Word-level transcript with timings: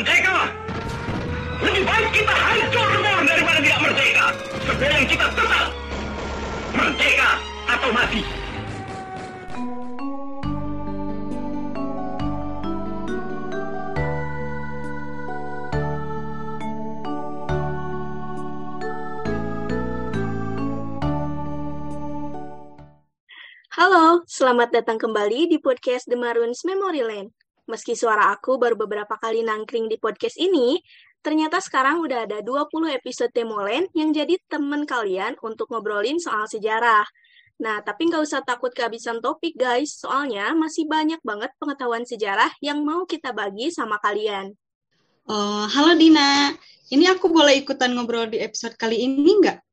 Merdeka! 0.00 0.48
Lebih 1.60 1.84
baik 1.84 2.08
kita 2.16 2.32
hancur 2.32 2.88
semua 2.88 3.20
daripada 3.20 3.60
tidak 3.60 3.80
merdeka. 3.84 4.26
Sebelum 4.64 5.02
kita 5.04 5.26
tetap 5.28 5.68
merdeka 6.72 7.30
atau 7.68 7.90
mati. 7.92 8.24
Halo, 23.76 24.24
selamat 24.24 24.80
datang 24.80 24.96
kembali 24.96 25.52
di 25.52 25.60
podcast 25.60 26.08
The 26.08 26.16
Maroons 26.16 26.64
Memory 26.64 27.04
Land. 27.04 27.49
Meski 27.70 27.94
suara 27.94 28.34
aku 28.34 28.58
baru 28.58 28.74
beberapa 28.74 29.14
kali 29.14 29.46
nangkring 29.46 29.86
di 29.86 29.94
podcast 29.94 30.34
ini, 30.42 30.82
ternyata 31.22 31.62
sekarang 31.62 32.02
udah 32.02 32.26
ada 32.26 32.42
20 32.42 32.66
episode 32.90 33.30
Temolen 33.30 33.86
yang 33.94 34.10
jadi 34.10 34.34
temen 34.50 34.82
kalian 34.82 35.38
untuk 35.38 35.70
ngobrolin 35.70 36.18
soal 36.18 36.50
sejarah. 36.50 37.06
Nah, 37.62 37.78
tapi 37.86 38.10
nggak 38.10 38.26
usah 38.26 38.42
takut 38.42 38.74
kehabisan 38.74 39.22
topik, 39.22 39.54
guys. 39.54 40.02
Soalnya 40.02 40.50
masih 40.58 40.90
banyak 40.90 41.22
banget 41.22 41.54
pengetahuan 41.62 42.02
sejarah 42.02 42.50
yang 42.58 42.82
mau 42.82 43.06
kita 43.06 43.30
bagi 43.30 43.70
sama 43.70 44.02
kalian. 44.02 44.50
Oh, 45.30 45.70
halo 45.70 45.94
Dina. 45.94 46.50
Ini 46.90 47.06
aku 47.14 47.30
boleh 47.30 47.62
ikutan 47.62 47.94
ngobrol 47.94 48.26
di 48.26 48.42
episode 48.42 48.74
kali 48.74 48.98
ini 48.98 49.46
nggak? 49.46 49.69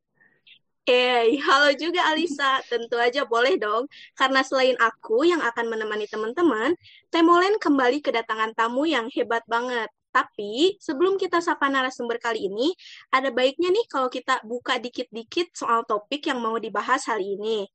Eh, 0.87 1.35
halo 1.43 1.75
juga 1.75 1.99
Alisa. 2.07 2.63
Tentu 2.63 2.95
aja 2.95 3.27
boleh 3.27 3.59
dong. 3.59 3.91
Karena 4.15 4.39
selain 4.39 4.79
aku 4.79 5.27
yang 5.27 5.43
akan 5.43 5.67
menemani 5.67 6.07
teman-teman, 6.07 6.79
Temolen 7.11 7.59
kembali 7.59 7.99
kedatangan 7.99 8.55
tamu 8.55 8.87
yang 8.87 9.11
hebat 9.11 9.43
banget. 9.51 9.91
Tapi 10.15 10.79
sebelum 10.79 11.19
kita 11.19 11.43
sapa 11.43 11.67
narasumber 11.67 12.23
kali 12.23 12.47
ini, 12.47 12.71
ada 13.11 13.35
baiknya 13.35 13.67
nih 13.67 13.83
kalau 13.91 14.07
kita 14.07 14.39
buka 14.47 14.79
dikit-dikit 14.79 15.51
soal 15.51 15.83
topik 15.83 16.23
yang 16.23 16.39
mau 16.39 16.55
dibahas 16.55 17.03
hari 17.11 17.35
ini. 17.35 17.67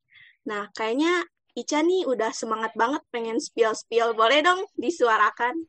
Nah, 0.49 0.73
kayaknya 0.73 1.29
Ica 1.53 1.85
nih 1.85 2.09
udah 2.09 2.33
semangat 2.33 2.73
banget 2.73 3.05
pengen 3.13 3.37
spill-spill. 3.37 4.17
Boleh 4.17 4.41
dong 4.41 4.65
disuarakan? 4.81 5.69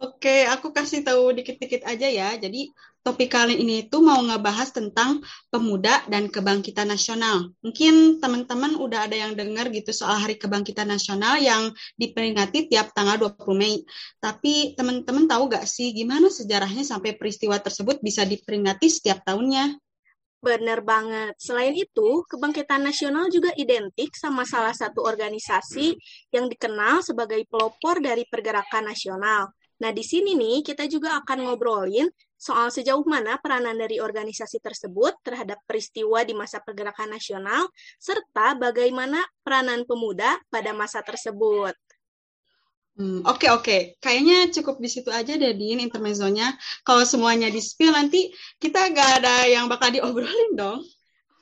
Oke, 0.00 0.48
aku 0.48 0.72
kasih 0.72 1.04
tahu 1.04 1.36
dikit-dikit 1.36 1.84
aja 1.84 2.08
ya. 2.08 2.32
Jadi 2.40 2.72
topik 3.00 3.32
kali 3.32 3.56
ini 3.56 3.88
itu 3.88 3.98
mau 4.04 4.20
ngebahas 4.20 4.76
tentang 4.76 5.24
pemuda 5.48 6.04
dan 6.12 6.28
kebangkitan 6.28 6.92
nasional. 6.92 7.48
Mungkin 7.64 8.20
teman-teman 8.20 8.76
udah 8.76 9.08
ada 9.08 9.16
yang 9.16 9.32
dengar 9.32 9.72
gitu 9.72 9.88
soal 9.90 10.20
Hari 10.20 10.36
Kebangkitan 10.36 10.88
Nasional 10.88 11.40
yang 11.40 11.72
diperingati 11.96 12.68
tiap 12.68 12.92
tanggal 12.92 13.16
20 13.16 13.56
Mei. 13.56 13.80
Tapi 14.20 14.76
teman-teman 14.76 15.24
tahu 15.24 15.48
gak 15.48 15.64
sih 15.64 15.96
gimana 15.96 16.28
sejarahnya 16.28 16.84
sampai 16.84 17.16
peristiwa 17.16 17.56
tersebut 17.56 18.04
bisa 18.04 18.28
diperingati 18.28 18.86
setiap 18.92 19.24
tahunnya? 19.24 19.80
Benar 20.40 20.80
banget. 20.80 21.36
Selain 21.36 21.76
itu, 21.76 22.24
kebangkitan 22.24 22.80
nasional 22.80 23.28
juga 23.28 23.52
identik 23.60 24.16
sama 24.16 24.48
salah 24.48 24.72
satu 24.72 25.04
organisasi 25.04 25.96
yang 26.32 26.48
dikenal 26.48 27.04
sebagai 27.04 27.44
pelopor 27.44 28.00
dari 28.00 28.24
pergerakan 28.24 28.88
nasional. 28.88 29.52
Nah, 29.80 29.90
di 29.92 30.00
sini 30.00 30.36
nih 30.36 30.64
kita 30.64 30.88
juga 30.88 31.20
akan 31.20 31.48
ngobrolin 31.48 32.08
soal 32.40 32.72
sejauh 32.72 33.04
mana 33.04 33.36
peranan 33.36 33.76
dari 33.76 34.00
organisasi 34.00 34.64
tersebut 34.64 35.12
terhadap 35.20 35.60
peristiwa 35.68 36.24
di 36.24 36.32
masa 36.32 36.64
pergerakan 36.64 37.12
nasional, 37.12 37.68
serta 38.00 38.56
bagaimana 38.56 39.20
peranan 39.44 39.84
pemuda 39.84 40.40
pada 40.48 40.72
masa 40.72 41.04
tersebut. 41.04 41.76
Hmm, 42.96 43.20
oke 43.28 43.44
okay, 43.44 43.48
oke, 43.52 43.64
okay. 43.64 43.80
kayaknya 44.00 44.48
cukup 44.52 44.80
di 44.80 44.88
situ 44.88 45.12
aja 45.12 45.36
deh 45.36 45.52
Din 45.52 45.84
intermezzonya. 45.84 46.56
Kalau 46.80 47.04
semuanya 47.04 47.52
di 47.52 47.60
spill 47.60 47.92
nanti 47.92 48.32
kita 48.56 48.88
gak 48.92 49.20
ada 49.20 49.44
yang 49.44 49.68
bakal 49.68 49.92
diobrolin 49.92 50.56
dong. 50.56 50.80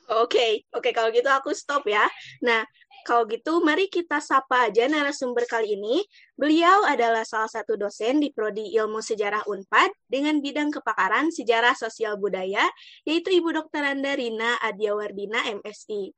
Oke, 0.09 0.35
okay, 0.35 0.51
oke 0.75 0.83
okay, 0.83 0.91
kalau 0.91 1.15
gitu 1.15 1.27
aku 1.31 1.55
stop 1.55 1.85
ya. 1.87 2.01
Nah, 2.43 2.65
kalau 3.07 3.23
gitu, 3.29 3.63
mari 3.63 3.87
kita 3.87 4.19
sapa 4.19 4.67
aja 4.67 4.85
narasumber 4.85 5.47
kali 5.47 5.79
ini. 5.79 6.03
Beliau 6.35 6.83
adalah 6.83 7.23
salah 7.23 7.49
satu 7.49 7.79
dosen 7.79 8.19
di 8.19 8.31
Prodi 8.31 8.75
Ilmu 8.75 8.99
Sejarah 8.99 9.47
UNPAD 9.47 9.91
dengan 10.07 10.39
bidang 10.43 10.69
kepakaran 10.73 11.31
sejarah 11.31 11.75
sosial 11.75 12.19
budaya, 12.19 12.63
yaitu 13.07 13.31
Ibu 13.33 13.55
Dr. 13.55 13.83
Anda 13.83 14.15
Rina 14.15 14.59
Adiawardina, 14.61 15.47
MSI. 15.61 16.11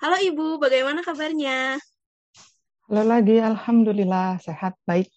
Halo 0.00 0.16
Ibu, 0.16 0.62
bagaimana 0.62 1.04
kabarnya? 1.04 1.76
Halo 2.88 3.02
lagi, 3.06 3.38
Alhamdulillah, 3.38 4.40
sehat, 4.42 4.74
baik. 4.88 5.12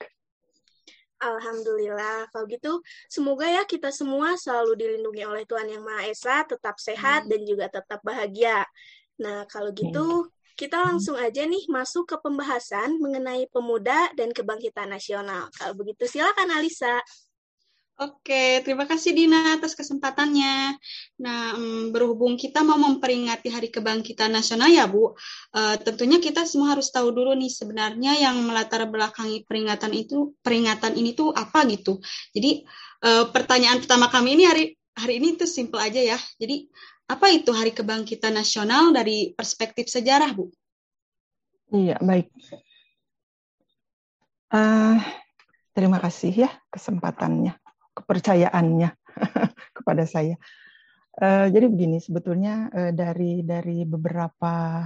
Alhamdulillah. 1.23 2.27
Kalau 2.35 2.45
gitu, 2.51 2.83
semoga 3.07 3.47
ya 3.47 3.63
kita 3.63 3.95
semua 3.95 4.35
selalu 4.35 4.75
dilindungi 4.75 5.23
oleh 5.23 5.43
Tuhan 5.47 5.71
Yang 5.71 5.83
Maha 5.87 6.01
Esa, 6.11 6.35
tetap 6.43 6.75
sehat, 6.77 7.25
hmm. 7.25 7.29
dan 7.31 7.41
juga 7.47 7.65
tetap 7.71 8.03
bahagia. 8.03 8.67
Nah, 9.23 9.47
kalau 9.47 9.71
gitu, 9.71 10.27
kita 10.53 10.77
langsung 10.81 11.17
aja 11.17 11.43
nih 11.45 11.65
masuk 11.69 12.05
ke 12.09 12.15
pembahasan 12.21 13.01
mengenai 13.01 13.49
pemuda 13.49 14.13
dan 14.13 14.29
kebangkitan 14.29 14.89
nasional. 14.89 15.49
Kalau 15.57 15.73
begitu 15.73 16.05
silakan 16.05 16.53
Alisa. 16.53 17.01
Oke, 17.93 18.65
terima 18.65 18.89
kasih 18.89 19.13
Dina 19.13 19.53
atas 19.53 19.77
kesempatannya. 19.77 20.73
Nah, 21.21 21.53
berhubung 21.93 22.41
kita 22.41 22.65
mau 22.65 22.73
memperingati 22.73 23.53
Hari 23.53 23.69
Kebangkitan 23.69 24.33
Nasional 24.33 24.73
ya 24.73 24.89
Bu, 24.89 25.13
uh, 25.13 25.75
tentunya 25.77 26.17
kita 26.17 26.41
semua 26.49 26.73
harus 26.73 26.89
tahu 26.89 27.13
dulu 27.13 27.37
nih 27.37 27.53
sebenarnya 27.53 28.17
yang 28.17 28.41
melatar 28.49 28.89
belakangi 28.89 29.45
peringatan 29.45 29.93
itu 29.93 30.33
peringatan 30.41 30.97
ini 30.97 31.13
tuh 31.13 31.37
apa 31.37 31.69
gitu. 31.69 32.01
Jadi 32.33 32.65
uh, 33.05 33.29
pertanyaan 33.29 33.77
pertama 33.77 34.09
kami 34.09 34.41
ini 34.41 34.43
hari 34.49 34.63
hari 34.97 35.21
ini 35.21 35.37
tuh 35.37 35.45
simple 35.45 35.77
aja 35.77 36.01
ya. 36.01 36.17
Jadi 36.41 36.65
apa 37.13 37.29
itu 37.29 37.53
Hari 37.53 37.77
Kebangkitan 37.77 38.33
Nasional 38.33 38.89
dari 38.89 39.37
perspektif 39.37 39.85
sejarah, 39.85 40.33
Bu? 40.33 40.49
Iya, 41.69 42.01
baik. 42.01 42.33
Uh, 44.49 44.97
terima 45.73 46.01
kasih 46.01 46.45
ya 46.45 46.51
kesempatannya, 46.73 47.53
kepercayaannya 47.93 48.89
kepada 49.77 50.03
saya. 50.09 50.37
Uh, 51.13 51.49
jadi 51.53 51.69
begini, 51.69 52.01
sebetulnya 52.01 52.73
uh, 52.73 52.89
dari 52.89 53.45
dari 53.45 53.85
beberapa 53.85 54.85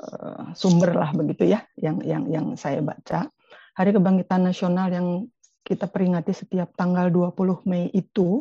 uh, 0.00 0.44
sumber 0.56 0.96
lah 0.96 1.12
begitu 1.12 1.52
ya, 1.52 1.60
yang 1.76 2.00
yang 2.00 2.24
yang 2.32 2.46
saya 2.56 2.80
baca, 2.80 3.28
Hari 3.76 3.92
Kebangkitan 3.92 4.48
Nasional 4.48 4.88
yang 4.88 5.28
kita 5.60 5.84
peringati 5.84 6.32
setiap 6.32 6.72
tanggal 6.76 7.12
20 7.12 7.68
Mei 7.68 7.92
itu 7.92 8.40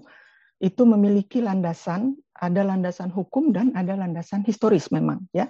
itu 0.59 0.84
memiliki 0.84 1.40
landasan, 1.40 2.20
ada 2.36 2.68
landasan 2.68 3.12
hukum 3.12 3.56
dan 3.56 3.72
ada 3.75 3.96
landasan 3.96 4.44
historis 4.44 4.92
memang 4.92 5.24
ya. 5.31 5.47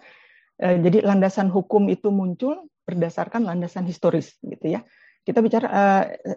E, 0.57 0.77
jadi 0.81 1.01
landasan 1.01 1.49
hukum 1.49 1.89
itu 1.89 2.13
muncul 2.13 2.69
berdasarkan 2.85 3.45
landasan 3.45 3.89
historis 3.89 4.37
gitu 4.45 4.77
ya. 4.77 4.85
Kita 5.25 5.41
bicara, 5.41 5.67
e, 5.69 5.83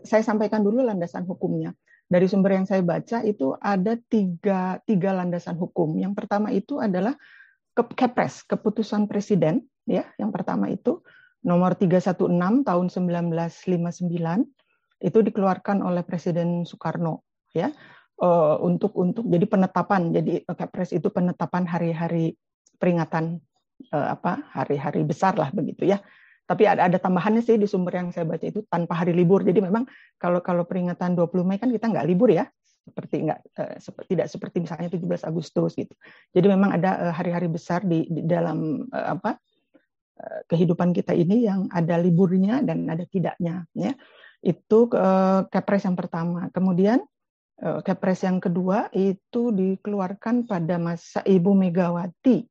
saya 0.08 0.24
sampaikan 0.24 0.64
dulu 0.64 0.80
landasan 0.80 1.28
hukumnya. 1.28 1.76
Dari 2.08 2.28
sumber 2.28 2.60
yang 2.60 2.68
saya 2.68 2.84
baca 2.84 3.24
itu 3.24 3.56
ada 3.56 3.96
tiga, 4.08 4.80
tiga 4.84 5.16
landasan 5.16 5.56
hukum. 5.56 5.96
Yang 5.96 6.24
pertama 6.24 6.52
itu 6.52 6.80
adalah 6.80 7.16
Kepres, 7.72 8.44
keputusan 8.44 9.08
presiden 9.08 9.64
ya. 9.88 10.04
Yang 10.20 10.30
pertama 10.36 10.68
itu 10.68 11.00
nomor 11.40 11.72
316 11.72 12.28
tahun 12.68 12.86
1959 12.92 14.12
itu 15.02 15.18
dikeluarkan 15.18 15.82
oleh 15.82 16.06
Presiden 16.06 16.62
Soekarno 16.62 17.26
ya 17.50 17.74
uh, 18.22 18.56
untuk 18.62 18.94
untuk 18.94 19.26
jadi 19.26 19.44
penetapan 19.44 20.14
jadi 20.14 20.46
Kepres 20.46 20.94
itu 20.94 21.10
penetapan 21.10 21.66
hari-hari 21.66 22.38
peringatan 22.78 23.42
uh, 23.90 24.14
apa 24.14 24.46
hari-hari 24.54 25.02
besar 25.02 25.34
lah 25.34 25.50
begitu 25.50 25.90
ya. 25.90 25.98
Tapi 26.42 26.66
ada 26.66 26.90
ada 26.90 26.98
tambahannya 26.98 27.42
sih 27.42 27.54
di 27.58 27.70
sumber 27.70 28.02
yang 28.02 28.08
saya 28.10 28.26
baca 28.26 28.42
itu 28.42 28.66
tanpa 28.66 28.98
hari 28.98 29.14
libur. 29.14 29.46
Jadi 29.46 29.62
memang 29.62 29.86
kalau 30.18 30.42
kalau 30.42 30.66
peringatan 30.66 31.14
20 31.14 31.46
Mei 31.46 31.58
kan 31.58 31.70
kita 31.70 31.90
nggak 31.90 32.06
libur 32.06 32.30
ya. 32.30 32.46
Seperti 32.82 33.22
nggak 33.22 33.40
uh, 33.62 33.74
seperti 33.78 34.08
tidak 34.18 34.26
seperti 34.26 34.56
misalnya 34.58 34.88
17 34.90 35.22
Agustus 35.22 35.78
gitu. 35.78 35.94
Jadi 36.34 36.46
memang 36.50 36.74
ada 36.78 37.14
hari-hari 37.14 37.46
besar 37.46 37.82
di, 37.86 38.06
di 38.06 38.22
dalam 38.26 38.86
apa 38.90 39.38
kehidupan 40.22 40.94
kita 40.94 41.18
ini 41.18 41.50
yang 41.50 41.66
ada 41.66 41.98
liburnya 41.98 42.62
dan 42.62 42.86
ada 42.86 43.02
tidaknya 43.06 43.66
ya. 43.74 43.94
Itu 44.42 44.90
uh, 44.90 45.46
Kepres 45.46 45.86
yang 45.86 45.94
pertama. 45.94 46.50
Kemudian 46.50 46.98
Eh, 46.98 47.11
Kepres 47.62 48.26
yang 48.26 48.42
kedua 48.42 48.90
itu 48.90 49.54
dikeluarkan 49.54 50.50
pada 50.50 50.82
masa 50.82 51.22
Ibu 51.22 51.54
Megawati. 51.54 52.42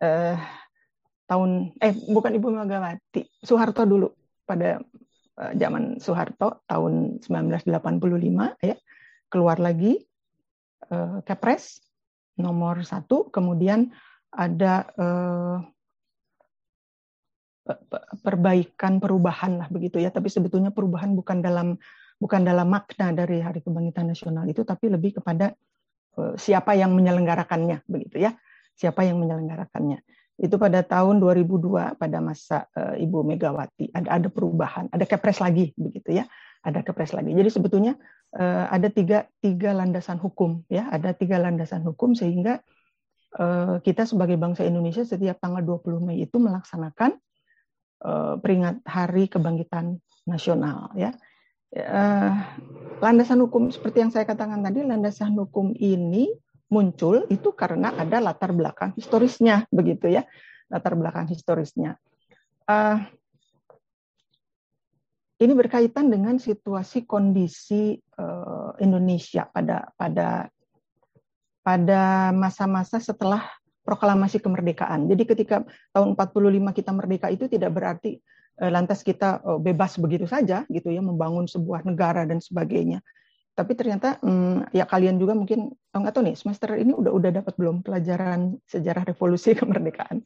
Eh, 0.00 0.38
tahun 1.26 1.74
eh 1.82 1.94
bukan 2.10 2.32
Ibu 2.38 2.48
Megawati 2.54 3.26
Soeharto 3.42 3.82
dulu. 3.82 4.08
Pada 4.46 4.78
eh, 5.40 5.52
zaman 5.58 5.98
Soeharto 5.98 6.62
tahun 6.70 7.18
1985 7.22 7.74
ya 8.62 8.76
keluar 9.26 9.58
lagi 9.58 9.98
eh, 10.90 11.18
Kepres 11.26 11.82
nomor 12.38 12.86
satu. 12.86 13.34
Kemudian 13.34 13.90
ada 14.30 14.86
eh, 14.94 15.56
perbaikan 18.22 19.02
perubahan 19.02 19.58
lah 19.58 19.68
begitu 19.70 19.98
ya. 19.98 20.14
Tapi 20.14 20.30
sebetulnya 20.30 20.70
perubahan 20.70 21.18
bukan 21.18 21.42
dalam 21.42 21.78
bukan 22.20 22.44
dalam 22.44 22.68
makna 22.68 23.16
dari 23.16 23.40
Hari 23.40 23.64
Kebangkitan 23.64 24.12
Nasional 24.12 24.44
itu, 24.44 24.60
tapi 24.60 24.92
lebih 24.92 25.18
kepada 25.18 25.56
uh, 26.20 26.36
siapa 26.36 26.76
yang 26.76 26.92
menyelenggarakannya, 26.92 27.88
begitu 27.88 28.20
ya, 28.20 28.36
siapa 28.76 29.08
yang 29.08 29.16
menyelenggarakannya. 29.16 30.04
Itu 30.36 30.60
pada 30.60 30.84
tahun 30.84 31.20
2002 31.20 31.96
pada 31.96 32.18
masa 32.20 32.68
uh, 32.76 32.96
Ibu 32.96 33.24
Megawati 33.24 33.96
ada 33.96 34.20
ada 34.20 34.28
perubahan, 34.28 34.92
ada 34.92 35.08
kepres 35.08 35.40
lagi, 35.40 35.72
begitu 35.80 36.20
ya, 36.20 36.28
ada 36.60 36.84
kepres 36.84 37.16
lagi. 37.16 37.32
Jadi 37.32 37.48
sebetulnya 37.48 37.96
uh, 38.36 38.68
ada 38.68 38.92
tiga 38.92 39.24
tiga 39.40 39.72
landasan 39.72 40.20
hukum, 40.20 40.68
ya, 40.68 40.92
ada 40.92 41.16
tiga 41.16 41.40
landasan 41.40 41.80
hukum 41.82 42.12
sehingga 42.12 42.60
kita 43.86 44.10
sebagai 44.10 44.34
bangsa 44.34 44.66
Indonesia 44.66 45.06
setiap 45.06 45.38
tanggal 45.38 45.62
20 45.62 46.02
Mei 46.02 46.26
itu 46.26 46.42
melaksanakan 46.42 47.14
peringat 48.42 48.82
Hari 48.82 49.30
Kebangkitan 49.30 50.02
Nasional, 50.26 50.90
ya 50.98 51.14
uh, 51.76 52.32
landasan 52.98 53.40
hukum 53.46 53.70
seperti 53.70 54.02
yang 54.02 54.12
saya 54.12 54.26
katakan 54.26 54.60
tadi, 54.62 54.82
landasan 54.82 55.34
hukum 55.38 55.72
ini 55.78 56.30
muncul 56.70 57.26
itu 57.30 57.50
karena 57.54 57.94
ada 57.94 58.22
latar 58.22 58.54
belakang 58.54 58.94
historisnya, 58.94 59.66
begitu 59.70 60.10
ya, 60.10 60.26
latar 60.70 60.94
belakang 60.94 61.26
historisnya. 61.30 61.98
Uh, 62.66 63.02
ini 65.40 65.56
berkaitan 65.56 66.12
dengan 66.12 66.36
situasi 66.36 67.08
kondisi 67.08 67.96
uh, 68.20 68.76
Indonesia 68.78 69.48
pada 69.48 69.88
pada 69.96 70.52
pada 71.64 72.30
masa-masa 72.36 73.00
setelah 73.00 73.48
proklamasi 73.80 74.38
kemerdekaan. 74.38 75.08
Jadi 75.08 75.22
ketika 75.24 75.64
tahun 75.96 76.14
45 76.14 76.76
kita 76.76 76.92
merdeka 76.92 77.26
itu 77.32 77.48
tidak 77.48 77.72
berarti 77.72 78.20
Eh, 78.20 78.39
lantas 78.68 79.00
kita 79.00 79.40
eh, 79.40 79.60
bebas 79.60 79.96
begitu 79.96 80.28
saja 80.28 80.68
gitu 80.68 80.92
ya 80.92 81.00
membangun 81.00 81.48
sebuah 81.48 81.88
negara 81.88 82.28
dan 82.28 82.44
sebagainya. 82.44 83.00
Tapi 83.56 83.72
ternyata 83.72 84.20
hmm, 84.20 84.72
ya 84.76 84.84
kalian 84.84 85.16
juga 85.16 85.32
mungkin 85.32 85.72
oh, 85.72 85.98
nggak 85.98 86.12
tahu 86.12 86.28
nih 86.28 86.36
semester 86.36 86.76
ini 86.76 86.92
udah 86.92 87.12
udah 87.12 87.30
dapat 87.40 87.56
belum 87.56 87.80
pelajaran 87.80 88.60
sejarah 88.68 89.08
revolusi 89.08 89.56
kemerdekaan. 89.60 90.20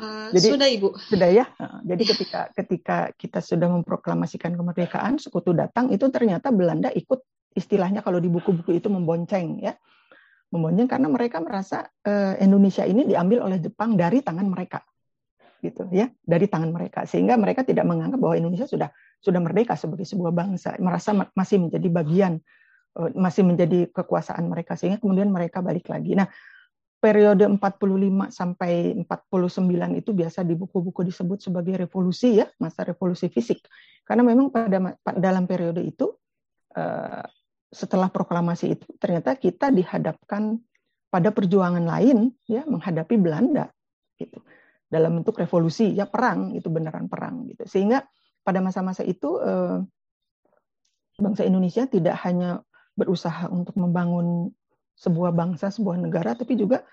Uh, 0.00 0.32
jadi 0.32 0.46
sudah 0.56 0.68
ibu. 0.68 0.88
Sudah 0.96 1.28
ya. 1.32 1.44
jadi 1.90 2.02
ketika 2.04 2.40
ketika 2.52 2.96
kita 3.16 3.40
sudah 3.40 3.68
memproklamasikan 3.72 4.52
kemerdekaan, 4.52 5.16
sekutu 5.16 5.56
datang 5.56 5.88
itu 5.88 6.04
ternyata 6.12 6.52
Belanda 6.52 6.92
ikut 6.92 7.24
istilahnya 7.56 8.04
kalau 8.04 8.22
di 8.22 8.30
buku-buku 8.30 8.78
itu 8.78 8.86
membonceng 8.88 9.60
ya, 9.60 9.74
membonceng 10.54 10.86
karena 10.86 11.08
mereka 11.10 11.42
merasa 11.42 11.84
uh, 12.06 12.38
Indonesia 12.40 12.86
ini 12.86 13.08
diambil 13.08 13.44
oleh 13.44 13.58
Jepang 13.60 13.98
dari 13.98 14.22
tangan 14.24 14.46
mereka 14.46 14.80
gitu 15.60 15.86
ya 15.92 16.08
dari 16.24 16.48
tangan 16.48 16.72
mereka 16.72 17.04
sehingga 17.04 17.36
mereka 17.36 17.62
tidak 17.64 17.84
menganggap 17.84 18.16
bahwa 18.16 18.34
Indonesia 18.36 18.64
sudah 18.64 18.88
sudah 19.20 19.40
merdeka 19.40 19.76
sebagai 19.76 20.08
sebuah 20.08 20.32
bangsa 20.32 20.80
merasa 20.80 21.12
masih 21.36 21.68
menjadi 21.68 21.88
bagian 21.92 22.32
eh, 22.96 23.10
masih 23.14 23.44
menjadi 23.44 23.92
kekuasaan 23.92 24.48
mereka 24.48 24.74
sehingga 24.74 24.98
kemudian 24.98 25.28
mereka 25.28 25.60
balik 25.60 25.92
lagi. 25.92 26.16
Nah, 26.16 26.26
periode 27.00 27.48
45 27.48 27.60
sampai 28.28 28.92
49 29.04 30.00
itu 30.00 30.10
biasa 30.12 30.44
di 30.44 30.52
buku-buku 30.56 31.04
disebut 31.04 31.40
sebagai 31.40 31.80
revolusi 31.80 32.40
ya, 32.40 32.48
masa 32.60 32.84
revolusi 32.84 33.32
fisik. 33.32 33.64
Karena 34.04 34.20
memang 34.20 34.52
pada 34.52 34.96
dalam 35.16 35.44
periode 35.44 35.84
itu 35.84 36.12
eh, 36.76 37.24
setelah 37.70 38.10
proklamasi 38.10 38.74
itu 38.74 38.86
ternyata 38.98 39.38
kita 39.38 39.70
dihadapkan 39.70 40.58
pada 41.10 41.30
perjuangan 41.30 41.82
lain 41.82 42.34
ya 42.46 42.66
menghadapi 42.66 43.14
Belanda 43.14 43.70
gitu 44.18 44.42
dalam 44.90 45.22
bentuk 45.22 45.38
revolusi 45.38 45.94
ya 45.94 46.10
perang 46.10 46.52
itu 46.58 46.66
beneran 46.66 47.06
perang 47.06 47.46
gitu. 47.46 47.62
Sehingga 47.64 48.02
pada 48.42 48.58
masa-masa 48.58 49.06
itu 49.06 49.38
eh, 49.38 49.78
bangsa 51.22 51.46
Indonesia 51.46 51.86
tidak 51.86 52.18
hanya 52.26 52.66
berusaha 52.98 53.46
untuk 53.48 53.78
membangun 53.78 54.50
sebuah 54.98 55.32
bangsa 55.32 55.72
sebuah 55.72 55.96
negara 55.96 56.36
tapi 56.36 56.58
juga 56.58 56.84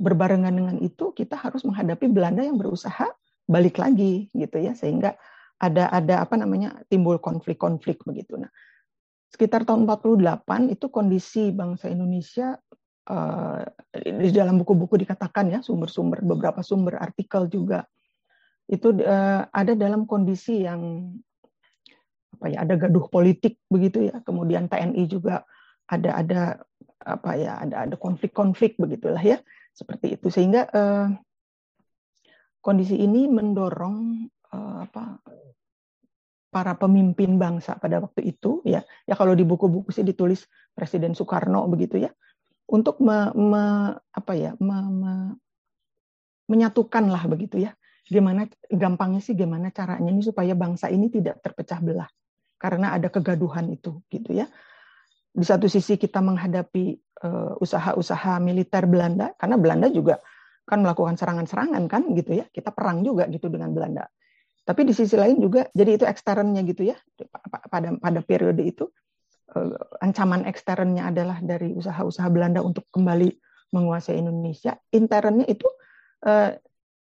berbarengan 0.00 0.50
dengan 0.50 0.76
itu 0.82 1.14
kita 1.14 1.38
harus 1.38 1.62
menghadapi 1.62 2.10
Belanda 2.10 2.42
yang 2.42 2.58
berusaha 2.58 3.12
balik 3.44 3.76
lagi 3.76 4.32
gitu 4.32 4.56
ya. 4.58 4.72
Sehingga 4.72 5.14
ada 5.60 5.92
ada 5.92 6.24
apa 6.24 6.34
namanya 6.40 6.80
timbul 6.88 7.20
konflik-konflik 7.20 8.02
begitu. 8.08 8.40
Nah 8.40 8.50
sekitar 9.30 9.66
tahun 9.68 9.84
48 9.84 10.72
itu 10.72 10.86
kondisi 10.88 11.50
bangsa 11.50 11.90
Indonesia 11.90 12.54
uh, 13.08 13.60
di 13.92 14.30
dalam 14.32 14.60
buku-buku 14.60 14.96
dikatakan 15.00 15.52
ya 15.52 15.60
sumber-sumber 15.60 16.24
beberapa 16.24 16.64
sumber 16.64 17.00
artikel 17.00 17.48
juga. 17.48 17.84
Itu 18.64 18.96
uh, 18.96 19.44
ada 19.48 19.72
dalam 19.76 20.08
kondisi 20.08 20.64
yang 20.64 21.12
apa 22.34 22.46
ya 22.50 22.66
ada 22.66 22.74
gaduh 22.80 23.06
politik 23.12 23.60
begitu 23.68 24.08
ya. 24.08 24.20
Kemudian 24.24 24.68
TNI 24.68 25.04
juga 25.08 25.44
ada 25.84 26.10
ada 26.16 26.40
apa 27.04 27.30
ya 27.36 27.60
ada 27.60 27.84
ada 27.84 27.94
konflik-konflik 28.00 28.80
begitulah 28.80 29.20
ya. 29.20 29.38
Seperti 29.74 30.16
itu. 30.16 30.32
Sehingga 30.32 30.64
uh, 30.72 31.08
kondisi 32.64 32.96
ini 32.96 33.28
mendorong 33.28 34.28
uh, 34.54 34.88
apa 34.88 35.20
para 36.48 36.78
pemimpin 36.78 37.34
bangsa 37.34 37.76
pada 37.76 38.00
waktu 38.00 38.32
itu 38.32 38.64
ya. 38.64 38.80
Ya 39.04 39.14
kalau 39.18 39.36
di 39.36 39.44
buku-buku 39.44 39.92
sih 39.92 40.06
ditulis 40.06 40.46
Presiden 40.72 41.12
Soekarno 41.12 41.66
begitu 41.68 42.00
ya 42.00 42.14
untuk 42.68 43.00
me, 43.04 43.30
me, 43.36 43.64
apa 44.12 44.32
ya 44.32 44.52
me, 44.60 44.76
me, 44.88 45.12
menyatukan 46.48 47.04
lah 47.08 47.24
begitu 47.28 47.60
ya. 47.60 47.72
Gimana 48.04 48.44
gampangnya 48.68 49.24
sih 49.24 49.32
gimana 49.32 49.72
caranya 49.72 50.12
ini 50.12 50.20
supaya 50.20 50.52
bangsa 50.52 50.92
ini 50.92 51.08
tidak 51.08 51.40
terpecah 51.40 51.80
belah 51.80 52.10
karena 52.60 52.96
ada 52.96 53.08
kegaduhan 53.08 53.68
itu 53.72 54.00
gitu 54.12 54.32
ya. 54.32 54.48
Di 55.34 55.44
satu 55.44 55.66
sisi 55.66 55.96
kita 55.96 56.20
menghadapi 56.20 56.84
uh, 57.24 57.56
usaha-usaha 57.58 58.38
militer 58.44 58.84
Belanda 58.84 59.32
karena 59.36 59.56
Belanda 59.56 59.88
juga 59.88 60.20
kan 60.64 60.80
melakukan 60.80 61.16
serangan-serangan 61.16 61.84
kan 61.88 62.02
gitu 62.12 62.40
ya. 62.40 62.44
Kita 62.48 62.72
perang 62.72 63.04
juga 63.04 63.28
gitu 63.28 63.48
dengan 63.48 63.72
Belanda. 63.72 64.04
Tapi 64.64 64.80
di 64.88 64.96
sisi 64.96 65.16
lain 65.16 65.40
juga 65.40 65.68
jadi 65.76 66.00
itu 66.00 66.04
eksternnya 66.08 66.64
gitu 66.64 66.88
ya 66.88 66.96
pada 67.68 68.00
pada 68.00 68.20
periode 68.24 68.64
itu. 68.64 68.88
Eh, 68.88 69.03
ancaman 70.00 70.48
eksternnya 70.48 71.12
adalah 71.12 71.38
dari 71.44 71.76
usaha-usaha 71.76 72.28
Belanda 72.32 72.64
untuk 72.64 72.88
kembali 72.90 73.30
menguasai 73.74 74.18
Indonesia. 74.18 74.74
Internnya 74.94 75.46
itu 75.46 75.66
eh, 76.24 76.58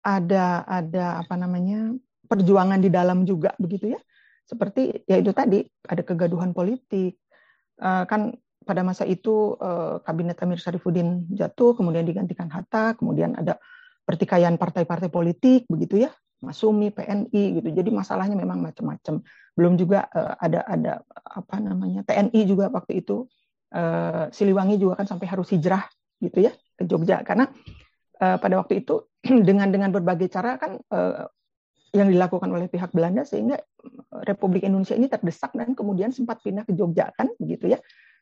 ada 0.01 0.45
ada 0.65 1.05
apa 1.21 1.35
namanya 1.37 1.93
perjuangan 2.25 2.81
di 2.81 2.89
dalam 2.89 3.27
juga 3.27 3.53
begitu 3.59 3.93
ya. 3.93 4.01
Seperti 4.47 5.05
ya 5.05 5.21
itu 5.21 5.31
tadi 5.35 5.61
ada 5.85 6.01
kegaduhan 6.01 6.55
politik. 6.55 7.19
Eh, 7.81 8.03
kan 8.07 8.33
pada 8.61 8.85
masa 8.85 9.09
itu 9.09 9.57
kabinet 10.05 10.37
Amir 10.45 10.61
Sarifuddin 10.61 11.25
jatuh, 11.33 11.73
kemudian 11.73 12.05
digantikan 12.05 12.45
Hatta, 12.45 12.93
kemudian 12.93 13.33
ada 13.33 13.57
pertikaian 14.05 14.53
partai-partai 14.53 15.09
politik 15.09 15.65
begitu 15.65 16.05
ya. 16.05 16.13
Masumi, 16.41 16.89
PNI 16.89 17.61
gitu. 17.61 17.69
Jadi 17.69 17.89
masalahnya 17.93 18.33
memang 18.33 18.59
macam-macam. 18.59 19.21
Belum 19.53 19.73
juga 19.77 20.09
uh, 20.09 20.35
ada 20.41 20.65
ada 20.65 20.93
apa 21.21 21.61
namanya 21.61 22.01
TNI 22.01 22.41
juga 22.49 22.67
waktu 22.73 23.05
itu 23.05 23.29
uh, 23.75 24.27
Siliwangi 24.33 24.81
juga 24.81 24.99
kan 25.01 25.07
sampai 25.07 25.27
harus 25.29 25.53
hijrah 25.53 25.85
gitu 26.21 26.45
ya 26.45 26.53
ke 26.77 26.83
Jogja 26.85 27.25
karena 27.25 27.49
uh, 28.21 28.37
pada 28.37 28.61
waktu 28.61 28.85
itu 28.85 29.09
dengan 29.47 29.69
dengan 29.69 29.89
berbagai 29.93 30.29
cara 30.29 30.57
kan 30.57 30.77
uh, 30.91 31.25
yang 31.91 32.07
dilakukan 32.07 32.47
oleh 32.47 32.71
pihak 32.71 32.95
Belanda 32.95 33.27
sehingga 33.27 33.59
Republik 34.23 34.63
Indonesia 34.63 34.95
ini 34.95 35.11
terdesak 35.11 35.51
dan 35.51 35.75
kemudian 35.75 36.15
sempat 36.15 36.39
pindah 36.39 36.63
ke 36.63 36.71
Jogja 36.71 37.11
kan 37.11 37.27
begitu 37.35 37.67
ya 37.67 37.79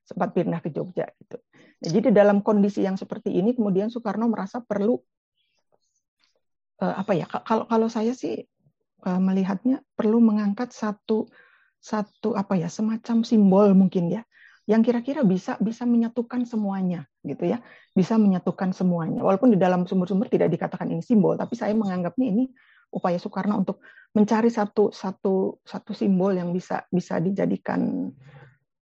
sempat 0.09 0.33
pindah 0.33 0.57
ke 0.57 0.73
Jogja 0.73 1.05
gitu. 1.21 1.38
Nah, 1.79 1.89
jadi 1.93 2.09
dalam 2.09 2.41
kondisi 2.41 2.81
yang 2.81 2.97
seperti 2.97 3.29
ini 3.29 3.53
kemudian 3.53 3.93
Soekarno 3.93 4.25
merasa 4.25 4.57
perlu 4.57 4.97
apa 6.79 7.12
ya 7.12 7.27
kalau 7.27 7.67
kalau 7.67 7.88
saya 7.91 8.15
sih 8.15 8.48
uh, 9.03 9.19
melihatnya 9.19 9.83
perlu 10.00 10.24
mengangkat 10.24 10.71
satu 10.71 11.27
satu 11.79 12.36
apa 12.36 12.59
ya 12.59 12.67
semacam 12.67 13.24
simbol 13.24 13.71
mungkin 13.75 14.12
ya 14.12 14.24
yang 14.69 14.86
kira-kira 14.86 15.25
bisa 15.25 15.57
bisa 15.57 15.81
menyatukan 15.88 16.45
semuanya 16.45 17.09
gitu 17.25 17.50
ya 17.50 17.57
bisa 17.98 18.21
menyatukan 18.21 18.69
semuanya. 18.69 19.25
Walaupun 19.25 19.50
di 19.50 19.57
dalam 19.57 19.89
sumber-sumber 19.89 20.29
tidak 20.29 20.53
dikatakan 20.53 20.93
ini 20.93 21.01
simbol 21.01 21.33
tapi 21.33 21.57
saya 21.57 21.74
menganggapnya 21.74 22.27
ini 22.29 22.43
upaya 22.93 23.17
Soekarno 23.17 23.57
untuk 23.57 23.81
mencari 24.13 24.53
satu 24.53 24.93
satu 24.93 25.57
satu 25.65 25.91
simbol 25.98 26.38
yang 26.38 26.53
bisa 26.53 26.86
bisa 26.93 27.17
dijadikan 27.17 28.13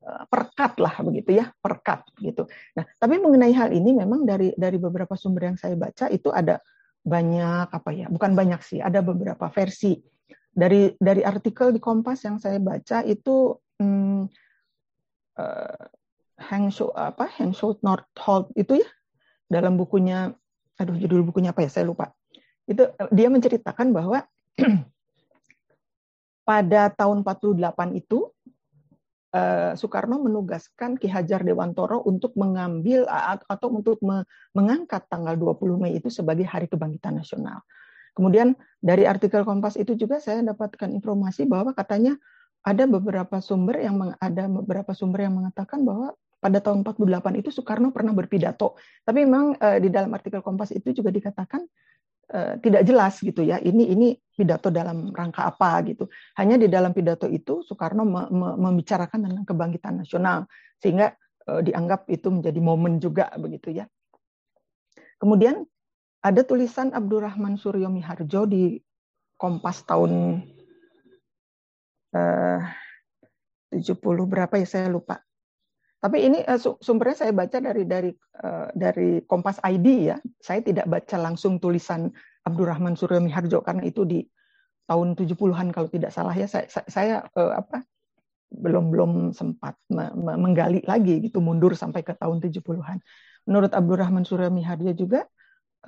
eh, 0.03 0.23
perkat 0.27 0.75
lah 0.83 0.91
begitu 1.07 1.39
ya 1.39 1.55
perkat 1.55 2.03
gitu. 2.19 2.43
Nah 2.75 2.83
tapi 2.99 3.23
mengenai 3.23 3.55
hal 3.55 3.71
ini 3.71 3.95
memang 3.95 4.27
dari 4.27 4.51
dari 4.59 4.75
beberapa 4.75 5.15
sumber 5.15 5.55
yang 5.55 5.57
saya 5.59 5.79
baca 5.79 6.11
itu 6.11 6.27
ada 6.35 6.59
banyak 7.07 7.71
apa 7.71 7.89
ya 7.95 8.11
bukan 8.11 8.35
banyak 8.35 8.59
sih 8.59 8.79
ada 8.83 8.99
beberapa 8.99 9.47
versi. 9.47 9.95
Dari 10.57 10.91
dari 10.97 11.21
artikel 11.21 11.71
di 11.71 11.79
Kompas 11.79 12.25
yang 12.27 12.41
saya 12.41 12.57
baca 12.59 13.05
itu 13.05 13.55
hmm, 13.79 14.25
uh, 15.37 15.83
Hang 16.37 16.67
Shou 16.73 16.91
apa 16.91 17.29
Hang 17.39 17.55
Shou 17.55 17.79
Nordholt 17.79 18.51
itu 18.57 18.81
ya 18.83 18.89
dalam 19.47 19.79
bukunya 19.79 20.35
aduh 20.77 20.97
judul 20.97 21.23
bukunya 21.23 21.55
apa 21.55 21.63
ya 21.63 21.71
saya 21.71 21.87
lupa. 21.87 22.11
Itu 22.67 22.91
dia 23.15 23.31
menceritakan 23.31 23.95
bahwa 23.95 24.27
pada 26.49 26.91
tahun 26.91 27.23
48 27.23 27.55
itu 27.95 28.27
Soekarno 29.75 30.21
menugaskan 30.23 30.95
Ki 30.97 31.07
Hajar 31.07 31.43
Dewantoro 31.43 32.01
untuk 32.05 32.33
mengambil 32.39 33.05
atau 33.47 33.67
untuk 33.71 34.01
mengangkat 34.55 35.05
tanggal 35.11 35.37
20 35.37 35.81
Mei 35.81 35.97
itu 35.97 36.09
sebagai 36.11 36.45
Hari 36.47 36.67
Kebangkitan 36.71 37.17
Nasional. 37.19 37.61
Kemudian 38.17 38.57
dari 38.81 39.05
artikel 39.05 39.45
Kompas 39.45 39.77
itu 39.77 39.93
juga 39.93 40.17
saya 40.17 40.41
dapatkan 40.41 40.89
informasi 40.89 41.45
bahwa 41.45 41.77
katanya 41.77 42.17
ada 42.65 42.89
beberapa 42.89 43.37
sumber 43.39 43.79
yang 43.79 44.17
ada 44.17 44.49
beberapa 44.49 44.91
sumber 44.97 45.29
yang 45.29 45.37
mengatakan 45.37 45.85
bahwa 45.85 46.17
pada 46.37 46.61
tahun 46.61 46.85
48 46.85 47.41
itu 47.41 47.49
Soekarno 47.49 47.89
pernah 47.93 48.13
berpidato. 48.13 48.77
Tapi 49.05 49.25
memang 49.25 49.57
uh, 49.57 49.77
di 49.77 49.89
dalam 49.89 50.09
artikel 50.13 50.41
Kompas 50.41 50.73
itu 50.73 50.93
juga 50.93 51.09
dikatakan 51.13 51.65
tidak 52.59 52.83
jelas 52.83 53.23
gitu 53.23 53.39
ya. 53.39 53.55
Ini 53.59 53.83
ini 53.87 54.07
pidato 54.35 54.67
dalam 54.67 55.15
rangka 55.15 55.47
apa 55.47 55.79
gitu. 55.87 56.11
Hanya 56.35 56.59
di 56.59 56.67
dalam 56.67 56.91
pidato 56.91 57.25
itu 57.25 57.63
Soekarno 57.63 58.03
me, 58.03 58.21
me, 58.29 58.49
membicarakan 58.59 59.25
tentang 59.25 59.45
kebangkitan 59.47 60.03
nasional 60.03 60.45
sehingga 60.77 61.15
uh, 61.47 61.63
dianggap 61.63 62.05
itu 62.11 62.27
menjadi 62.29 62.59
momen 62.59 62.99
juga 62.99 63.31
begitu 63.39 63.71
ya. 63.71 63.87
Kemudian 65.17 65.65
ada 66.21 66.41
tulisan 66.45 66.93
Abdurrahman 66.93 67.57
Suryo 67.57 67.89
Miharjo 67.89 68.45
di 68.45 68.77
Kompas 69.37 69.85
tahun 69.85 70.41
eh, 72.09 72.61
70 73.69 74.01
berapa 74.25 74.53
ya 74.57 74.65
saya 74.65 74.87
lupa. 74.89 75.21
Tapi 75.97 76.17
ini 76.29 76.39
eh, 76.45 76.59
sumbernya 76.61 77.17
saya 77.25 77.33
baca 77.33 77.57
dari 77.57 77.83
dari 77.83 78.11
eh, 78.15 78.67
dari 78.77 79.09
Kompas 79.25 79.57
ID 79.65 79.87
ya. 80.13 80.17
Saya 80.37 80.61
tidak 80.61 80.85
baca 80.85 81.15
langsung 81.17 81.57
tulisan 81.57 82.13
Abdurrahman 82.45 82.93
Suryo 82.93 83.19
Miharjo 83.19 83.65
karena 83.65 83.83
itu 83.83 84.05
di 84.05 84.21
tahun 84.87 85.19
70-an 85.19 85.73
kalau 85.73 85.89
tidak 85.89 86.13
salah 86.13 86.37
ya. 86.37 86.45
Saya 86.45 86.69
saya 86.69 87.15
eh, 87.25 87.53
apa 87.57 87.81
belum 88.47 88.95
belum 88.95 89.11
sempat 89.35 89.75
menggali 90.15 90.79
lagi 90.87 91.19
gitu 91.19 91.43
mundur 91.43 91.75
sampai 91.75 92.05
ke 92.05 92.15
tahun 92.15 92.39
70-an. 92.39 93.03
Menurut 93.43 93.71
Abdurrahman 93.75 94.23
Suryo 94.23 94.47
Miharjo 94.47 94.95
juga 94.95 95.27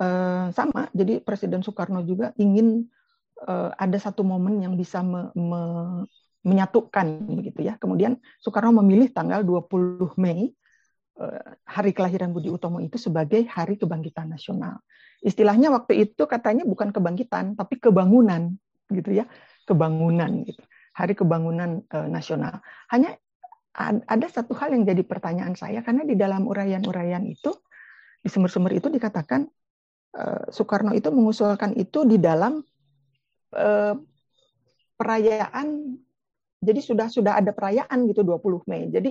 uh, 0.00 0.48
sama. 0.52 0.88
Jadi 0.96 1.20
Presiden 1.24 1.64
Soekarno 1.64 2.04
juga 2.04 2.32
ingin 2.40 2.88
uh, 3.44 3.70
ada 3.76 3.98
satu 4.00 4.24
momen 4.24 4.64
yang 4.64 4.74
bisa 4.76 5.04
me, 5.04 5.32
me, 5.36 5.60
menyatukan 6.46 7.06
begitu 7.28 7.66
ya. 7.66 7.76
Kemudian 7.76 8.16
Soekarno 8.40 8.80
memilih 8.80 9.12
tanggal 9.12 9.44
20 9.44 10.16
Mei 10.20 10.50
uh, 11.20 11.40
hari 11.68 11.92
kelahiran 11.92 12.32
Budi 12.32 12.48
Utomo 12.48 12.80
itu 12.80 12.96
sebagai 12.96 13.44
hari 13.48 13.76
kebangkitan 13.76 14.30
nasional. 14.32 14.80
Istilahnya 15.20 15.68
waktu 15.68 16.08
itu 16.08 16.24
katanya 16.24 16.64
bukan 16.64 16.92
kebangkitan 16.96 17.54
tapi 17.54 17.76
kebangunan 17.76 18.56
gitu 18.88 19.10
ya. 19.12 19.28
Kebangunan 19.68 20.48
gitu. 20.48 20.62
Hari 20.96 21.12
kebangunan 21.14 21.84
uh, 21.92 22.08
nasional. 22.08 22.64
Hanya 22.90 23.16
ada 24.10 24.26
satu 24.26 24.50
hal 24.58 24.74
yang 24.74 24.82
jadi 24.82 25.06
pertanyaan 25.06 25.54
saya 25.54 25.80
karena 25.86 26.02
di 26.02 26.18
dalam 26.18 26.50
uraian-uraian 26.50 27.22
itu 27.22 27.54
di 28.18 28.26
sumber-sumber 28.26 28.74
itu 28.74 28.90
dikatakan 28.90 29.46
Eh, 30.10 30.44
Soekarno 30.50 30.90
itu 30.90 31.06
mengusulkan 31.14 31.70
itu 31.78 32.02
di 32.02 32.18
dalam 32.18 32.58
eh, 33.54 33.94
perayaan 34.98 35.66
jadi 36.60 36.80
sudah 36.84 37.08
sudah 37.08 37.32
ada 37.40 37.56
perayaan 37.56 38.04
gitu 38.04 38.20
20 38.20 38.68
Mei. 38.68 38.92
Jadi 38.92 39.10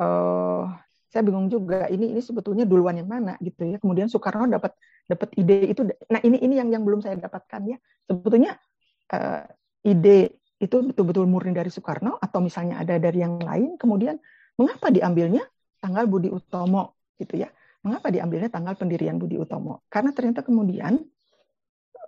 uh, 0.00 0.64
saya 1.12 1.22
bingung 1.22 1.46
juga 1.52 1.86
ini 1.92 2.10
ini 2.10 2.18
sebetulnya 2.24 2.64
duluan 2.64 2.96
yang 2.96 3.06
mana 3.06 3.36
gitu 3.38 3.68
ya. 3.68 3.76
Kemudian 3.78 4.08
Soekarno 4.08 4.48
dapat 4.48 4.72
dapat 5.04 5.28
ide 5.36 5.76
itu. 5.76 5.84
Nah 5.84 6.20
ini 6.24 6.40
ini 6.40 6.58
yang 6.58 6.72
yang 6.72 6.82
belum 6.82 7.04
saya 7.04 7.20
dapatkan 7.20 7.60
ya. 7.68 7.76
Sebetulnya 8.08 8.56
uh, 9.12 9.44
ide 9.84 10.40
itu 10.58 10.76
betul-betul 10.80 11.28
murni 11.28 11.52
dari 11.52 11.68
Soekarno 11.68 12.16
atau 12.16 12.40
misalnya 12.40 12.80
ada 12.80 12.96
dari 12.96 13.20
yang 13.20 13.36
lain. 13.38 13.76
Kemudian 13.76 14.16
mengapa 14.56 14.88
diambilnya 14.88 15.44
tanggal 15.84 16.08
Budi 16.08 16.32
Utomo 16.32 16.96
gitu 17.20 17.36
ya? 17.44 17.52
Mengapa 17.84 18.08
diambilnya 18.08 18.48
tanggal 18.48 18.72
pendirian 18.80 19.20
Budi 19.20 19.36
Utomo? 19.36 19.84
Karena 19.92 20.16
ternyata 20.16 20.40
kemudian 20.40 20.96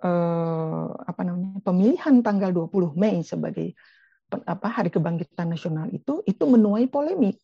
eh, 0.01 0.87
apa 0.97 1.21
namanya 1.21 1.61
pemilihan 1.61 2.25
tanggal 2.25 2.49
20 2.49 2.97
Mei 2.97 3.21
sebagai 3.21 3.77
apa 4.27 4.67
hari 4.67 4.91
kebangkitan 4.91 5.47
nasional 5.47 5.87
itu 5.91 6.19
itu 6.27 6.43
menuai 6.43 6.91
polemik 6.91 7.39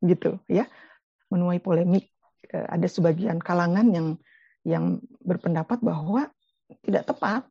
gitu 0.00 0.40
ya 0.48 0.64
menuai 1.28 1.60
polemik 1.60 2.08
eh, 2.48 2.66
ada 2.68 2.88
sebagian 2.88 3.36
kalangan 3.42 3.86
yang 3.92 4.08
yang 4.64 4.84
berpendapat 5.20 5.80
bahwa 5.84 6.32
tidak 6.84 7.04
tepat 7.08 7.42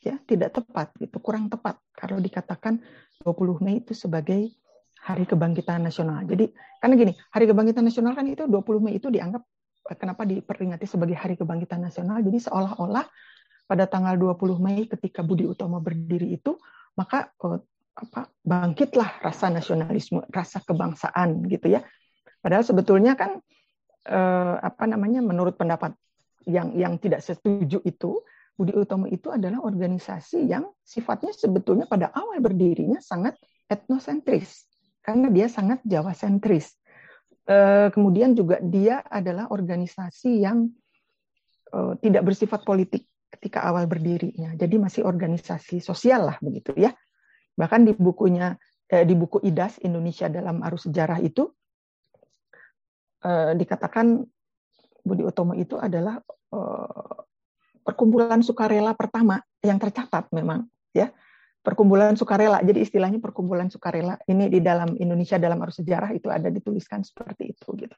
ya 0.00 0.16
tidak 0.26 0.56
tepat 0.56 0.90
gitu 0.98 1.20
kurang 1.22 1.46
tepat 1.52 1.78
kalau 1.94 2.18
dikatakan 2.18 2.80
20 3.20 3.60
Mei 3.60 3.84
itu 3.84 3.92
sebagai 3.92 4.48
Hari 5.00 5.24
Kebangkitan 5.24 5.80
Nasional. 5.80 6.24
Jadi 6.28 6.52
karena 6.80 6.94
gini, 6.96 7.12
Hari 7.32 7.44
Kebangkitan 7.48 7.84
Nasional 7.84 8.12
kan 8.12 8.24
itu 8.28 8.44
20 8.48 8.84
Mei 8.84 8.96
itu 8.96 9.08
dianggap 9.12 9.44
eh, 9.92 9.96
kenapa 9.96 10.24
diperingati 10.24 10.84
sebagai 10.88 11.16
Hari 11.16 11.36
Kebangkitan 11.36 11.84
Nasional. 11.84 12.24
Jadi 12.24 12.48
seolah-olah 12.48 13.04
pada 13.68 13.84
tanggal 13.88 14.16
20 14.16 14.60
Mei 14.60 14.88
ketika 14.88 15.20
Budi 15.24 15.44
Utomo 15.44 15.80
berdiri 15.80 16.32
itu, 16.32 16.56
maka 16.96 17.32
eh, 17.32 17.60
apa 17.94 18.30
bangkitlah 18.46 19.20
rasa 19.20 19.50
nasionalisme, 19.52 20.24
rasa 20.30 20.62
kebangsaan 20.62 21.44
gitu 21.50 21.72
ya. 21.74 21.84
Padahal 22.40 22.64
sebetulnya 22.64 23.18
kan 23.18 23.38
eh, 24.08 24.56
apa 24.60 24.84
namanya 24.88 25.20
menurut 25.20 25.58
pendapat 25.60 25.92
yang 26.48 26.72
yang 26.72 26.96
tidak 26.96 27.20
setuju 27.20 27.84
itu 27.84 28.24
Budi 28.56 28.76
Utomo 28.76 29.08
itu 29.08 29.32
adalah 29.32 29.64
organisasi 29.64 30.44
yang 30.44 30.68
sifatnya 30.84 31.32
sebetulnya 31.32 31.88
pada 31.88 32.12
awal 32.12 32.44
berdirinya 32.44 33.00
sangat 33.00 33.36
etnosentris 33.68 34.68
karena 35.00 35.32
dia 35.32 35.48
sangat 35.48 35.80
Jawa 35.84 36.12
sentris. 36.12 36.76
Eh, 37.48 37.88
kemudian 37.90 38.36
juga 38.36 38.60
dia 38.60 39.00
adalah 39.08 39.48
organisasi 39.48 40.44
yang 40.44 40.68
eh, 41.72 41.92
tidak 42.04 42.22
bersifat 42.28 42.62
politik 42.68 43.08
ketika 43.32 43.64
awal 43.64 43.88
berdirinya. 43.88 44.52
Jadi 44.58 44.76
masih 44.76 45.02
organisasi 45.08 45.80
sosial 45.80 46.28
lah 46.28 46.36
begitu 46.44 46.76
ya. 46.76 46.92
Bahkan 47.56 47.80
di 47.88 47.92
bukunya 47.96 48.54
eh, 48.90 49.06
di 49.06 49.14
buku 49.14 49.42
IDAS 49.42 49.82
Indonesia 49.82 50.26
dalam 50.30 50.62
Arus 50.62 50.86
Sejarah 50.88 51.20
itu 51.22 51.48
dikatakan 53.52 54.24
Budi 55.04 55.20
Utomo 55.28 55.52
itu 55.52 55.76
adalah 55.76 56.16
perkumpulan 57.84 58.40
sukarela 58.40 58.96
pertama 58.96 59.44
yang 59.60 59.76
tercatat 59.76 60.32
memang 60.32 60.64
ya 60.96 61.12
perkumpulan 61.60 62.16
sukarela. 62.16 62.64
Jadi 62.64 62.84
istilahnya 62.84 63.20
perkumpulan 63.20 63.68
sukarela 63.68 64.16
ini 64.28 64.48
di 64.48 64.60
dalam 64.64 64.96
Indonesia 64.96 65.36
dalam 65.36 65.60
arus 65.64 65.80
sejarah 65.84 66.10
itu 66.16 66.32
ada 66.32 66.48
dituliskan 66.48 67.04
seperti 67.04 67.52
itu 67.52 67.68
gitu. 67.76 67.96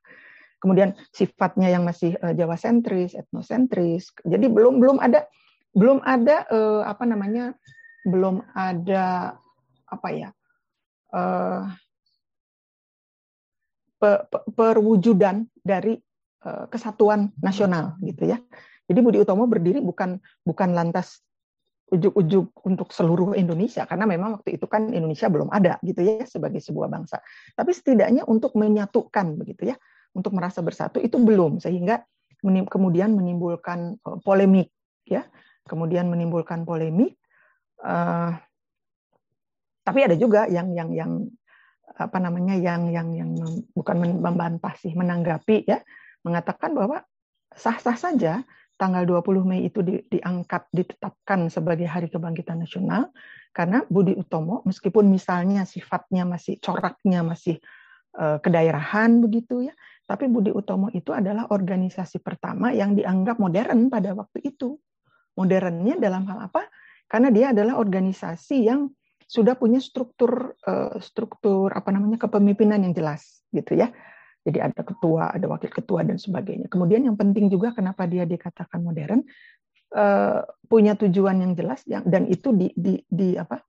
Kemudian 0.62 0.94
sifatnya 1.10 1.74
yang 1.74 1.82
masih 1.82 2.14
uh, 2.22 2.34
Jawa 2.34 2.54
sentris, 2.54 3.18
etnosentris. 3.18 4.14
Jadi 4.22 4.46
belum 4.46 4.78
belum 4.78 5.02
ada 5.02 5.26
belum 5.74 6.02
ada 6.02 6.46
uh, 6.50 6.82
apa 6.86 7.06
namanya? 7.06 7.54
belum 8.02 8.42
ada 8.50 9.38
apa 9.92 10.08
ya? 10.16 10.28
Uh, 11.12 11.68
pe, 14.00 14.10
pe, 14.32 14.38
perwujudan 14.56 15.44
dari 15.60 16.00
uh, 16.48 16.64
kesatuan 16.72 17.30
nasional 17.38 18.00
gitu 18.00 18.32
ya. 18.32 18.40
Jadi 18.88 18.98
Budi 18.98 19.18
Utomo 19.20 19.46
berdiri 19.46 19.78
bukan 19.78 20.18
bukan 20.42 20.74
lantas 20.74 21.22
ujuk-ujuk 21.92 22.64
untuk 22.64 22.88
seluruh 22.88 23.36
Indonesia 23.36 23.84
karena 23.84 24.08
memang 24.08 24.40
waktu 24.40 24.56
itu 24.56 24.64
kan 24.64 24.88
Indonesia 24.96 25.28
belum 25.28 25.52
ada 25.52 25.76
gitu 25.84 26.00
ya 26.00 26.24
sebagai 26.24 26.64
sebuah 26.64 26.88
bangsa. 26.88 27.20
Tapi 27.52 27.70
setidaknya 27.76 28.24
untuk 28.24 28.56
menyatukan 28.56 29.36
begitu 29.36 29.70
ya, 29.70 29.76
untuk 30.16 30.32
merasa 30.32 30.64
bersatu 30.64 30.98
itu 31.04 31.20
belum 31.20 31.60
sehingga 31.60 32.00
kemudian 32.42 33.12
menimbulkan 33.12 34.00
eh, 34.00 34.18
polemik 34.24 34.72
ya, 35.04 35.28
kemudian 35.68 36.08
menimbulkan 36.08 36.64
polemik. 36.64 37.20
Uh, 37.82 38.38
tapi 39.82 40.06
ada 40.06 40.16
juga 40.18 40.46
yang 40.46 40.70
yang 40.74 40.90
yang 40.94 41.12
apa 41.92 42.16
namanya 42.22 42.56
yang 42.56 42.88
yang 42.88 43.12
yang 43.12 43.30
bukan 43.76 44.22
membantah 44.22 44.72
sih 44.80 44.96
menanggapi 44.96 45.68
ya 45.68 45.84
mengatakan 46.24 46.72
bahwa 46.72 47.04
sah-sah 47.52 47.98
saja 47.98 48.40
tanggal 48.80 49.04
20 49.04 49.44
Mei 49.44 49.68
itu 49.68 49.84
di, 49.84 50.00
diangkat 50.08 50.72
ditetapkan 50.72 51.52
sebagai 51.52 51.84
Hari 51.84 52.08
Kebangkitan 52.08 52.64
Nasional 52.64 53.12
karena 53.52 53.84
Budi 53.86 54.16
Utomo 54.16 54.64
meskipun 54.64 55.12
misalnya 55.12 55.68
sifatnya 55.68 56.24
masih 56.24 56.56
coraknya 56.58 57.20
masih 57.20 57.60
uh, 58.16 58.40
kedaerahan 58.40 59.20
begitu 59.20 59.68
ya, 59.68 59.74
tapi 60.08 60.28
Budi 60.28 60.52
Utomo 60.52 60.88
itu 60.92 61.12
adalah 61.12 61.48
organisasi 61.48 62.20
pertama 62.20 62.72
yang 62.72 62.96
dianggap 62.96 63.40
modern 63.40 63.88
pada 63.88 64.12
waktu 64.16 64.44
itu. 64.44 64.76
Modernnya 65.32 65.96
dalam 65.96 66.28
hal 66.28 66.52
apa? 66.52 66.68
Karena 67.08 67.32
dia 67.32 67.56
adalah 67.56 67.80
organisasi 67.80 68.68
yang 68.68 68.92
sudah 69.32 69.56
punya 69.56 69.80
struktur 69.80 70.52
uh, 70.68 71.00
struktur 71.00 71.72
apa 71.72 71.88
namanya 71.88 72.20
kepemimpinan 72.20 72.84
yang 72.84 72.92
jelas 72.92 73.40
gitu 73.48 73.72
ya 73.80 73.88
jadi 74.42 74.58
ada 74.70 74.82
ketua, 74.82 75.30
ada 75.30 75.46
wakil 75.46 75.70
ketua 75.70 76.02
dan 76.02 76.18
sebagainya. 76.18 76.66
Kemudian 76.66 77.06
yang 77.06 77.14
penting 77.14 77.46
juga 77.46 77.70
kenapa 77.70 78.10
dia 78.10 78.26
dikatakan 78.26 78.82
modern, 78.82 79.22
uh, 79.94 80.42
punya 80.66 80.98
tujuan 80.98 81.38
yang 81.38 81.52
jelas 81.54 81.86
dan 81.86 82.26
itu 82.26 82.50
di, 82.50 82.74
di, 82.74 82.98
di 83.06 83.38
apa 83.38 83.62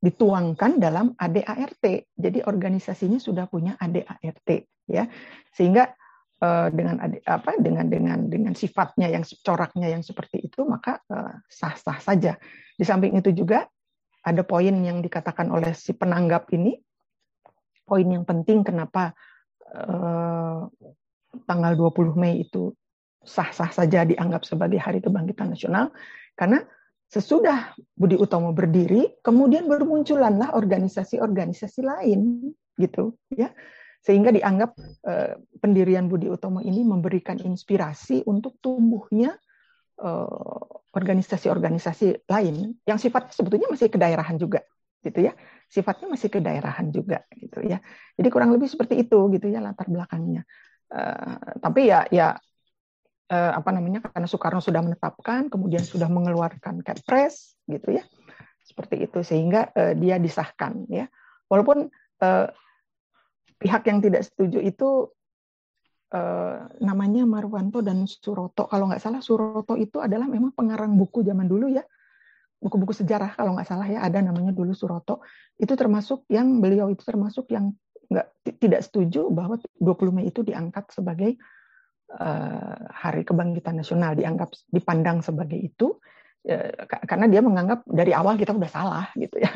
dituangkan 0.00 0.80
dalam 0.80 1.12
ADART. 1.12 2.08
Jadi 2.16 2.38
organisasinya 2.40 3.20
sudah 3.20 3.44
punya 3.52 3.76
ADART 3.76 4.48
ya. 4.88 5.04
Sehingga 5.52 5.92
uh, 6.40 6.72
dengan 6.72 6.96
apa 7.28 7.60
dengan 7.60 7.92
dengan 7.92 8.32
dengan 8.32 8.56
sifatnya 8.56 9.12
yang 9.12 9.28
coraknya 9.44 9.92
yang 9.92 10.00
seperti 10.00 10.48
itu 10.48 10.64
maka 10.64 11.04
sah-sah 11.52 12.00
saja. 12.00 12.40
Di 12.76 12.84
samping 12.84 13.12
itu 13.20 13.28
juga 13.36 13.68
ada 14.26 14.42
poin 14.42 14.74
yang 14.74 14.98
dikatakan 14.98 15.46
oleh 15.54 15.70
si 15.70 15.94
penanggap 15.94 16.50
ini. 16.50 16.74
Poin 17.86 18.02
yang 18.02 18.26
penting 18.26 18.66
kenapa 18.66 19.14
uh, 19.70 20.66
tanggal 21.46 21.72
20 21.78 22.18
Mei 22.18 22.42
itu 22.42 22.74
sah-sah 23.22 23.70
saja 23.70 24.02
dianggap 24.02 24.42
sebagai 24.42 24.82
Hari 24.82 24.98
Kebangkitan 24.98 25.54
Nasional. 25.54 25.94
Karena 26.34 26.58
sesudah 27.06 27.78
Budi 27.94 28.18
Utomo 28.18 28.50
berdiri, 28.50 29.22
kemudian 29.22 29.70
bermunculanlah 29.70 30.58
organisasi-organisasi 30.58 31.80
lain, 31.86 32.50
gitu, 32.74 33.14
ya, 33.30 33.54
sehingga 34.02 34.34
dianggap 34.34 34.74
eh, 35.06 35.34
pendirian 35.62 36.10
Budi 36.10 36.30
Utomo 36.30 36.62
ini 36.62 36.82
memberikan 36.82 37.38
inspirasi 37.38 38.26
untuk 38.26 38.58
tumbuhnya 38.58 39.34
eh, 39.34 39.45
organisasi-organisasi 40.92 42.28
lain 42.28 42.76
yang 42.84 42.98
sifatnya 43.00 43.32
sebetulnya 43.32 43.68
masih 43.72 43.88
kedaerahan 43.88 44.36
juga, 44.36 44.60
gitu 45.00 45.24
ya, 45.24 45.32
sifatnya 45.68 46.12
masih 46.12 46.28
kedaerahan 46.28 46.88
juga, 46.92 47.24
gitu 47.32 47.64
ya. 47.64 47.80
Jadi 48.16 48.28
kurang 48.28 48.52
lebih 48.52 48.68
seperti 48.68 49.04
itu, 49.04 49.18
gitu 49.32 49.46
ya 49.48 49.64
latar 49.64 49.88
belakangnya. 49.88 50.44
Uh, 50.86 51.58
tapi 51.58 51.90
ya, 51.90 52.06
ya 52.14 52.38
eh, 53.26 53.52
apa 53.58 53.70
namanya 53.74 54.06
karena 54.06 54.28
Soekarno 54.30 54.62
sudah 54.62 54.82
menetapkan, 54.82 55.50
kemudian 55.50 55.82
sudah 55.82 56.06
mengeluarkan 56.06 56.82
Kepres 56.82 57.58
gitu 57.66 57.98
ya, 57.98 58.04
seperti 58.62 59.06
itu 59.06 59.22
sehingga 59.26 59.70
eh, 59.74 59.94
dia 59.98 60.18
disahkan 60.22 60.86
ya. 60.90 61.10
Walaupun 61.50 61.90
eh, 62.22 62.46
pihak 63.56 63.82
yang 63.88 63.98
tidak 64.04 64.22
setuju 64.26 64.62
itu 64.62 65.10
eh, 66.16 66.56
namanya 66.80 67.28
Marwanto 67.28 67.84
dan 67.84 68.08
Suroto. 68.08 68.64
Kalau 68.64 68.88
nggak 68.88 69.02
salah 69.04 69.20
Suroto 69.20 69.76
itu 69.76 70.00
adalah 70.00 70.24
memang 70.24 70.56
pengarang 70.56 70.96
buku 70.96 71.20
zaman 71.20 71.44
dulu 71.44 71.68
ya, 71.68 71.84
buku-buku 72.56 72.96
sejarah 72.96 73.36
kalau 73.36 73.52
nggak 73.52 73.68
salah 73.68 73.84
ya 73.84 74.00
ada 74.00 74.24
namanya 74.24 74.56
dulu 74.56 74.72
Suroto. 74.72 75.20
Itu 75.60 75.76
termasuk 75.76 76.24
yang 76.32 76.64
beliau 76.64 76.88
itu 76.88 77.04
termasuk 77.04 77.52
yang 77.52 77.76
nggak 78.08 78.26
tidak 78.62 78.80
setuju 78.80 79.28
bahwa 79.28 79.60
20 79.76 80.14
Mei 80.16 80.32
itu 80.32 80.40
diangkat 80.40 80.94
sebagai 80.94 81.36
Eh, 82.06 82.76
Hari 83.02 83.26
Kebangkitan 83.26 83.82
Nasional 83.82 84.14
dianggap 84.14 84.54
dipandang 84.70 85.26
sebagai 85.26 85.58
itu 85.58 85.98
ya, 86.46 86.70
karena 87.02 87.26
dia 87.26 87.42
menganggap 87.42 87.82
dari 87.82 88.14
awal 88.14 88.38
kita 88.38 88.54
udah 88.54 88.70
salah 88.70 89.10
gitu 89.18 89.42
ya. 89.42 89.50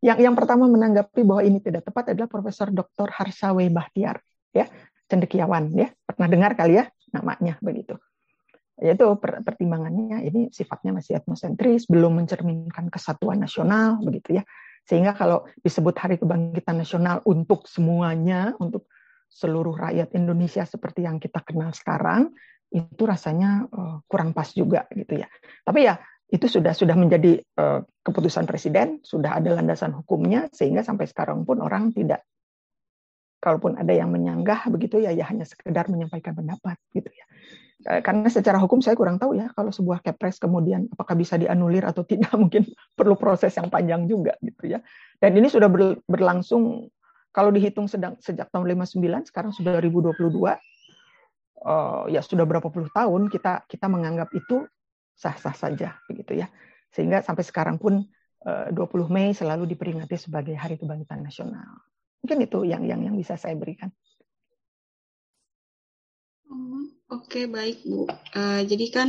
Yang 0.00 0.18
yang 0.24 0.34
pertama 0.34 0.72
menanggapi 0.72 1.20
bahwa 1.20 1.44
ini 1.44 1.60
tidak 1.60 1.84
tepat 1.84 2.16
adalah 2.16 2.32
Profesor 2.32 2.72
Dr. 2.72 3.12
Harsawe 3.12 3.60
Bahtiar 3.68 4.24
ya, 4.56 4.72
cendekiawan 5.12 5.68
ya. 5.76 5.92
Pernah 6.08 6.28
dengar 6.32 6.56
kali 6.56 6.80
ya 6.80 6.88
namanya 7.12 7.60
begitu. 7.60 8.00
Yaitu 8.80 9.04
pertimbangannya 9.20 10.24
ini 10.24 10.48
sifatnya 10.48 10.96
masih 10.96 11.20
etnosentris, 11.20 11.84
belum 11.86 12.24
mencerminkan 12.24 12.88
kesatuan 12.88 13.44
nasional 13.44 14.00
begitu 14.00 14.40
ya. 14.40 14.44
Sehingga 14.88 15.14
kalau 15.14 15.46
disebut 15.62 15.94
Hari 15.94 16.18
Kebangkitan 16.18 16.82
Nasional 16.82 17.22
untuk 17.22 17.70
semuanya, 17.70 18.56
untuk 18.58 18.90
seluruh 19.30 19.78
rakyat 19.78 20.10
Indonesia 20.18 20.66
seperti 20.66 21.06
yang 21.06 21.22
kita 21.22 21.40
kenal 21.46 21.70
sekarang 21.70 22.34
itu 22.72 23.04
rasanya 23.04 23.68
uh, 23.68 24.00
kurang 24.08 24.32
pas 24.32 24.48
juga 24.50 24.88
gitu 24.90 25.20
ya. 25.20 25.28
Tapi 25.62 25.86
ya 25.86 26.00
itu 26.32 26.48
sudah 26.48 26.72
sudah 26.72 26.96
menjadi 26.96 27.44
uh, 27.60 27.84
keputusan 28.00 28.48
presiden, 28.48 29.04
sudah 29.04 29.36
ada 29.36 29.52
landasan 29.52 29.92
hukumnya 29.92 30.48
sehingga 30.50 30.80
sampai 30.80 31.04
sekarang 31.04 31.44
pun 31.44 31.60
orang 31.60 31.92
tidak 31.92 32.24
kalaupun 33.42 33.74
ada 33.74 33.90
yang 33.90 34.14
menyanggah 34.14 34.70
begitu 34.70 35.02
ya 35.02 35.10
ya 35.10 35.26
hanya 35.26 35.42
sekedar 35.42 35.90
menyampaikan 35.90 36.38
pendapat 36.38 36.78
gitu 36.94 37.10
ya. 37.10 37.26
Eh, 37.82 37.98
karena 37.98 38.30
secara 38.30 38.62
hukum 38.62 38.78
saya 38.78 38.94
kurang 38.94 39.18
tahu 39.18 39.34
ya 39.34 39.50
kalau 39.58 39.74
sebuah 39.74 40.06
kepres 40.06 40.38
kemudian 40.38 40.86
apakah 40.94 41.18
bisa 41.18 41.34
dianulir 41.34 41.82
atau 41.82 42.06
tidak 42.06 42.30
mungkin 42.38 42.62
perlu 42.94 43.18
proses 43.18 43.50
yang 43.58 43.66
panjang 43.66 44.06
juga 44.06 44.38
gitu 44.38 44.70
ya. 44.70 44.78
Dan 45.18 45.34
ini 45.34 45.50
sudah 45.50 45.66
berlangsung 46.06 46.86
kalau 47.34 47.50
dihitung 47.50 47.90
sedang 47.90 48.14
sejak 48.22 48.46
tahun 48.54 48.78
59 48.78 49.34
sekarang 49.34 49.50
sudah 49.50 49.82
2022 49.82 50.14
uh, 51.66 52.06
ya 52.06 52.20
sudah 52.22 52.44
berapa 52.46 52.68
puluh 52.70 52.90
tahun 52.92 53.26
kita 53.32 53.66
kita 53.66 53.86
menganggap 53.90 54.30
itu 54.36 54.62
sah-sah 55.18 55.54
saja 55.56 55.98
begitu 56.06 56.38
ya. 56.38 56.46
Sehingga 56.94 57.24
sampai 57.24 57.42
sekarang 57.42 57.82
pun 57.82 58.06
uh, 58.46 58.68
20 58.70 59.10
Mei 59.10 59.34
selalu 59.34 59.66
diperingati 59.74 60.14
sebagai 60.14 60.54
Hari 60.54 60.78
Kebangkitan 60.78 61.24
Nasional. 61.24 61.82
Mungkin 62.22 62.38
itu 62.46 62.58
yang 62.62 62.86
yang 62.86 63.02
yang 63.02 63.18
bisa 63.18 63.34
saya 63.34 63.58
berikan. 63.58 63.90
Oh, 66.46 66.86
Oke, 67.12 67.42
okay, 67.42 67.44
baik 67.50 67.82
Bu. 67.82 68.06
Uh, 68.32 68.62
jadi 68.62 68.86
kan 68.94 69.08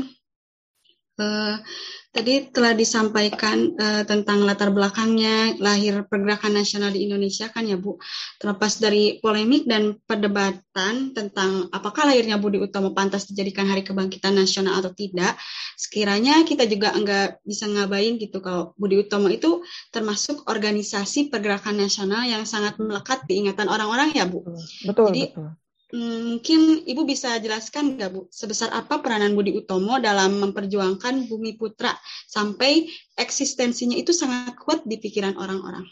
Uh, 1.13 1.61
tadi 2.09 2.49
telah 2.49 2.73
disampaikan 2.73 3.77
uh, 3.77 4.01
tentang 4.01 4.41
latar 4.49 4.73
belakangnya 4.73 5.53
lahir 5.61 6.05
pergerakan 6.09 6.57
nasional 6.57 6.89
di 6.89 7.05
Indonesia 7.05 7.53
kan 7.53 7.69
ya 7.69 7.77
Bu. 7.77 8.01
Terlepas 8.41 8.81
dari 8.81 9.21
polemik 9.21 9.69
dan 9.69 9.97
perdebatan 10.09 11.13
tentang 11.13 11.69
apakah 11.69 12.09
lahirnya 12.09 12.41
Budi 12.41 12.57
Utomo 12.57 12.97
pantas 12.97 13.29
dijadikan 13.29 13.69
hari 13.69 13.85
kebangkitan 13.85 14.33
nasional 14.33 14.81
atau 14.81 14.89
tidak, 14.93 15.37
sekiranya 15.77 16.41
kita 16.49 16.65
juga 16.65 16.97
enggak 16.97 17.37
bisa 17.45 17.69
ngabain 17.69 18.17
gitu 18.17 18.41
kalau 18.41 18.73
Budi 18.73 19.05
Utomo 19.05 19.29
itu 19.29 19.61
termasuk 19.93 20.49
organisasi 20.49 21.29
pergerakan 21.29 21.77
nasional 21.77 22.25
yang 22.25 22.41
sangat 22.45 22.73
melekat 22.81 23.21
di 23.29 23.45
ingatan 23.45 23.69
orang-orang 23.69 24.13
ya 24.17 24.25
Bu. 24.25 24.41
Betul, 24.85 25.13
Jadi, 25.13 25.21
betul 25.29 25.62
mungkin 25.93 26.81
Ibu 26.89 27.05
bisa 27.05 27.37
jelaskan 27.37 27.93
nggak 27.93 28.09
Bu, 28.09 28.25
sebesar 28.33 28.73
apa 28.73 28.97
peranan 28.97 29.37
Budi 29.37 29.53
Utomo 29.53 30.01
dalam 30.01 30.41
memperjuangkan 30.41 31.29
Bumi 31.29 31.53
Putra 31.53 31.93
sampai 32.25 32.89
eksistensinya 33.13 33.93
itu 33.93 34.09
sangat 34.09 34.57
kuat 34.57 34.81
di 34.89 34.97
pikiran 34.97 35.37
orang-orang? 35.37 35.85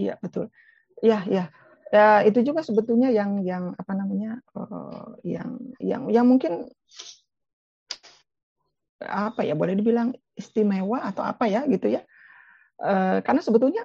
Iya 0.00 0.16
betul, 0.24 0.48
ya 1.04 1.20
ya 1.28 1.52
ya 1.92 2.24
itu 2.24 2.40
juga 2.44 2.64
sebetulnya 2.64 3.12
yang 3.12 3.44
yang 3.44 3.76
apa 3.76 3.92
namanya 3.92 4.40
uh, 4.56 5.16
yang 5.24 5.60
yang 5.80 6.08
yang 6.08 6.24
mungkin 6.24 6.68
apa 9.04 9.44
ya 9.44 9.52
boleh 9.52 9.76
dibilang 9.76 10.16
istimewa 10.36 11.04
atau 11.04 11.20
apa 11.20 11.44
ya 11.52 11.68
gitu 11.68 11.92
ya. 11.92 12.00
Uh, 12.80 13.20
karena 13.26 13.44
sebetulnya 13.44 13.84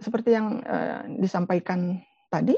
seperti 0.00 0.32
yang 0.32 0.64
uh, 0.64 1.04
disampaikan 1.20 2.00
tadi 2.32 2.56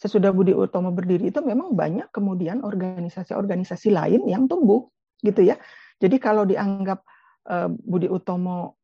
sesudah 0.00 0.32
Budi 0.32 0.56
Utomo 0.56 0.88
berdiri 0.90 1.28
itu 1.28 1.44
memang 1.44 1.76
banyak 1.76 2.08
kemudian 2.08 2.64
organisasi-organisasi 2.64 3.92
lain 3.92 4.24
yang 4.24 4.48
tumbuh 4.48 4.88
gitu 5.20 5.44
ya. 5.44 5.60
Jadi 6.00 6.16
kalau 6.16 6.48
dianggap 6.48 7.04
uh, 7.52 7.68
Budi 7.68 8.08
Utomo 8.08 8.80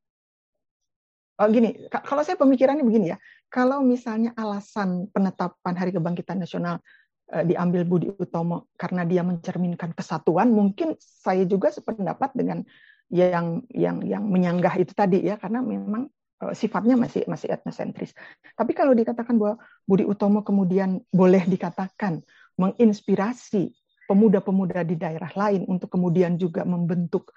oh 1.40 1.48
gini, 1.48 1.88
kalau 1.88 2.20
saya 2.20 2.37
pemikirannya 2.37 2.85
begini 2.85 3.16
ya, 3.16 3.18
kalau 3.48 3.81
misalnya 3.81 4.37
alasan 4.37 5.09
penetapan 5.09 5.74
Hari 5.76 5.96
Kebangkitan 5.96 6.37
Nasional 6.37 6.85
uh, 7.33 7.44
diambil 7.48 7.88
Budi 7.88 8.12
Utomo 8.12 8.68
karena 8.76 9.09
dia 9.09 9.24
mencerminkan 9.24 9.96
kesatuan, 9.96 10.52
mungkin 10.52 11.00
saya 11.00 11.48
juga 11.48 11.72
sependapat 11.72 12.37
dengan 12.37 12.61
yang 13.09 13.64
yang 13.72 14.05
yang 14.05 14.29
menyanggah 14.29 14.76
itu 14.76 14.92
tadi 14.92 15.24
ya, 15.24 15.40
karena 15.40 15.64
memang 15.64 16.09
Eh, 16.09 16.26
sifatnya 16.53 17.01
masih 17.01 17.25
masih 17.25 17.49
etnosentris. 17.49 18.12
Tapi 18.53 18.77
kalau 18.77 18.92
dikatakan 18.92 19.40
bahwa 19.40 19.57
Budi 19.88 20.05
Utomo 20.05 20.44
kemudian 20.44 21.01
boleh 21.09 21.49
dikatakan 21.49 22.20
menginspirasi 22.61 23.72
pemuda-pemuda 24.07 24.85
di 24.87 24.96
daerah 25.01 25.33
lain 25.35 25.66
untuk 25.66 25.90
kemudian 25.96 26.37
juga 26.37 26.62
membentuk 26.62 27.33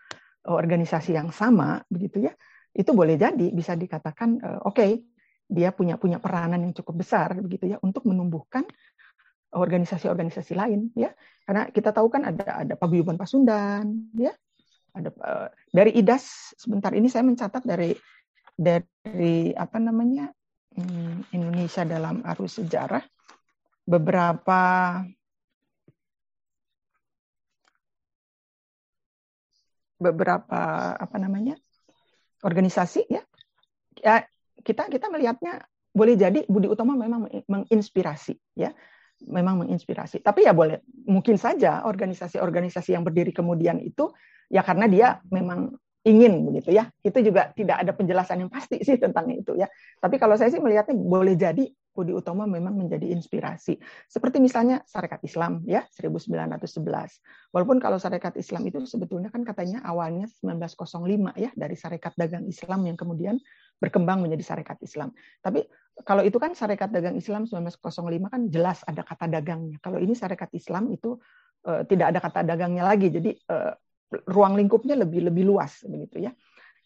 eh, 0.45 0.53
organisasi 0.53 1.15
yang 1.15 1.31
sama, 1.31 1.79
begitu 1.87 2.27
ya, 2.27 2.33
itu 2.75 2.91
boleh 2.93 3.17
jadi 3.17 3.49
bisa 3.49 3.73
dikatakan 3.73 4.29
uh, 4.45 4.61
oke 4.61 4.77
okay, 4.77 5.01
dia 5.49 5.73
punya 5.73 5.97
punya 5.97 6.21
peranan 6.21 6.61
yang 6.61 6.73
cukup 6.77 7.01
besar, 7.01 7.33
begitu 7.41 7.65
ya, 7.65 7.81
untuk 7.81 8.05
menumbuhkan 8.05 8.61
organisasi-organisasi 9.49 10.53
lain, 10.53 10.93
ya, 10.93 11.09
karena 11.49 11.73
kita 11.73 11.89
tahu 11.89 12.13
kan 12.13 12.29
ada 12.29 12.61
ada 12.61 12.77
paguyuban 12.77 13.17
Pasundan, 13.17 14.13
ya, 14.13 14.29
ada 14.93 15.09
dari 15.73 15.97
IDAS 15.97 16.53
sebentar 16.53 16.93
ini 16.93 17.09
saya 17.09 17.25
mencatat 17.25 17.65
dari 17.65 17.97
dari 18.59 19.55
apa 19.55 19.79
namanya 19.79 20.27
hmm, 20.75 21.31
Indonesia 21.31 21.87
dalam 21.87 22.19
arus 22.35 22.59
sejarah 22.59 22.99
beberapa 23.87 24.61
beberapa 29.99 30.59
apa 30.95 31.17
namanya 31.19 31.55
organisasi 32.43 33.07
ya 33.07 33.23
ya 33.99 34.27
kita 34.59 34.91
kita 34.91 35.07
melihatnya 35.07 35.63
boleh 35.95 36.19
jadi 36.19 36.43
Budi 36.47 36.67
Utama 36.67 36.99
memang 36.99 37.31
menginspirasi 37.47 38.35
ya 38.59 38.75
memang 39.27 39.65
menginspirasi. 39.65 40.23
Tapi 40.23 40.47
ya 40.47 40.55
boleh 40.55 40.79
mungkin 41.03 41.35
saja 41.35 41.83
organisasi-organisasi 41.83 42.95
yang 42.95 43.03
berdiri 43.03 43.35
kemudian 43.35 43.83
itu 43.83 44.07
ya 44.47 44.63
karena 44.63 44.87
dia 44.87 45.07
memang 45.27 45.75
ingin 46.07 46.47
begitu 46.47 46.71
ya. 46.71 46.87
Itu 47.03 47.19
juga 47.19 47.51
tidak 47.51 47.83
ada 47.83 47.91
penjelasan 47.91 48.45
yang 48.45 48.51
pasti 48.51 48.79
sih 48.87 48.95
tentang 48.95 49.27
itu 49.31 49.55
ya. 49.59 49.67
Tapi 49.99 50.15
kalau 50.15 50.39
saya 50.39 50.51
sih 50.51 50.61
melihatnya 50.61 50.95
boleh 50.95 51.35
jadi 51.35 51.67
Budi 51.99 52.15
Utomo 52.15 52.47
memang 52.47 52.79
menjadi 52.79 53.11
inspirasi. 53.11 53.75
Seperti 54.07 54.39
misalnya 54.39 54.79
Syarikat 54.87 55.19
Islam 55.27 55.67
ya 55.67 55.83
1911. 55.91 56.79
Walaupun 57.51 57.83
kalau 57.83 57.99
Syarikat 57.99 58.39
Islam 58.39 58.63
itu 58.71 58.79
sebetulnya 58.87 59.27
kan 59.27 59.43
katanya 59.43 59.83
awalnya 59.83 60.31
1905 60.39 61.35
ya 61.35 61.51
dari 61.51 61.75
Syarikat 61.75 62.15
Dagang 62.15 62.47
Islam 62.47 62.87
yang 62.87 62.95
kemudian 62.95 63.35
berkembang 63.83 64.23
menjadi 64.23 64.55
Syarikat 64.55 64.79
Islam. 64.79 65.11
Tapi 65.43 65.67
kalau 66.07 66.23
itu 66.23 66.39
kan 66.39 66.55
Syarikat 66.55 66.95
Dagang 66.95 67.19
Islam 67.19 67.43
1905 67.43 67.83
kan 68.31 68.41
jelas 68.47 68.79
ada 68.87 69.03
kata 69.03 69.27
dagangnya. 69.27 69.83
Kalau 69.83 69.99
ini 69.99 70.15
Syarikat 70.15 70.55
Islam 70.55 70.95
itu 70.95 71.19
uh, 71.67 71.83
tidak 71.83 72.15
ada 72.15 72.19
kata 72.23 72.47
dagangnya 72.47 72.87
lagi. 72.87 73.11
Jadi 73.11 73.35
uh, 73.51 73.75
ruang 74.25 74.57
lingkupnya 74.57 74.97
lebih 74.97 75.29
lebih 75.29 75.45
luas 75.45 75.85
begitu 75.85 76.29
ya. 76.29 76.31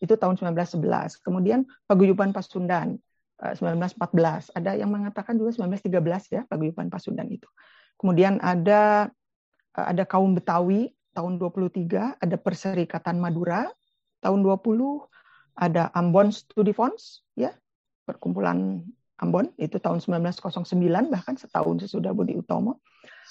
Itu 0.04 0.20
tahun 0.20 0.36
1911. 0.36 1.24
Kemudian 1.24 1.64
Paguyuban 1.88 2.36
Pasundan 2.36 3.00
1914. 3.40 4.52
Eh, 4.52 4.60
ada 4.60 4.72
yang 4.76 4.92
mengatakan 4.92 5.40
juga 5.40 5.56
1913 5.56 6.32
ya 6.32 6.42
Paguyuban 6.48 6.92
Pasundan 6.92 7.32
itu. 7.32 7.48
Kemudian 7.96 8.40
ada 8.44 9.12
eh, 9.76 9.86
ada 9.96 10.04
kaum 10.04 10.36
Betawi 10.36 10.92
tahun 11.14 11.38
23, 11.40 12.20
ada 12.20 12.36
Perserikatan 12.40 13.22
Madura 13.22 13.70
tahun 14.24 14.42
20, 14.42 15.08
ada 15.60 15.94
Ambon 15.94 16.34
Studi 16.34 16.74
Fonds 16.74 17.22
ya, 17.38 17.54
perkumpulan 18.08 18.82
Ambon 19.22 19.54
itu 19.62 19.78
tahun 19.78 20.02
1909 20.02 21.14
bahkan 21.14 21.38
setahun 21.38 21.86
sesudah 21.86 22.12
Budi 22.12 22.34
Utomo. 22.36 22.82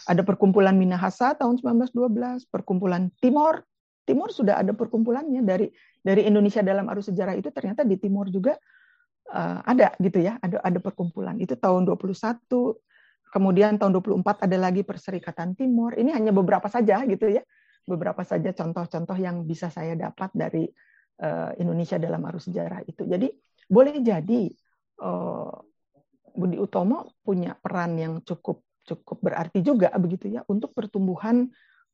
Ada 0.07 0.23
perkumpulan 0.25 0.79
Minahasa 0.79 1.35
tahun 1.37 1.59
1912, 1.61 2.49
perkumpulan 2.49 3.11
Timor 3.19 3.67
Timur 4.03 4.35
sudah 4.35 4.59
ada 4.59 4.75
perkumpulannya 4.75 5.47
dari 5.47 5.71
dari 6.03 6.27
Indonesia 6.27 6.61
dalam 6.61 6.91
arus 6.91 7.15
sejarah 7.15 7.39
itu 7.39 7.55
ternyata 7.55 7.87
di 7.87 7.95
Timur 7.99 8.27
juga 8.29 8.59
uh, 9.31 9.59
ada 9.63 9.95
gitu 10.03 10.19
ya, 10.19 10.37
ada 10.43 10.59
ada 10.59 10.79
perkumpulan. 10.83 11.39
Itu 11.39 11.55
tahun 11.55 11.87
21, 11.87 12.43
kemudian 13.31 13.79
tahun 13.79 13.93
24 13.95 14.47
ada 14.47 14.57
lagi 14.59 14.83
Perserikatan 14.83 15.55
Timur. 15.55 15.95
Ini 15.95 16.11
hanya 16.13 16.35
beberapa 16.35 16.67
saja 16.67 17.07
gitu 17.07 17.31
ya. 17.31 17.43
Beberapa 17.83 18.23
saja 18.23 18.55
contoh-contoh 18.55 19.19
yang 19.19 19.43
bisa 19.47 19.67
saya 19.71 19.99
dapat 19.99 20.31
dari 20.35 20.67
uh, 21.23 21.51
Indonesia 21.59 21.99
dalam 21.99 22.23
arus 22.31 22.51
sejarah 22.51 22.83
itu. 22.87 23.07
Jadi 23.07 23.31
boleh 23.67 23.99
jadi 24.03 24.51
uh, 25.03 25.55
Budi 26.33 26.57
Utomo 26.59 27.19
punya 27.23 27.55
peran 27.55 27.99
yang 27.99 28.15
cukup 28.25 28.65
cukup 28.83 29.23
berarti 29.23 29.63
juga 29.63 29.95
begitu 29.95 30.27
ya 30.27 30.43
untuk 30.51 30.75
pertumbuhan 30.75 31.47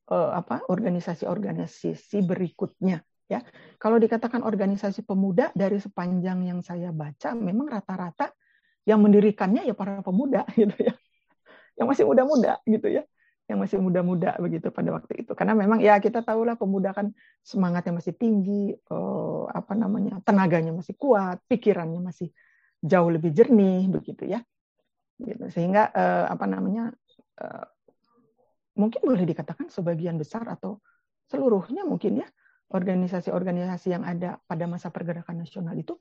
uh, 0.08 0.30
apa 0.34 0.64
organisasi-organisasi 0.68 2.24
berikutnya 2.24 3.04
ya. 3.28 3.44
Kalau 3.76 4.00
dikatakan 4.00 4.42
organisasi 4.42 5.04
pemuda 5.04 5.52
dari 5.52 5.78
sepanjang 5.78 6.48
yang 6.48 6.60
saya 6.64 6.90
baca 6.90 7.36
memang 7.36 7.68
rata-rata 7.68 8.32
yang 8.88 9.04
mendirikannya 9.04 9.68
ya 9.68 9.76
para 9.76 10.00
pemuda 10.00 10.48
gitu 10.60 10.74
ya. 10.74 10.96
Yang 11.78 11.86
masih 11.94 12.04
muda-muda 12.08 12.52
gitu 12.64 12.88
ya. 12.88 13.04
Yang 13.48 13.58
masih 13.64 13.78
muda-muda 13.80 14.36
begitu 14.40 14.68
pada 14.72 14.92
waktu 14.92 15.24
itu. 15.24 15.32
Karena 15.36 15.56
memang 15.56 15.80
ya 15.80 16.00
kita 16.00 16.24
tahulah 16.24 16.56
pemuda 16.56 16.92
kan 16.92 17.12
semangatnya 17.44 17.96
masih 17.96 18.12
tinggi, 18.16 18.76
uh, 18.92 19.48
apa 19.52 19.72
namanya? 19.72 20.20
tenaganya 20.24 20.74
masih 20.74 20.92
kuat, 21.00 21.40
pikirannya 21.48 22.00
masih 22.02 22.28
jauh 22.84 23.08
lebih 23.08 23.32
jernih 23.32 23.88
begitu 23.88 24.28
ya. 24.28 24.44
Gitu. 25.16 25.48
Sehingga 25.48 25.88
uh, 25.92 26.24
apa 26.28 26.44
namanya? 26.44 26.92
Uh, 27.38 27.64
mungkin 28.78 29.02
boleh 29.02 29.26
dikatakan 29.26 29.68
sebagian 29.68 30.16
besar 30.16 30.46
atau 30.46 30.78
seluruhnya 31.26 31.82
mungkin 31.84 32.22
ya 32.22 32.28
organisasi-organisasi 32.68 33.88
yang 33.90 34.04
ada 34.04 34.38
pada 34.44 34.64
masa 34.68 34.92
pergerakan 34.92 35.42
nasional 35.42 35.74
itu 35.76 35.96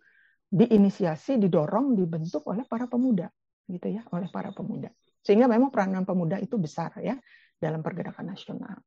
diinisiasi, 0.48 1.40
didorong, 1.40 1.96
dibentuk 1.96 2.44
oleh 2.48 2.64
para 2.64 2.88
pemuda, 2.88 3.28
gitu 3.68 3.88
ya, 4.00 4.04
oleh 4.16 4.32
para 4.32 4.56
pemuda. 4.56 4.92
Sehingga 5.20 5.48
memang 5.48 5.72
peranan 5.72 6.08
pemuda 6.08 6.40
itu 6.40 6.56
besar 6.56 6.96
ya 7.04 7.20
dalam 7.60 7.84
pergerakan 7.84 8.32
nasional. 8.32 8.80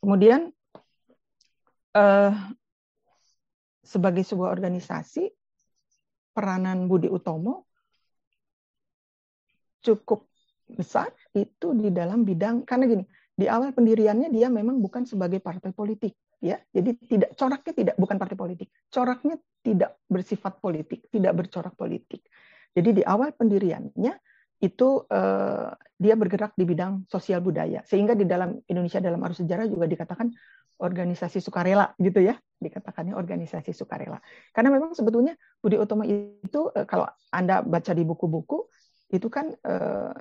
Kemudian 0.00 0.48
eh, 1.96 2.32
sebagai 3.84 4.24
sebuah 4.24 4.52
organisasi, 4.52 5.28
peranan 6.32 6.88
Budi 6.88 7.08
Utomo 7.12 7.68
cukup 9.84 10.24
besar 10.64 11.12
itu 11.36 11.76
di 11.76 11.92
dalam 11.92 12.24
bidang 12.24 12.64
karena 12.64 12.84
gini, 12.88 13.04
di 13.34 13.50
awal 13.50 13.74
pendiriannya 13.74 14.30
dia 14.30 14.46
memang 14.46 14.78
bukan 14.78 15.02
sebagai 15.10 15.42
partai 15.42 15.74
politik 15.74 16.14
ya. 16.38 16.62
Jadi 16.70 16.94
tidak 17.02 17.34
coraknya 17.34 17.72
tidak 17.74 17.96
bukan 17.98 18.16
partai 18.16 18.38
politik. 18.38 18.68
Coraknya 18.86 19.34
tidak 19.66 19.98
bersifat 20.06 20.62
politik 20.62 21.10
tidak 21.10 21.34
bercorak 21.34 21.74
politik. 21.74 22.22
Jadi 22.74 23.02
di 23.02 23.02
awal 23.02 23.34
pendiriannya 23.34 24.14
itu 24.62 24.88
eh, 25.10 25.70
dia 25.98 26.14
bergerak 26.14 26.54
di 26.54 26.62
bidang 26.62 27.10
sosial 27.10 27.42
budaya. 27.42 27.82
Sehingga 27.82 28.14
di 28.14 28.22
dalam 28.22 28.54
Indonesia 28.70 29.02
dalam 29.02 29.18
arus 29.26 29.42
sejarah 29.42 29.66
juga 29.66 29.90
dikatakan 29.90 30.30
organisasi 30.78 31.42
sukarela 31.42 31.90
gitu 31.98 32.22
ya. 32.22 32.38
Dikatakannya 32.38 33.18
organisasi 33.18 33.74
sukarela. 33.74 34.22
Karena 34.54 34.70
memang 34.70 34.94
sebetulnya 34.94 35.34
Budi 35.58 35.74
Utomo 35.74 36.06
itu 36.06 36.70
eh, 36.70 36.86
kalau 36.86 37.10
anda 37.34 37.66
baca 37.66 37.90
di 37.90 38.06
buku-buku 38.06 38.70
itu 39.10 39.26
kan 39.26 39.50
eh, 39.50 40.14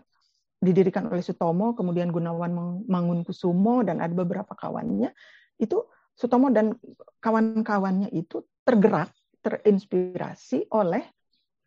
didirikan 0.63 1.11
oleh 1.11 1.19
Sutomo 1.19 1.75
kemudian 1.75 2.07
Gunawan 2.15 2.87
Mangunkusumo 2.87 3.83
dan 3.83 3.99
ada 3.99 4.15
beberapa 4.15 4.55
kawannya 4.55 5.11
itu 5.59 5.83
Sutomo 6.13 6.53
dan 6.53 6.77
kawan-kawannya 7.19 8.13
itu 8.13 8.45
tergerak, 8.61 9.09
terinspirasi 9.41 10.69
oleh 10.71 11.03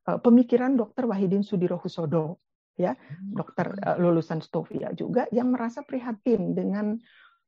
uh, 0.06 0.18
pemikiran 0.22 0.78
Dr. 0.78 1.10
Wahidin 1.10 1.42
Sudirohusodo, 1.42 2.40
ya, 2.78 2.94
dokter 3.20 3.74
uh, 3.74 3.98
lulusan 3.98 4.40
Stovia 4.40 4.94
juga 4.94 5.26
yang 5.34 5.50
merasa 5.50 5.82
prihatin 5.82 6.54
dengan 6.54 6.94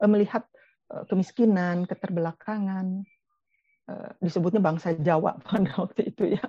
uh, 0.03 0.11
melihat 0.11 0.47
kemiskinan, 0.89 1.85
keterbelakangan, 1.85 3.05
disebutnya 4.25 4.65
bangsa 4.65 4.97
Jawa 4.97 5.37
pada 5.45 5.69
waktu 5.77 6.17
itu 6.17 6.33
ya, 6.33 6.41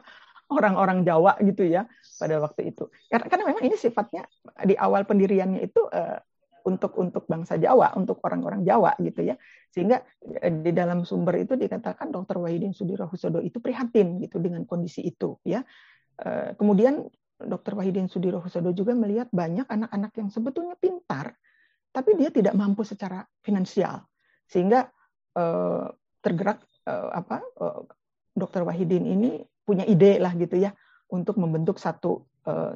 orang-orang 0.50 1.06
Jawa 1.06 1.38
gitu 1.46 1.64
ya 1.66 1.86
pada 2.18 2.42
waktu 2.42 2.74
itu. 2.74 2.90
Karena, 3.10 3.46
memang 3.46 3.64
ini 3.64 3.78
sifatnya 3.78 4.26
di 4.66 4.74
awal 4.74 5.06
pendiriannya 5.06 5.62
itu 5.62 5.86
uh, 5.86 6.20
untuk 6.68 6.98
untuk 7.00 7.24
bangsa 7.30 7.56
Jawa, 7.56 7.96
untuk 7.96 8.20
orang-orang 8.26 8.62
Jawa 8.62 8.94
gitu 9.00 9.24
ya. 9.24 9.36
Sehingga 9.72 10.06
eh, 10.42 10.52
di 10.52 10.72
dalam 10.74 11.06
sumber 11.08 11.42
itu 11.42 11.56
dikatakan 11.56 12.12
Dr. 12.12 12.42
Wahidin 12.42 12.76
Sudirohusodo 12.76 13.40
itu 13.40 13.58
prihatin 13.58 14.20
gitu 14.20 14.42
dengan 14.42 14.66
kondisi 14.70 15.06
itu 15.06 15.40
ya. 15.46 15.64
Eh, 16.20 16.54
kemudian 16.60 17.08
Dr. 17.40 17.80
Wahidin 17.80 18.12
Sudirohusodo 18.12 18.76
juga 18.76 18.92
melihat 18.98 19.32
banyak 19.32 19.66
anak-anak 19.70 20.12
yang 20.20 20.30
sebetulnya 20.30 20.76
pintar 20.76 21.34
tapi 21.90 22.14
dia 22.14 22.30
tidak 22.30 22.54
mampu 22.54 22.86
secara 22.86 23.24
finansial. 23.42 24.06
Sehingga 24.46 24.90
eh, 25.38 25.88
tergerak 26.20 26.68
apa 26.90 27.46
Dr. 28.34 28.66
Wahidin 28.66 29.06
ini 29.06 29.46
punya 29.70 29.86
ide 29.86 30.18
lah 30.18 30.34
gitu 30.34 30.58
ya 30.58 30.74
untuk 31.14 31.38
membentuk 31.38 31.78
satu 31.78 32.26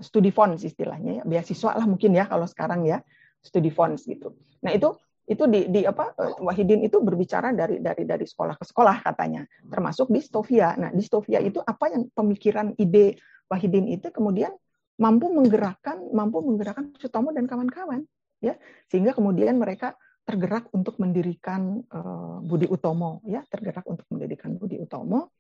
studi 0.06 0.30
funds 0.30 0.62
istilahnya 0.62 1.12
ya 1.18 1.24
beasiswa 1.26 1.74
lah 1.74 1.90
mungkin 1.90 2.14
ya 2.14 2.30
kalau 2.30 2.46
sekarang 2.46 2.86
ya 2.86 3.02
studi 3.42 3.74
funds 3.74 4.06
gitu. 4.06 4.38
Nah 4.62 4.70
itu 4.70 4.94
itu 5.24 5.44
di, 5.48 5.72
di 5.72 5.82
apa 5.88 6.12
eh, 6.20 6.36
Wahidin 6.44 6.84
itu 6.84 7.00
berbicara 7.00 7.56
dari 7.56 7.80
dari 7.80 8.04
dari 8.04 8.26
sekolah 8.28 8.60
ke 8.60 8.66
sekolah 8.68 9.04
katanya, 9.04 9.48
termasuk 9.72 10.12
di 10.12 10.20
Stovia. 10.20 10.76
Nah 10.76 10.92
di 10.92 11.04
Stovia 11.04 11.40
itu 11.40 11.64
apa 11.64 11.92
yang 11.92 12.12
pemikiran 12.12 12.76
ide 12.76 13.20
Wahidin 13.48 13.88
itu 13.88 14.12
kemudian 14.12 14.52
mampu 15.00 15.32
menggerakkan 15.32 16.12
mampu 16.12 16.44
menggerakkan 16.44 16.92
Sutomo 17.00 17.32
dan 17.34 17.50
kawan-kawan 17.50 18.06
ya 18.44 18.60
sehingga 18.92 19.16
kemudian 19.16 19.58
mereka 19.58 19.98
tergerak 20.24 20.70
untuk 20.72 21.02
mendirikan 21.02 21.82
uh, 21.90 22.38
Budi 22.44 22.70
Utomo 22.70 23.24
ya 23.26 23.42
tergerak 23.50 23.84
untuk 23.90 24.06
mendirikan 24.14 24.56
Budi 24.56 24.78
Utomo 24.78 25.34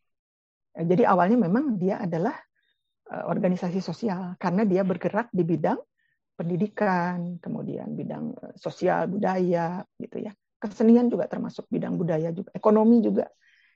jadi 0.73 1.05
awalnya 1.05 1.37
memang 1.37 1.77
dia 1.77 2.01
adalah 2.01 2.33
uh, 3.13 3.29
organisasi 3.29 3.77
sosial 3.77 4.33
karena 4.41 4.65
dia 4.65 4.81
bergerak 4.81 5.29
di 5.29 5.45
bidang 5.45 5.77
pendidikan, 6.33 7.37
kemudian 7.37 7.93
bidang 7.93 8.33
eh, 8.41 8.55
sosial 8.57 9.05
budaya 9.09 9.85
gitu 10.01 10.17
ya. 10.21 10.33
Kesenian 10.57 11.11
juga 11.11 11.27
termasuk 11.27 11.67
bidang 11.69 11.99
budaya 11.99 12.33
juga, 12.33 12.49
ekonomi 12.55 13.03
juga. 13.03 13.29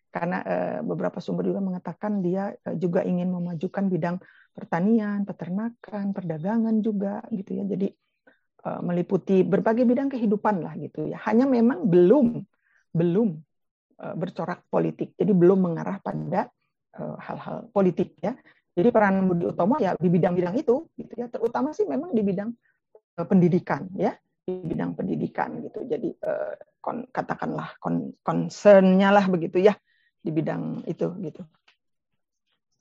Karena 0.09 0.41
eh, 0.41 0.79
beberapa 0.81 1.21
sumber 1.21 1.45
juga 1.53 1.61
mengatakan 1.61 2.25
dia 2.25 2.51
eh, 2.51 2.75
juga 2.79 3.05
ingin 3.05 3.29
memajukan 3.29 3.85
bidang 3.85 4.17
pertanian, 4.55 5.21
peternakan, 5.27 6.15
perdagangan 6.15 6.75
juga 6.81 7.21
gitu 7.29 7.61
ya. 7.61 7.63
Jadi 7.69 7.87
eh, 8.65 8.81
meliputi 8.81 9.45
berbagai 9.45 9.85
bidang 9.85 10.09
kehidupan 10.09 10.65
lah 10.65 10.73
gitu 10.81 11.13
ya. 11.13 11.21
Hanya 11.29 11.45
memang 11.45 11.85
belum 11.85 12.41
belum 12.89 13.29
eh, 14.01 14.15
bercorak 14.17 14.65
politik. 14.71 15.13
Jadi 15.13 15.29
belum 15.29 15.69
mengarah 15.69 16.01
pada 16.01 16.49
eh, 16.49 16.56
hal-hal 16.97 17.69
politik 17.71 18.17
ya. 18.19 18.33
Jadi 18.77 18.93
peran 18.93 19.25
Budi 19.25 19.49
Utomo 19.49 19.81
ya 19.81 19.97
di 19.97 20.05
bidang-bidang 20.05 20.53
itu 20.53 20.85
gitu 20.93 21.13
ya, 21.17 21.25
terutama 21.33 21.73
sih 21.73 21.89
memang 21.89 22.13
di 22.13 22.21
bidang 22.21 22.53
uh, 23.17 23.25
pendidikan 23.25 23.89
ya, 23.97 24.13
di 24.45 24.53
bidang 24.53 24.93
pendidikan 24.93 25.65
gitu. 25.65 25.81
Jadi 25.89 26.13
uh, 26.21 26.53
kon, 26.77 27.09
katakanlah 27.09 27.73
kon, 27.81 28.13
concernnya 28.21 29.09
lah 29.09 29.25
begitu 29.25 29.57
ya 29.65 29.73
di 30.21 30.29
bidang 30.29 30.85
itu 30.85 31.09
gitu. 31.25 31.41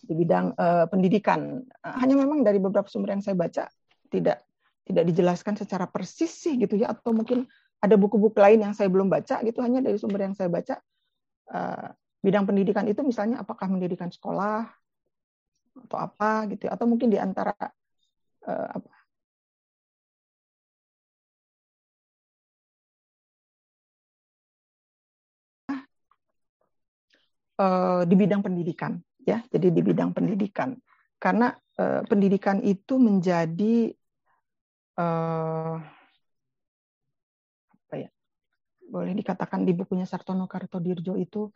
Di 0.07 0.15
bidang 0.15 0.55
pendidikan. 0.93 1.65
Hanya 1.83 2.15
memang 2.15 2.47
dari 2.47 2.63
beberapa 2.63 2.87
sumber 2.87 3.17
yang 3.17 3.25
saya 3.25 3.35
baca 3.35 3.67
tidak 4.07 4.45
tidak 4.87 5.05
dijelaskan 5.09 5.59
secara 5.59 5.91
persis 5.91 6.31
sih 6.31 6.55
gitu 6.61 6.79
ya. 6.79 6.95
Atau 6.95 7.11
mungkin 7.11 7.49
ada 7.83 7.99
buku-buku 7.99 8.39
lain 8.39 8.63
yang 8.63 8.77
saya 8.77 8.87
belum 8.87 9.11
baca 9.11 9.43
gitu. 9.43 9.59
Hanya 9.65 9.83
dari 9.83 9.99
sumber 9.99 10.29
yang 10.29 10.37
saya 10.37 10.47
baca 10.47 10.79
bidang 12.25 12.45
pendidikan 12.49 12.85
itu 12.89 13.01
misalnya 13.07 13.43
apakah 13.43 13.71
pendidikan 13.71 14.11
sekolah 14.11 14.67
atau 15.77 15.99
apa 16.01 16.49
gitu 16.51 16.67
ya, 16.67 16.75
atau 16.75 16.89
mungkin 16.89 17.13
di 17.13 17.19
antara 17.21 17.53
uh, 18.49 18.69
apa? 18.77 18.93
Uh, 27.57 28.05
di 28.05 28.13
bidang 28.21 28.45
pendidikan 28.45 29.01
ya 29.25 29.41
jadi 29.49 29.73
di 29.73 29.81
bidang 29.81 30.13
pendidikan. 30.13 30.77
Karena 31.17 31.49
uh, 31.81 32.05
pendidikan 32.05 32.61
itu 32.61 33.01
menjadi 33.01 33.89
uh, 35.01 35.81
apa 37.73 37.95
ya? 37.97 38.09
Boleh 38.87 39.17
dikatakan 39.17 39.65
di 39.65 39.73
bukunya 39.73 40.05
Sartono 40.05 40.45
Kartodirjo 40.45 41.17
itu 41.17 41.49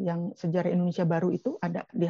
yang 0.00 0.36
sejarah 0.36 0.70
Indonesia 0.70 1.04
baru 1.08 1.32
itu 1.32 1.56
ada 1.60 1.86
di 1.90 2.06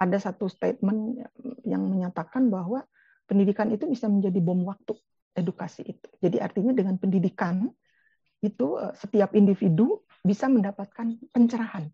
ada 0.00 0.18
satu 0.18 0.48
statement 0.48 1.20
yang 1.68 1.84
menyatakan 1.84 2.48
bahwa 2.48 2.84
pendidikan 3.28 3.68
itu 3.68 3.84
bisa 3.84 4.08
menjadi 4.08 4.40
bom 4.40 4.64
waktu 4.64 4.96
edukasi 5.36 5.84
itu. 5.86 6.08
Jadi 6.18 6.40
artinya 6.40 6.72
dengan 6.72 6.96
pendidikan 6.96 7.68
itu 8.40 8.80
setiap 8.96 9.36
individu 9.36 10.00
bisa 10.24 10.48
mendapatkan 10.48 11.16
pencerahan 11.30 11.92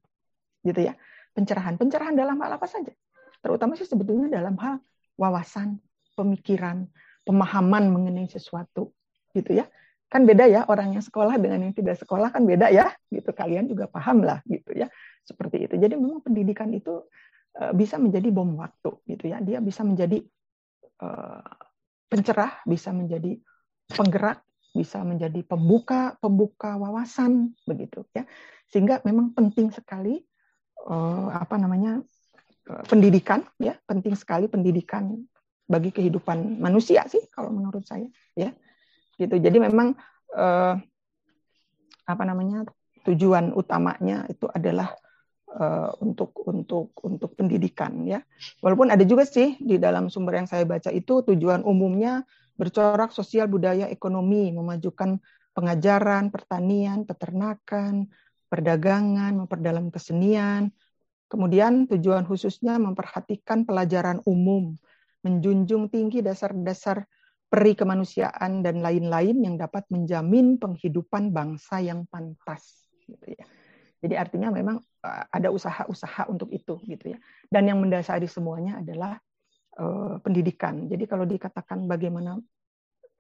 gitu 0.62 0.80
ya. 0.86 0.94
Pencerahan. 1.34 1.76
Pencerahan 1.76 2.14
dalam 2.16 2.38
hal 2.40 2.56
apa 2.56 2.64
saja? 2.70 2.94
Terutama 3.42 3.76
sih 3.76 3.84
sebetulnya 3.84 4.40
dalam 4.40 4.56
hal 4.56 4.80
wawasan 5.18 5.78
pemikiran 6.16 6.88
pemahaman 7.26 7.90
mengenai 7.92 8.30
sesuatu 8.30 8.94
gitu 9.36 9.52
ya 9.52 9.66
kan 10.16 10.24
beda 10.24 10.48
ya 10.48 10.64
orang 10.64 10.96
yang 10.96 11.04
sekolah 11.04 11.36
dengan 11.36 11.68
yang 11.68 11.76
tidak 11.76 12.00
sekolah 12.00 12.32
kan 12.32 12.48
beda 12.48 12.72
ya 12.72 12.88
gitu. 13.12 13.36
Kalian 13.36 13.68
juga 13.68 13.84
paham 13.84 14.24
lah 14.24 14.40
gitu 14.48 14.72
ya 14.72 14.88
seperti 15.28 15.68
itu. 15.68 15.76
Jadi 15.76 15.92
memang 16.00 16.24
pendidikan 16.24 16.72
itu 16.72 17.04
eh, 17.60 17.76
bisa 17.76 18.00
menjadi 18.00 18.32
bom 18.32 18.56
waktu 18.56 18.96
gitu 19.04 19.28
ya. 19.28 19.44
Dia 19.44 19.60
bisa 19.60 19.84
menjadi 19.84 20.24
uh, 21.04 21.44
pencerah 22.08 22.64
bisa 22.64 22.96
menjadi 22.96 23.36
penggerak 23.92 24.40
bisa 24.72 25.04
menjadi 25.04 25.40
pembuka 25.44 26.16
pembuka 26.16 26.80
wawasan 26.80 27.52
begitu 27.68 28.08
ya. 28.16 28.24
Sehingga 28.72 29.04
memang 29.04 29.36
penting 29.36 29.68
sekali 29.68 30.24
uh, 30.88 31.28
apa 31.36 31.60
namanya 31.60 32.00
pendidikan 32.88 33.44
ya. 33.60 33.76
Penting 33.84 34.16
sekali 34.16 34.48
pendidikan 34.48 35.12
bagi 35.68 35.92
kehidupan 35.92 36.62
manusia 36.62 37.04
sih 37.10 37.20
kalau 37.28 37.52
menurut 37.52 37.84
saya 37.84 38.08
ya 38.38 38.54
gitu 39.16 39.36
jadi 39.40 39.56
memang 39.58 39.96
uh, 40.36 40.74
apa 42.06 42.22
namanya 42.22 42.64
tujuan 43.02 43.52
utamanya 43.56 44.28
itu 44.30 44.46
adalah 44.50 44.94
uh, 45.56 45.90
untuk 46.04 46.36
untuk 46.46 46.92
untuk 47.02 47.34
pendidikan 47.34 48.04
ya 48.04 48.20
walaupun 48.60 48.92
ada 48.92 49.02
juga 49.02 49.24
sih 49.24 49.56
di 49.58 49.80
dalam 49.80 50.12
sumber 50.12 50.38
yang 50.40 50.48
saya 50.48 50.68
baca 50.68 50.92
itu 50.92 51.24
tujuan 51.26 51.64
umumnya 51.64 52.22
bercorak 52.56 53.12
sosial 53.12 53.46
budaya 53.46 53.86
ekonomi, 53.92 54.50
memajukan 54.50 55.20
pengajaran, 55.52 56.32
pertanian, 56.32 57.04
peternakan, 57.04 58.08
perdagangan, 58.48 59.36
memperdalam 59.44 59.92
kesenian. 59.92 60.72
Kemudian 61.28 61.88
tujuan 61.88 62.24
khususnya 62.24 62.80
memperhatikan 62.80 63.68
pelajaran 63.68 64.24
umum, 64.24 64.76
menjunjung 65.20 65.92
tinggi 65.92 66.24
dasar-dasar 66.24 67.04
peri 67.46 67.78
kemanusiaan 67.78 68.60
dan 68.60 68.82
lain-lain 68.82 69.38
yang 69.42 69.54
dapat 69.56 69.86
menjamin 69.88 70.58
penghidupan 70.58 71.30
bangsa 71.30 71.78
yang 71.78 72.04
pantas. 72.10 72.90
Gitu 73.06 73.38
ya. 73.38 73.44
Jadi 74.02 74.14
artinya 74.18 74.50
memang 74.50 74.82
eh, 74.82 75.24
ada 75.30 75.48
usaha-usaha 75.54 76.26
untuk 76.28 76.50
itu 76.50 76.78
gitu 76.84 77.14
ya. 77.14 77.18
Dan 77.46 77.70
yang 77.70 77.78
mendasari 77.78 78.26
semuanya 78.26 78.82
adalah 78.82 79.16
uh, 79.78 80.16
pendidikan. 80.24 80.88
Jadi 80.88 81.04
kalau 81.06 81.28
dikatakan 81.28 81.84
bagaimana 81.84 82.36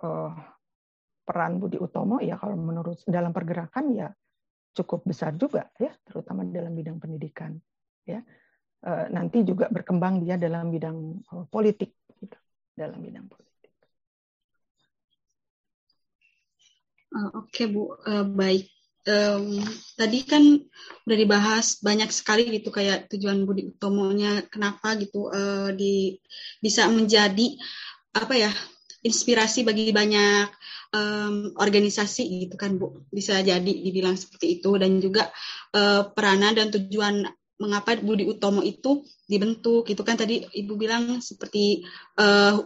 uh, 0.02 0.32
peran 1.26 1.58
Budi 1.58 1.76
Utomo 1.76 2.22
ya 2.22 2.38
kalau 2.38 2.54
menurut 2.56 3.02
dalam 3.06 3.34
pergerakan 3.34 3.84
ya 3.92 4.08
cukup 4.76 5.08
besar 5.08 5.34
juga 5.34 5.72
ya 5.80 5.90
terutama 6.04 6.44
dalam 6.46 6.76
bidang 6.76 7.00
pendidikan 7.00 7.56
ya 8.04 8.20
uh, 8.86 9.06
nanti 9.10 9.42
juga 9.42 9.66
berkembang 9.72 10.22
dia 10.22 10.36
dalam 10.38 10.68
bidang 10.70 11.24
politik 11.50 11.96
gitu 12.20 12.36
dalam 12.76 13.02
bidang 13.02 13.26
politik. 13.26 13.55
Oke 17.16 17.64
okay, 17.64 17.66
Bu. 17.72 17.96
Uh, 18.04 18.26
baik. 18.28 18.68
Um, 19.06 19.62
tadi 19.94 20.26
kan 20.26 20.42
udah 21.06 21.16
dibahas 21.16 21.78
banyak 21.78 22.10
sekali 22.10 22.50
gitu 22.50 22.74
kayak 22.74 23.06
tujuan 23.06 23.46
Budi 23.46 23.70
Utomonya 23.70 24.42
kenapa 24.50 24.98
gitu 24.98 25.30
uh, 25.30 25.70
di 25.70 26.18
bisa 26.58 26.90
menjadi 26.90 27.54
apa 28.10 28.34
ya 28.34 28.50
inspirasi 29.06 29.62
bagi 29.62 29.94
banyak 29.94 30.50
um, 30.90 31.54
organisasi 31.54 32.50
gitu 32.50 32.58
kan 32.58 32.76
Bu. 32.76 33.06
Bisa 33.08 33.38
jadi 33.40 33.62
dibilang 33.62 34.18
seperti 34.18 34.60
itu. 34.60 34.74
Dan 34.74 34.98
juga 34.98 35.30
uh, 35.72 36.10
peranan 36.10 36.58
dan 36.58 36.68
tujuan 36.74 37.22
mengapa 37.56 37.96
Budi 37.96 38.28
Utomo 38.28 38.60
itu 38.60 39.06
dibentuk 39.24 39.88
gitu 39.88 40.02
kan. 40.02 40.18
Tadi 40.18 40.44
Ibu 40.50 40.74
bilang 40.76 41.22
seperti 41.22 41.86
uh, 42.18 42.58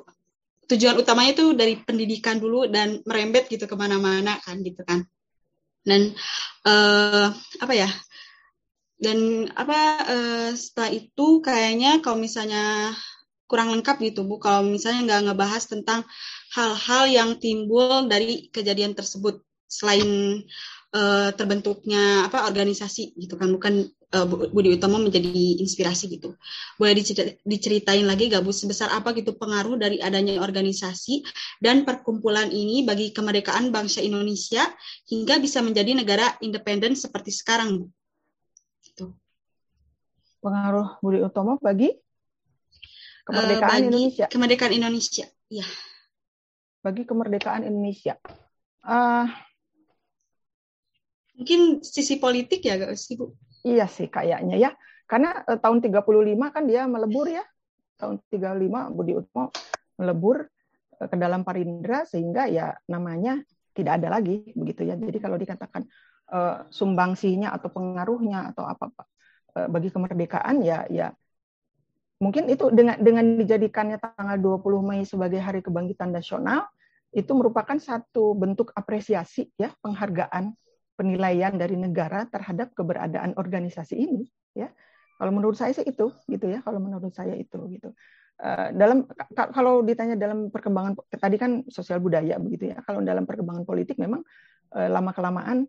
tujuan 0.71 0.97
utamanya 1.03 1.35
itu 1.35 1.47
dari 1.59 1.75
pendidikan 1.83 2.39
dulu 2.39 2.71
dan 2.71 3.03
merembet 3.03 3.51
gitu 3.51 3.67
ke 3.67 3.75
mana-mana 3.75 4.39
kan 4.39 4.63
gitu 4.63 4.87
kan. 4.87 5.03
Dan 5.83 6.15
uh, 6.69 7.33
apa 7.59 7.75
ya 7.75 7.91
dan 9.01 9.49
apa 9.57 9.81
uh, 10.05 10.51
setelah 10.53 10.93
itu 10.93 11.41
kayaknya 11.41 12.05
kalau 12.05 12.21
misalnya 12.21 12.93
kurang 13.49 13.73
lengkap 13.75 13.97
gitu 14.07 14.29
bu 14.29 14.39
kalau 14.39 14.63
misalnya 14.63 15.01
nggak 15.09 15.23
ngebahas 15.33 15.65
tentang 15.67 16.01
hal-hal 16.55 17.11
yang 17.11 17.31
timbul 17.43 18.07
dari 18.07 18.53
kejadian 18.53 18.95
tersebut 18.95 19.43
selain 19.67 20.45
uh, 20.95 21.31
terbentuknya 21.35 22.27
apa 22.27 22.47
organisasi 22.51 23.15
gitu 23.19 23.39
kan 23.39 23.51
bukan 23.55 23.87
uh, 24.15 24.27
Budi 24.27 24.75
Utomo 24.75 24.99
menjadi 24.99 25.63
inspirasi 25.63 26.11
gitu. 26.11 26.35
Boleh 26.77 26.95
diceritain 27.47 28.05
lagi 28.07 28.31
gak 28.31 28.43
Bu 28.43 28.51
sebesar 28.51 28.91
apa 28.95 29.15
gitu 29.15 29.39
pengaruh 29.39 29.79
dari 29.79 30.03
adanya 30.03 30.43
organisasi 30.43 31.23
dan 31.63 31.87
perkumpulan 31.87 32.51
ini 32.51 32.83
bagi 32.83 33.15
kemerdekaan 33.15 33.71
bangsa 33.71 34.03
Indonesia 34.03 34.67
hingga 35.07 35.39
bisa 35.39 35.63
menjadi 35.63 35.95
negara 35.95 36.39
independen 36.43 36.99
seperti 36.99 37.31
sekarang 37.31 37.81
Bu. 37.81 37.87
Gitu. 38.83 39.15
Pengaruh 40.41 40.99
Budi 41.05 41.21
Utomo 41.21 41.61
bagi 41.61 41.93
kemerdekaan 43.29 43.63
uh, 43.63 43.71
bagi 43.71 43.83
Indonesia. 43.87 44.27
Kemerdekaan 44.27 44.73
Indonesia, 44.75 45.27
ya. 45.53 45.67
Bagi 46.81 47.03
kemerdekaan 47.05 47.63
Indonesia. 47.69 48.17
Uh, 48.81 49.29
mungkin 51.41 51.81
sisi 51.81 52.21
politik 52.21 52.61
ya 52.61 52.77
gak 52.77 53.01
sih 53.01 53.17
Bu? 53.17 53.33
Iya 53.65 53.89
sih 53.89 54.13
kayaknya 54.13 54.61
ya. 54.61 54.71
Karena 55.09 55.41
eh, 55.49 55.57
tahun 55.57 55.81
35 55.81 56.05
kan 56.53 56.69
dia 56.69 56.85
melebur 56.85 57.33
ya. 57.33 57.41
Tahun 57.97 58.21
35 58.29 58.93
Budi 58.93 59.17
Utmo 59.17 59.49
melebur 59.97 60.45
eh, 61.01 61.09
ke 61.09 61.17
dalam 61.17 61.41
Parindra 61.41 62.05
sehingga 62.05 62.45
ya 62.45 62.77
namanya 62.93 63.41
tidak 63.73 64.05
ada 64.05 64.21
lagi 64.21 64.53
begitu 64.53 64.85
ya. 64.85 65.01
Jadi 65.01 65.17
kalau 65.17 65.41
dikatakan 65.41 65.89
eh, 66.29 66.57
sumbangsinya 66.69 67.57
atau 67.57 67.73
pengaruhnya 67.73 68.53
atau 68.53 68.69
apa 68.69 68.93
apa 68.93 69.05
eh, 69.57 69.69
bagi 69.73 69.89
kemerdekaan 69.89 70.61
ya 70.61 70.85
ya 70.93 71.09
mungkin 72.21 72.53
itu 72.53 72.69
dengan 72.69 73.01
dengan 73.01 73.25
dijadikannya 73.41 73.97
tanggal 73.97 74.61
20 74.61 74.61
Mei 74.85 75.09
sebagai 75.09 75.41
hari 75.41 75.65
kebangkitan 75.65 76.13
nasional 76.13 76.69
itu 77.17 77.33
merupakan 77.33 77.81
satu 77.81 78.37
bentuk 78.37 78.77
apresiasi 78.77 79.49
ya 79.57 79.73
penghargaan 79.81 80.53
penilaian 81.01 81.57
dari 81.57 81.81
negara 81.81 82.29
terhadap 82.29 82.77
keberadaan 82.77 83.33
organisasi 83.41 83.97
ini 83.97 84.29
ya. 84.53 84.69
Kalau 85.17 85.33
menurut 85.33 85.57
saya 85.57 85.73
sih 85.73 85.89
itu 85.89 86.13
gitu 86.29 86.45
ya 86.45 86.61
kalau 86.61 86.77
menurut 86.77 87.17
saya 87.17 87.33
itu 87.41 87.57
gitu. 87.73 87.97
Uh, 88.41 88.73
dalam 88.77 89.09
kalau 89.37 89.81
ditanya 89.81 90.17
dalam 90.17 90.53
perkembangan 90.53 90.97
tadi 91.13 91.37
kan 91.41 91.65
sosial 91.73 92.01
budaya 92.01 92.37
begitu 92.41 92.73
ya 92.73 92.81
kalau 92.85 93.01
dalam 93.01 93.25
perkembangan 93.25 93.65
politik 93.65 93.97
memang 94.01 94.25
uh, 94.77 94.89
lama 94.89 95.13
kelamaan 95.13 95.69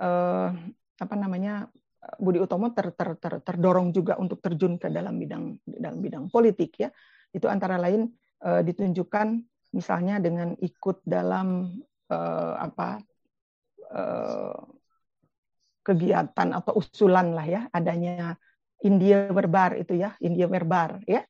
uh, 0.00 0.52
apa 1.00 1.14
namanya 1.16 1.68
Budi 2.20 2.36
Utomo 2.36 2.76
ter, 2.76 2.92
ter, 2.92 3.16
ter, 3.16 3.40
terdorong 3.40 3.88
juga 3.92 4.20
untuk 4.20 4.44
terjun 4.44 4.76
ke 4.76 4.92
dalam 4.92 5.16
bidang 5.16 5.60
dalam 5.64 6.00
bidang 6.00 6.24
politik 6.32 6.76
ya. 6.76 6.88
Itu 7.32 7.48
antara 7.48 7.80
lain 7.80 8.12
ditunjukkan 8.44 9.26
misalnya 9.72 10.20
dengan 10.20 10.52
ikut 10.60 11.00
dalam 11.08 11.72
apa 12.60 13.00
Eh, 13.92 14.58
kegiatan 15.84 16.48
atau 16.56 16.80
usulan 16.80 17.36
lah 17.36 17.44
ya 17.44 17.60
adanya 17.68 18.40
India 18.80 19.28
Werbar 19.28 19.76
itu 19.76 19.92
ya, 20.00 20.16
India 20.16 20.48
Werbar 20.48 21.04
ya. 21.04 21.20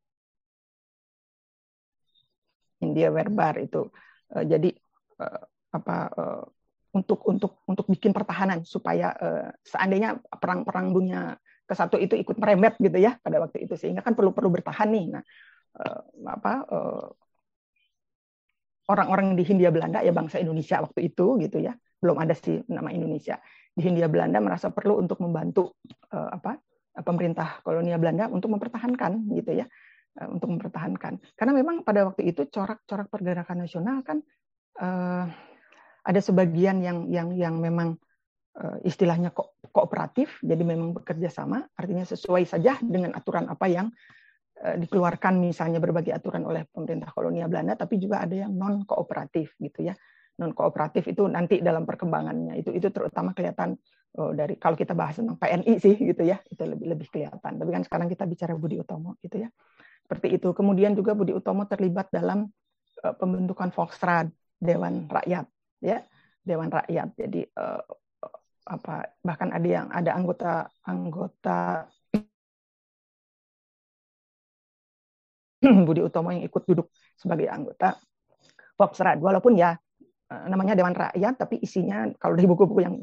India 2.79 3.11
Werbar 3.11 3.59
itu. 3.59 3.91
Uh, 4.31 4.45
jadi 4.47 4.71
uh, 5.19 5.43
apa 5.75 5.97
untuk 6.95 7.27
untuk 7.27 7.67
untuk 7.67 7.91
bikin 7.91 8.15
pertahanan 8.15 8.63
supaya 8.63 9.11
seandainya 9.67 10.23
perang-perang 10.39 10.95
dunia 10.95 11.35
ke 11.67 11.75
satu 11.75 11.99
itu 11.99 12.15
ikut 12.15 12.39
merembet 12.39 12.79
gitu 12.79 12.95
ya 12.95 13.19
pada 13.19 13.43
waktu 13.43 13.67
itu 13.67 13.75
sehingga 13.75 14.07
kan 14.07 14.15
perlu 14.15 14.31
perlu 14.31 14.55
bertahan 14.55 14.95
nih. 14.95 15.19
Nah, 15.19 15.23
apa 16.31 16.63
orang-orang 18.87 19.35
di 19.35 19.43
Hindia 19.43 19.75
Belanda 19.75 20.07
ya 20.07 20.15
bangsa 20.15 20.39
Indonesia 20.39 20.79
waktu 20.87 21.11
itu 21.11 21.43
gitu 21.43 21.59
ya 21.59 21.75
belum 22.05 22.21
ada 22.21 22.37
sih 22.37 22.61
nama 22.69 22.93
Indonesia 22.93 23.41
di 23.73 23.81
Hindia 23.81 24.13
Belanda 24.13 24.37
merasa 24.45 24.69
perlu 24.69 25.01
untuk 25.01 25.25
membantu 25.25 25.81
uh, 26.13 26.37
apa 26.37 26.61
pemerintah 27.01 27.65
kolonial 27.65 27.97
Belanda 27.97 28.29
untuk 28.29 28.53
mempertahankan 28.53 29.25
gitu 29.33 29.65
ya 29.65 29.67
uh, 30.21 30.29
untuk 30.29 30.53
mempertahankan 30.53 31.17
karena 31.33 31.53
memang 31.57 31.81
pada 31.81 32.05
waktu 32.05 32.29
itu 32.29 32.45
corak-corak 32.53 33.09
pergerakan 33.09 33.65
nasional 33.65 34.05
kan 34.05 34.21
uh, 34.85 35.25
ada 36.05 36.21
sebagian 36.21 36.85
yang 36.85 37.09
yang 37.09 37.33
yang 37.33 37.57
memang 37.57 37.97
uh, 38.61 38.77
istilahnya 38.85 39.33
ko 39.33 39.57
kooperatif, 39.75 40.39
jadi 40.45 40.63
memang 40.63 40.95
bekerja 40.95 41.27
sama, 41.27 41.67
artinya 41.75 42.07
sesuai 42.07 42.47
saja 42.47 42.79
dengan 42.79 43.11
aturan 43.17 43.51
apa 43.51 43.67
yang 43.67 43.91
dikeluarkan 44.55 45.43
misalnya 45.43 45.83
berbagai 45.83 46.15
aturan 46.15 46.47
oleh 46.47 46.63
pemerintah 46.71 47.11
kolonial 47.11 47.51
Belanda, 47.51 47.75
tapi 47.75 47.99
juga 47.99 48.23
ada 48.23 48.33
yang 48.47 48.55
non 48.55 48.87
kooperatif 48.87 49.59
gitu 49.59 49.83
ya. 49.91 49.99
Non 50.35 50.51
kooperatif 50.51 51.07
itu 51.07 51.31
nanti 51.31 51.63
dalam 51.63 51.87
perkembangannya 51.87 52.59
itu 52.59 52.75
itu 52.75 52.91
terutama 52.91 53.31
kelihatan 53.31 53.79
oh, 54.19 54.35
dari 54.35 54.59
kalau 54.59 54.75
kita 54.75 54.91
bahas 54.91 55.15
tentang 55.15 55.39
PNI 55.39 55.79
sih 55.79 55.95
gitu 55.95 56.23
ya, 56.27 56.43
itu 56.51 56.63
lebih 56.67 56.91
lebih 56.91 57.07
kelihatan. 57.07 57.55
Tapi 57.55 57.71
kan 57.71 57.83
sekarang 57.87 58.09
kita 58.11 58.27
bicara 58.27 58.59
Budi 58.59 58.83
Utomo 58.83 59.15
gitu 59.23 59.47
ya. 59.47 59.49
Seperti 60.03 60.35
itu. 60.37 60.51
Kemudian 60.51 60.99
juga 60.99 61.15
Budi 61.15 61.31
Utomo 61.31 61.65
terlibat 61.71 62.11
dalam 62.11 62.51
uh, 63.07 63.15
pembentukan 63.15 63.71
Volksraad 63.71 64.35
Dewan 64.59 65.07
Rakyat 65.07 65.47
ya 65.79 66.03
Dewan 66.43 66.71
Rakyat. 66.73 67.09
Jadi 67.15 67.47
uh, 67.55 67.83
apa 68.65 69.13
bahkan 69.21 69.53
ada 69.53 69.69
yang 69.69 69.87
ada 69.93 70.17
anggota 70.17 70.73
anggota 70.89 71.85
Budi 75.87 76.01
Utomo 76.03 76.33
yang 76.33 76.43
ikut 76.43 76.63
duduk 76.67 76.91
sebagai 77.15 77.47
anggota 77.47 77.97
Volksraad. 78.75 79.23
Walaupun 79.23 79.55
ya 79.55 79.79
namanya 80.31 80.75
Dewan 80.75 80.97
Rakyat, 80.97 81.35
tapi 81.37 81.61
isinya 81.61 82.09
kalau 82.17 82.35
dari 82.35 82.49
buku-buku 82.49 82.81
yang 82.81 82.97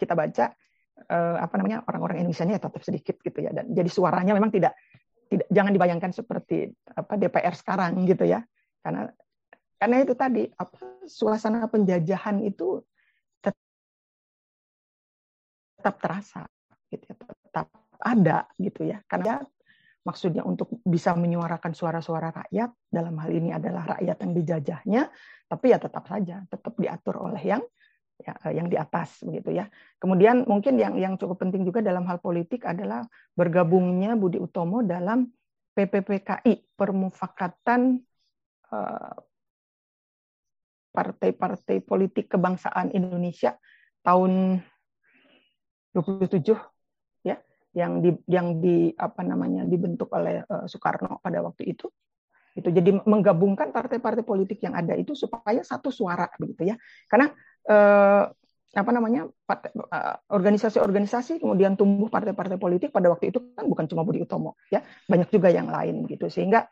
kita 0.00 0.16
baca 0.16 0.50
eh, 0.98 1.36
apa 1.38 1.54
namanya 1.60 1.84
orang-orang 1.86 2.24
Indonesia 2.24 2.44
ini 2.48 2.56
ya 2.56 2.62
tetap 2.62 2.82
sedikit 2.82 3.16
gitu 3.20 3.38
ya. 3.44 3.50
Dan 3.52 3.72
jadi 3.76 3.90
suaranya 3.92 4.32
memang 4.32 4.50
tidak 4.50 4.74
tidak 5.28 5.48
jangan 5.48 5.72
dibayangkan 5.72 6.12
seperti 6.12 6.68
apa 6.92 7.16
DPR 7.16 7.54
sekarang 7.56 8.04
gitu 8.08 8.24
ya. 8.24 8.44
Karena 8.82 9.08
karena 9.76 9.96
itu 10.00 10.14
tadi 10.14 10.46
apa 10.46 10.78
suasana 11.08 11.66
penjajahan 11.66 12.38
itu 12.46 12.80
tetap 15.82 15.98
terasa 15.98 16.46
gitu 16.94 17.04
ya, 17.10 17.14
tetap 17.18 17.66
ada 17.98 18.46
gitu 18.60 18.86
ya. 18.86 19.02
Karena 19.10 19.42
maksudnya 20.02 20.42
untuk 20.42 20.82
bisa 20.82 21.14
menyuarakan 21.14 21.72
suara-suara 21.72 22.34
rakyat 22.34 22.70
dalam 22.90 23.14
hal 23.22 23.30
ini 23.30 23.54
adalah 23.54 23.98
rakyat 23.98 24.16
yang 24.22 24.32
dijajahnya, 24.34 25.02
tapi 25.46 25.70
ya 25.70 25.78
tetap 25.78 26.04
saja 26.10 26.42
tetap 26.50 26.74
diatur 26.74 27.22
oleh 27.22 27.42
yang 27.42 27.62
ya, 28.18 28.34
yang 28.50 28.66
di 28.66 28.74
atas 28.74 29.22
begitu 29.22 29.54
ya. 29.54 29.70
Kemudian 30.02 30.42
mungkin 30.46 30.74
yang 30.78 30.98
yang 30.98 31.14
cukup 31.14 31.42
penting 31.42 31.62
juga 31.62 31.82
dalam 31.82 32.02
hal 32.10 32.18
politik 32.18 32.66
adalah 32.66 33.06
bergabungnya 33.38 34.18
Budi 34.18 34.42
Utomo 34.42 34.82
dalam 34.82 35.30
PPPKI 35.72 36.74
Permufakatan 36.74 38.02
eh, 38.74 39.14
partai-partai 40.92 41.80
politik 41.80 42.28
kebangsaan 42.36 42.92
Indonesia 42.92 43.56
tahun 44.04 44.60
27 45.96 46.42
ya 46.42 46.71
yang 47.72 48.04
di 48.04 48.10
yang 48.28 48.60
di 48.60 48.92
apa 48.92 49.24
namanya 49.24 49.64
dibentuk 49.64 50.12
oleh 50.12 50.44
uh, 50.44 50.68
Soekarno 50.68 51.18
pada 51.24 51.40
waktu 51.40 51.72
itu. 51.72 51.88
Itu 52.52 52.68
jadi 52.68 53.00
menggabungkan 53.08 53.72
partai-partai 53.72 54.28
politik 54.28 54.60
yang 54.60 54.76
ada 54.76 54.92
itu 54.92 55.16
supaya 55.16 55.64
satu 55.64 55.88
suara 55.88 56.28
begitu 56.36 56.68
ya. 56.68 56.76
Karena 57.08 57.32
uh, 57.68 58.28
apa 58.72 58.88
namanya 58.88 59.28
eh, 59.28 60.16
organisasi-organisasi 60.32 61.44
kemudian 61.44 61.76
tumbuh 61.76 62.08
partai-partai 62.08 62.56
politik 62.56 62.88
pada 62.88 63.12
waktu 63.12 63.28
itu 63.28 63.52
kan 63.52 63.68
bukan 63.68 63.84
cuma 63.84 64.04
Budi 64.04 64.24
Utomo 64.24 64.60
ya. 64.68 64.84
Banyak 65.08 65.28
juga 65.32 65.48
yang 65.48 65.68
lain 65.68 66.04
gitu 66.08 66.28
sehingga 66.28 66.68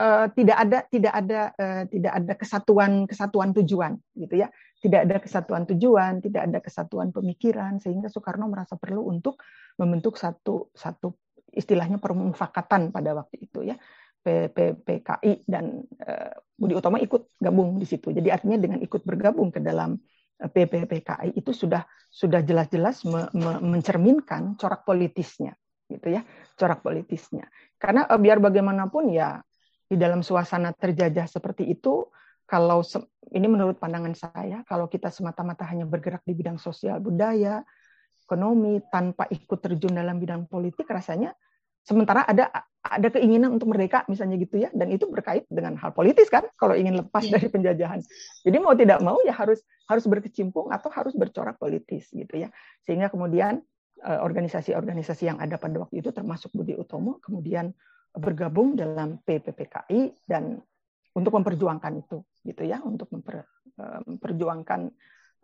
uh, 0.00 0.26
tidak 0.32 0.56
ada 0.56 0.78
tidak 0.88 1.12
ada 1.12 1.40
uh, 1.52 1.82
tidak 1.86 2.12
ada 2.16 2.32
kesatuan 2.34 3.04
kesatuan 3.04 3.52
tujuan 3.52 4.00
gitu 4.16 4.40
ya. 4.40 4.48
Tidak 4.80 5.00
ada 5.04 5.20
kesatuan 5.20 5.68
tujuan 5.68 6.24
tidak 6.24 6.48
ada 6.48 6.58
kesatuan 6.64 7.12
pemikiran 7.12 7.76
sehingga 7.76 8.08
Soekarno 8.08 8.48
merasa 8.48 8.80
perlu 8.80 9.12
untuk 9.12 9.44
membentuk 9.76 10.16
satu 10.16 10.72
satu 10.72 11.12
istilahnya 11.52 12.00
permufakatan 12.00 12.88
pada 12.88 13.12
waktu 13.12 13.44
itu 13.44 13.68
ya. 13.68 13.76
PPKI 14.20 15.48
dan 15.48 15.80
uh, 16.04 16.32
Budi 16.52 16.76
Utomo 16.76 17.00
ikut 17.00 17.40
gabung 17.40 17.80
di 17.80 17.88
situ. 17.88 18.12
Jadi 18.12 18.28
artinya 18.28 18.60
dengan 18.60 18.80
ikut 18.84 19.00
bergabung 19.00 19.48
ke 19.48 19.64
dalam 19.64 19.96
PPPKI 20.40 21.36
itu 21.36 21.52
sudah 21.52 21.84
sudah 22.08 22.44
jelas-jelas 22.44 23.04
me, 23.08 23.28
me, 23.32 23.60
mencerminkan 23.60 24.60
corak 24.60 24.84
politisnya 24.84 25.56
gitu 25.88 26.12
ya. 26.12 26.20
Corak 26.52 26.84
politisnya. 26.84 27.48
Karena 27.80 28.04
biar 28.20 28.44
bagaimanapun 28.44 29.08
ya 29.08 29.40
di 29.90 29.98
dalam 29.98 30.22
suasana 30.22 30.70
terjajah 30.70 31.26
seperti 31.26 31.66
itu, 31.66 32.06
kalau 32.46 32.78
ini 33.34 33.46
menurut 33.50 33.82
pandangan 33.82 34.14
saya, 34.14 34.62
kalau 34.62 34.86
kita 34.86 35.10
semata-mata 35.10 35.66
hanya 35.66 35.82
bergerak 35.82 36.22
di 36.22 36.38
bidang 36.38 36.62
sosial 36.62 37.02
budaya, 37.02 37.66
ekonomi 38.22 38.78
tanpa 38.94 39.26
ikut 39.26 39.58
terjun 39.58 39.98
dalam 39.98 40.22
bidang 40.22 40.46
politik, 40.46 40.86
rasanya 40.86 41.34
sementara 41.82 42.22
ada 42.22 42.46
ada 42.80 43.08
keinginan 43.12 43.50
untuk 43.58 43.74
merdeka 43.74 44.06
misalnya 44.06 44.38
gitu 44.38 44.62
ya, 44.62 44.70
dan 44.70 44.94
itu 44.94 45.10
berkait 45.10 45.50
dengan 45.50 45.74
hal 45.74 45.90
politis 45.90 46.30
kan, 46.30 46.46
kalau 46.54 46.78
ingin 46.78 47.02
lepas 47.02 47.26
yeah. 47.26 47.34
dari 47.34 47.50
penjajahan. 47.50 48.00
Jadi 48.46 48.56
mau 48.62 48.78
tidak 48.78 49.02
mau 49.02 49.18
ya 49.26 49.34
harus 49.34 49.58
harus 49.90 50.06
berkecimpung 50.06 50.70
atau 50.70 50.86
harus 50.94 51.18
bercorak 51.18 51.58
politis 51.58 52.06
gitu 52.14 52.46
ya, 52.46 52.48
sehingga 52.86 53.10
kemudian 53.10 53.58
eh, 54.06 54.20
organisasi-organisasi 54.22 55.34
yang 55.34 55.38
ada 55.42 55.58
pada 55.58 55.82
waktu 55.82 55.98
itu 55.98 56.14
termasuk 56.14 56.54
Budi 56.54 56.78
Utomo 56.78 57.18
kemudian 57.18 57.74
bergabung 58.14 58.74
dalam 58.74 59.22
PPPKI 59.22 60.26
dan 60.26 60.58
untuk 61.14 61.34
memperjuangkan 61.38 61.92
itu 62.00 62.22
gitu 62.46 62.62
ya 62.66 62.78
untuk 62.82 63.10
memper, 63.10 63.46
eh, 63.78 64.00
memperjuangkan 64.06 64.90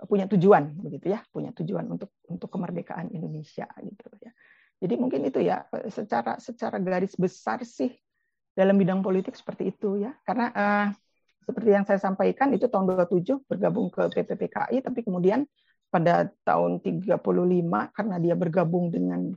punya 0.04 0.28
tujuan 0.28 0.76
begitu 0.76 1.08
ya 1.16 1.24
punya 1.32 1.56
tujuan 1.56 1.88
untuk 1.88 2.12
untuk 2.28 2.52
kemerdekaan 2.52 3.08
Indonesia 3.16 3.64
gitu 3.80 4.06
ya. 4.20 4.32
Jadi 4.76 4.94
mungkin 5.00 5.24
itu 5.24 5.40
ya 5.40 5.64
secara 5.88 6.36
secara 6.36 6.76
garis 6.76 7.16
besar 7.16 7.64
sih 7.64 7.88
dalam 8.52 8.76
bidang 8.76 9.00
politik 9.00 9.32
seperti 9.32 9.72
itu 9.72 10.04
ya. 10.04 10.12
Karena 10.20 10.52
uh, 10.52 10.86
seperti 11.48 11.70
yang 11.72 11.88
saya 11.88 11.96
sampaikan 11.96 12.52
itu 12.52 12.68
tahun 12.68 12.92
27 13.08 13.48
bergabung 13.48 13.88
ke 13.88 14.04
PPPKI 14.12 14.84
tapi 14.84 15.00
kemudian 15.00 15.48
pada 15.88 16.28
tahun 16.44 16.82
35 16.84 17.22
karena 17.96 18.16
dia 18.20 18.34
bergabung 18.36 18.92
dengan 18.92 19.32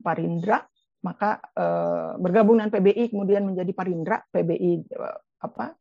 Parindra 0.00 0.64
maka 0.98 1.38
eh, 1.54 2.10
bergabung 2.18 2.58
dengan 2.58 2.74
PBI 2.74 3.14
kemudian 3.14 3.46
menjadi 3.46 3.70
Parindra 3.70 4.18
PBI 4.34 4.72
eh, 4.82 5.18
apa 5.38 5.78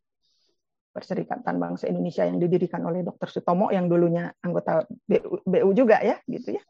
Perserikatan 0.97 1.61
Bangsa 1.61 1.85
Indonesia 1.85 2.25
yang 2.25 2.41
didirikan 2.41 2.81
oleh 2.81 3.05
Dr. 3.05 3.29
Sutomo 3.29 3.69
yang 3.69 3.85
dulunya 3.85 4.33
anggota 4.41 4.81
BU, 5.05 5.45
BU 5.45 5.69
juga 5.77 6.01
ya 6.01 6.17
gitu 6.25 6.57
ya. 6.57 6.63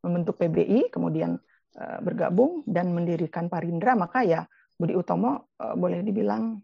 Membentuk 0.00 0.40
PBI 0.40 0.88
kemudian 0.88 1.36
eh, 1.76 1.98
bergabung 2.00 2.64
dan 2.64 2.96
mendirikan 2.96 3.52
Parindra. 3.52 3.92
Maka 3.92 4.24
ya 4.24 4.48
Budi 4.80 4.96
Utomo 4.96 5.52
eh, 5.60 5.76
boleh 5.76 6.00
dibilang 6.00 6.56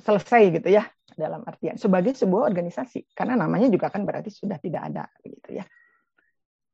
selesai 0.00 0.60
gitu 0.60 0.72
ya 0.72 0.88
dalam 1.12 1.44
artian. 1.44 1.76
Sebagai 1.76 2.16
sebuah 2.16 2.48
organisasi 2.48 3.12
karena 3.12 3.36
namanya 3.36 3.68
juga 3.68 3.92
kan 3.92 4.08
berarti 4.08 4.32
sudah 4.32 4.56
tidak 4.56 4.80
ada 4.88 5.12
gitu 5.20 5.60
ya. 5.60 5.64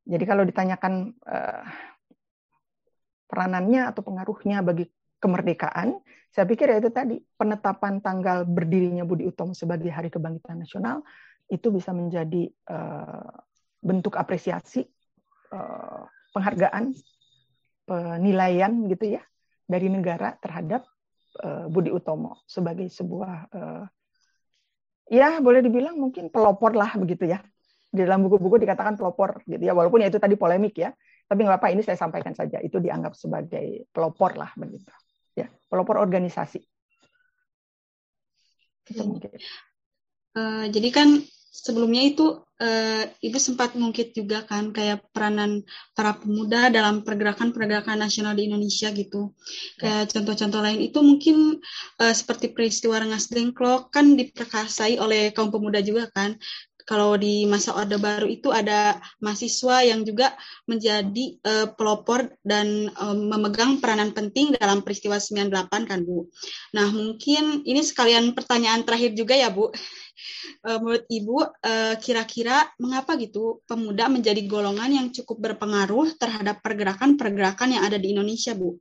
Jadi 0.07 0.23
kalau 0.23 0.47
ditanyakan 0.47 1.19
peranannya 3.27 3.91
atau 3.91 4.03
pengaruhnya 4.07 4.63
bagi 4.63 4.87
kemerdekaan, 5.19 5.99
saya 6.31 6.45
pikir 6.45 6.69
ya 6.69 6.77
itu 6.79 6.93
tadi 6.93 7.17
penetapan 7.41 8.05
tanggal 8.05 8.45
berdirinya 8.45 9.09
Budi 9.09 9.25
Utomo 9.25 9.57
sebagai 9.57 9.89
Hari 9.89 10.13
Kebangkitan 10.13 10.61
Nasional 10.61 11.01
itu 11.49 11.73
bisa 11.73 11.97
menjadi 11.97 12.51
uh, 12.69 13.33
bentuk 13.81 14.19
apresiasi, 14.19 14.85
uh, 15.55 16.05
penghargaan, 16.37 16.93
penilaian 17.87 18.73
gitu 18.91 19.17
ya 19.17 19.23
dari 19.65 19.87
negara 19.89 20.35
terhadap 20.43 20.85
uh, 21.41 21.71
Budi 21.71 21.89
Utomo 21.95 22.43
sebagai 22.45 22.91
sebuah 22.91 23.35
uh, 23.55 23.85
ya 25.07 25.39
boleh 25.39 25.63
dibilang 25.63 25.97
mungkin 25.97 26.29
pelopor 26.29 26.75
lah 26.75 26.93
begitu 26.99 27.31
ya. 27.31 27.41
Di 27.87 28.05
dalam 28.05 28.27
buku-buku 28.29 28.61
dikatakan 28.61 28.99
pelopor 28.99 29.41
gitu 29.49 29.63
ya 29.63 29.73
walaupun 29.73 30.05
ya 30.05 30.13
itu 30.13 30.21
tadi 30.21 30.37
polemik 30.37 30.77
ya 30.77 30.93
tapi 31.27 31.41
nggak 31.43 31.59
apa 31.59 31.69
ini 31.75 31.83
saya 31.83 31.99
sampaikan 31.99 32.33
saja. 32.33 32.63
Itu 32.63 32.79
dianggap 32.79 33.19
sebagai 33.19 33.91
pelopor 33.91 34.39
lah 34.39 34.51
begitu. 34.55 34.91
Ya 35.35 35.51
pelopor 35.67 35.99
organisasi. 35.99 36.63
Itu 38.87 39.03
mungkin. 39.03 39.35
Uh, 40.37 40.69
jadi 40.71 40.89
kan 40.95 41.09
sebelumnya 41.57 42.13
itu 42.13 42.45
uh, 42.61 43.05
ibu 43.25 43.39
sempat 43.41 43.73
ngungkit 43.73 44.13
juga 44.13 44.45
kan 44.45 44.71
kayak 44.77 45.09
peranan 45.11 45.65
para 45.97 46.13
pemuda 46.13 46.69
dalam 46.69 47.01
pergerakan-pergerakan 47.01 48.05
nasional 48.05 48.37
di 48.37 48.53
Indonesia 48.53 48.93
gitu. 48.93 49.33
Kayak 49.81 50.13
contoh-contoh 50.13 50.61
lain. 50.61 50.81
Itu 50.85 51.01
mungkin 51.01 51.59
uh, 51.99 52.15
seperti 52.15 52.53
peristiwa 52.53 53.01
Rengas 53.01 53.33
Dengklok 53.33 53.89
kan 53.89 54.15
diperkasai 54.15 55.01
oleh 55.01 55.33
kaum 55.33 55.49
pemuda 55.49 55.81
juga 55.81 56.13
kan 56.13 56.37
kalau 56.87 57.19
di 57.19 57.45
masa 57.51 57.75
Orde 57.75 57.99
Baru 57.99 58.31
itu 58.31 58.55
ada 58.55 59.03
mahasiswa 59.19 59.83
yang 59.83 60.07
juga 60.07 60.33
menjadi 60.71 61.35
uh, 61.43 61.67
pelopor 61.75 62.31
dan 62.47 62.89
um, 63.03 63.27
memegang 63.27 63.83
peranan 63.83 64.15
penting 64.15 64.55
dalam 64.55 64.87
peristiwa 64.87 65.19
98 65.19 65.91
kan 65.91 66.01
Bu. 66.07 66.31
Nah 66.79 66.87
mungkin 66.95 67.67
ini 67.67 67.83
sekalian 67.83 68.33
pertanyaan 68.39 68.87
terakhir 68.87 69.19
juga 69.19 69.35
ya 69.35 69.51
Bu. 69.51 69.75
Uh, 70.65 70.79
menurut 70.81 71.05
Ibu 71.13 71.37
kira-kira 72.01 72.65
uh, 72.65 72.71
mengapa 72.81 73.21
gitu 73.21 73.61
pemuda 73.69 74.09
menjadi 74.09 74.41
golongan 74.49 74.89
yang 74.89 75.07
cukup 75.13 75.43
berpengaruh 75.43 76.17
terhadap 76.17 76.65
pergerakan-pergerakan 76.65 77.77
yang 77.77 77.83
ada 77.85 77.99
di 78.01 78.15
Indonesia 78.15 78.57
Bu? 78.57 78.79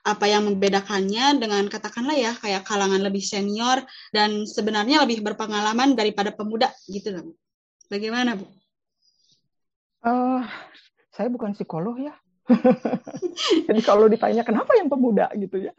Apa 0.00 0.24
yang 0.24 0.48
membedakannya 0.48 1.36
dengan 1.36 1.68
katakanlah 1.68 2.16
ya 2.16 2.32
kayak 2.32 2.64
kalangan 2.64 3.04
lebih 3.04 3.20
senior 3.20 3.84
dan 4.16 4.48
sebenarnya 4.48 5.04
lebih 5.04 5.20
berpengalaman 5.20 5.92
daripada 5.92 6.32
pemuda 6.32 6.72
gitu 6.88 7.12
loh. 7.12 7.36
Bagaimana 7.92 8.38
Bu? 8.38 8.48
Uh, 10.00 10.40
saya 11.12 11.28
bukan 11.28 11.52
psikolog 11.52 12.00
ya. 12.00 12.16
Jadi 13.68 13.80
kalau 13.84 14.08
ditanya 14.08 14.40
kenapa 14.40 14.72
yang 14.80 14.88
pemuda 14.88 15.28
gitu 15.36 15.68
ya. 15.68 15.72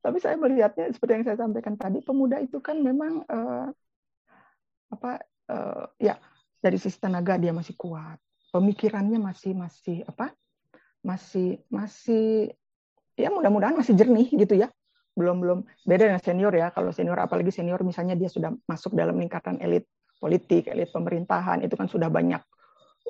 Tapi 0.00 0.16
saya 0.22 0.40
melihatnya 0.40 0.88
seperti 0.94 1.12
yang 1.20 1.26
saya 1.26 1.38
sampaikan 1.42 1.74
tadi, 1.76 2.00
pemuda 2.00 2.40
itu 2.40 2.62
kan 2.64 2.80
memang 2.80 3.26
uh, 3.28 3.68
apa 4.88 5.20
uh, 5.52 5.84
ya 6.00 6.16
dari 6.62 6.80
sisi 6.80 6.96
tenaga 6.96 7.36
dia 7.36 7.52
masih 7.52 7.76
kuat, 7.76 8.16
pemikirannya 8.54 9.20
masih 9.20 9.52
masih 9.52 10.06
apa 10.08 10.32
masih 11.02 11.60
masih 11.68 12.54
ya 13.18 13.28
mudah-mudahan 13.34 13.74
masih 13.74 13.98
jernih 13.98 14.30
gitu 14.30 14.54
ya. 14.54 14.70
Belum 15.18 15.42
belum. 15.42 15.58
Beda 15.82 16.06
dengan 16.06 16.22
senior 16.22 16.54
ya. 16.54 16.70
Kalau 16.70 16.94
senior 16.94 17.18
apalagi 17.18 17.50
senior 17.50 17.82
misalnya 17.82 18.14
dia 18.14 18.30
sudah 18.30 18.54
masuk 18.70 18.94
dalam 18.94 19.18
lingkaran 19.18 19.58
elit 19.58 19.90
politik 20.18 20.70
elit 20.70 20.90
pemerintahan 20.94 21.66
itu 21.66 21.74
kan 21.74 21.90
sudah 21.90 22.06
banyak. 22.06 22.42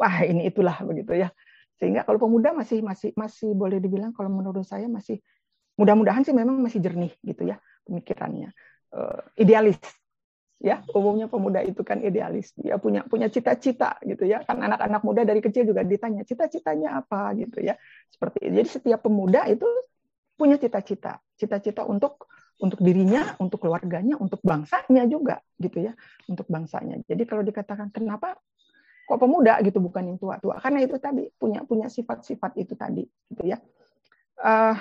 Wah 0.00 0.16
ini 0.24 0.48
itulah 0.48 0.80
begitu 0.84 1.16
ya. 1.16 1.28
Sehingga 1.76 2.02
kalau 2.08 2.16
pemuda 2.18 2.56
masih 2.56 2.80
masih 2.80 3.12
masih 3.14 3.52
boleh 3.52 3.78
dibilang 3.78 4.10
kalau 4.16 4.32
menurut 4.32 4.64
saya 4.64 4.88
masih 4.88 5.20
mudah-mudahan 5.78 6.26
sih 6.26 6.34
memang 6.34 6.58
masih 6.58 6.80
jernih 6.80 7.12
gitu 7.22 7.44
ya 7.44 7.60
pemikirannya. 7.86 8.50
Uh, 8.88 9.20
idealis 9.36 9.78
ya. 10.58 10.82
Umumnya 10.92 11.30
pemuda 11.30 11.62
itu 11.62 11.80
kan 11.86 12.02
idealis. 12.02 12.52
Dia 12.58 12.76
punya 12.76 13.06
punya 13.06 13.30
cita-cita 13.30 13.96
gitu 14.04 14.26
ya. 14.26 14.42
Kan 14.44 14.60
anak-anak 14.60 15.02
muda 15.06 15.22
dari 15.22 15.40
kecil 15.40 15.64
juga 15.70 15.86
ditanya 15.86 16.22
cita-citanya 16.26 17.02
apa? 17.02 17.32
gitu 17.38 17.62
ya. 17.62 17.78
Seperti 18.10 18.50
jadi 18.50 18.68
setiap 18.68 19.00
pemuda 19.06 19.46
itu 19.46 19.66
punya 20.38 20.54
cita-cita, 20.54 21.18
cita-cita 21.34 21.82
untuk 21.82 22.30
untuk 22.58 22.82
dirinya, 22.82 23.38
untuk 23.38 23.62
keluarganya, 23.66 24.18
untuk 24.18 24.42
bangsanya 24.42 25.06
juga 25.06 25.42
gitu 25.58 25.90
ya, 25.90 25.92
untuk 26.26 26.46
bangsanya. 26.50 27.02
Jadi 27.06 27.22
kalau 27.26 27.42
dikatakan 27.46 27.90
kenapa 27.90 28.38
kok 29.06 29.18
pemuda 29.18 29.58
gitu 29.62 29.78
bukan 29.78 30.14
yang 30.14 30.18
tua-tua? 30.18 30.58
Karena 30.62 30.82
itu 30.82 30.98
tadi 30.98 31.26
punya 31.38 31.62
punya 31.66 31.86
sifat-sifat 31.90 32.58
itu 32.58 32.74
tadi 32.74 33.06
gitu 33.30 33.42
ya. 33.46 33.58
Uh, 34.38 34.78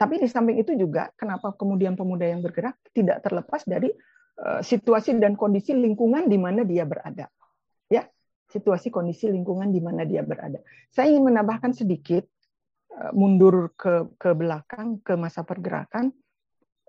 tapi 0.00 0.16
di 0.16 0.28
samping 0.28 0.56
itu 0.56 0.72
juga 0.76 1.12
kenapa 1.12 1.52
kemudian 1.52 1.92
pemuda 1.92 2.24
yang 2.24 2.40
bergerak 2.40 2.76
tidak 2.96 3.20
terlepas 3.20 3.64
dari 3.68 3.92
uh, 4.40 4.64
situasi 4.64 5.16
dan 5.20 5.36
kondisi 5.36 5.76
lingkungan 5.76 6.28
di 6.28 6.40
mana 6.40 6.64
dia 6.64 6.88
berada. 6.88 7.28
Ya, 7.88 8.08
situasi 8.48 8.88
kondisi 8.88 9.28
lingkungan 9.28 9.68
di 9.68 9.80
mana 9.80 10.08
dia 10.08 10.24
berada. 10.24 10.60
Saya 10.88 11.12
ingin 11.12 11.28
menambahkan 11.28 11.76
sedikit 11.76 12.24
mundur 13.14 13.72
ke 13.78 14.10
ke 14.18 14.30
belakang 14.34 15.00
ke 15.00 15.14
masa 15.14 15.46
pergerakan 15.46 16.12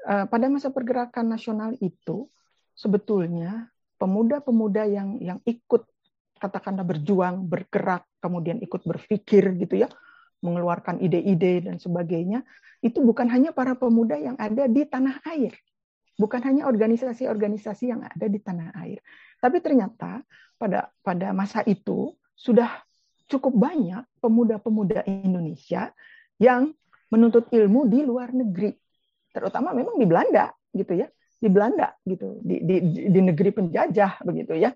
eh, 0.06 0.26
pada 0.26 0.46
masa 0.50 0.74
pergerakan 0.74 1.30
nasional 1.30 1.78
itu 1.80 2.28
sebetulnya 2.74 3.70
pemuda-pemuda 4.02 4.90
yang 4.90 5.22
yang 5.22 5.40
ikut 5.46 5.86
katakanlah 6.42 6.84
berjuang 6.84 7.46
bergerak 7.46 8.10
kemudian 8.18 8.58
ikut 8.60 8.82
berpikir 8.82 9.54
gitu 9.62 9.86
ya 9.86 9.90
mengeluarkan 10.42 10.98
ide-ide 10.98 11.70
dan 11.70 11.78
sebagainya 11.78 12.42
itu 12.82 12.98
bukan 13.00 13.30
hanya 13.30 13.54
para 13.54 13.78
pemuda 13.78 14.18
yang 14.18 14.34
ada 14.42 14.66
di 14.66 14.84
tanah 14.90 15.22
air. 15.30 15.54
Bukan 16.18 16.42
hanya 16.42 16.66
organisasi-organisasi 16.66 17.94
yang 17.94 18.02
ada 18.02 18.26
di 18.26 18.42
tanah 18.42 18.74
air. 18.82 19.00
Tapi 19.38 19.58
ternyata 19.62 20.22
pada 20.58 20.90
pada 21.02 21.34
masa 21.34 21.62
itu 21.66 22.14
sudah 22.34 22.70
cukup 23.32 23.56
banyak 23.56 24.04
pemuda-pemuda 24.20 25.08
Indonesia 25.08 25.96
yang 26.36 26.76
menuntut 27.08 27.48
ilmu 27.52 27.88
di 27.88 28.04
luar 28.04 28.36
negeri, 28.36 28.76
terutama 29.32 29.72
memang 29.72 29.96
di 29.96 30.06
Belanda 30.08 30.52
gitu 30.72 30.96
ya, 30.96 31.08
di 31.40 31.48
Belanda 31.52 31.96
gitu, 32.04 32.40
di, 32.44 32.60
di, 32.64 32.76
di 33.08 33.20
negeri 33.24 33.52
penjajah 33.52 34.24
begitu 34.24 34.56
ya, 34.56 34.72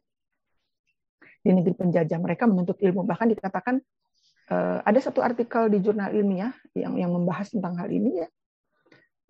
di 1.43 1.51
negeri 1.51 1.75
penjajah 1.75 2.17
mereka 2.19 2.47
menuntut 2.47 2.79
ilmu. 2.79 3.07
Bahkan 3.07 3.27
dikatakan 3.35 3.75
uh, 4.51 4.79
ada 4.83 4.99
satu 4.99 5.23
artikel 5.23 5.71
di 5.71 5.79
jurnal 5.79 6.11
ilmiah 6.11 6.51
yang 6.75 6.99
yang 6.99 7.11
membahas 7.11 7.51
tentang 7.51 7.79
hal 7.79 7.87
ini 7.87 8.23
ya, 8.23 8.27